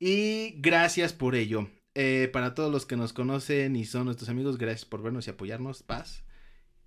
Y 0.00 0.54
gracias 0.60 1.12
por 1.12 1.36
ello. 1.36 1.68
Eh, 1.94 2.30
para 2.32 2.54
todos 2.54 2.72
los 2.72 2.86
que 2.86 2.96
nos 2.96 3.12
conocen 3.12 3.76
y 3.76 3.84
son 3.84 4.06
nuestros 4.06 4.30
amigos, 4.30 4.58
gracias 4.58 4.86
por 4.86 5.02
vernos 5.02 5.26
y 5.26 5.30
apoyarnos. 5.30 5.82
Paz. 5.82 6.24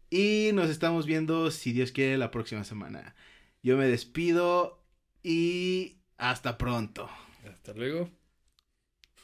Y 0.09 0.49
nos 0.53 0.69
estamos 0.69 1.05
viendo, 1.05 1.51
si 1.51 1.73
Dios 1.73 1.91
quiere, 1.91 2.17
la 2.17 2.31
próxima 2.31 2.63
semana. 2.63 3.15
Yo 3.61 3.77
me 3.77 3.87
despido 3.87 4.83
y 5.21 5.99
hasta 6.17 6.57
pronto. 6.57 7.09
Hasta 7.47 7.73
luego. 7.73 8.09